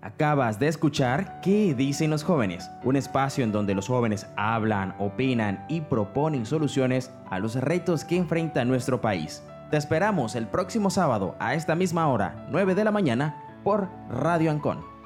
Acabas 0.00 0.58
de 0.58 0.68
escuchar 0.68 1.40
¿Qué 1.40 1.74
dicen 1.74 2.10
los 2.10 2.22
jóvenes? 2.22 2.70
Un 2.84 2.96
espacio 2.96 3.42
en 3.42 3.52
donde 3.52 3.74
los 3.74 3.88
jóvenes 3.88 4.26
hablan, 4.36 4.94
opinan 4.98 5.64
y 5.68 5.80
proponen 5.80 6.46
soluciones 6.46 7.10
a 7.30 7.38
los 7.38 7.56
retos 7.56 8.04
que 8.04 8.16
enfrenta 8.16 8.64
nuestro 8.64 9.00
país. 9.00 9.42
Te 9.70 9.76
esperamos 9.76 10.34
el 10.34 10.46
próximo 10.46 10.90
sábado 10.90 11.34
a 11.40 11.54
esta 11.54 11.74
misma 11.74 12.08
hora, 12.08 12.46
9 12.50 12.74
de 12.74 12.84
la 12.84 12.90
mañana, 12.92 13.36
por 13.64 13.88
Radio 14.08 14.50
Ancon 14.50 14.97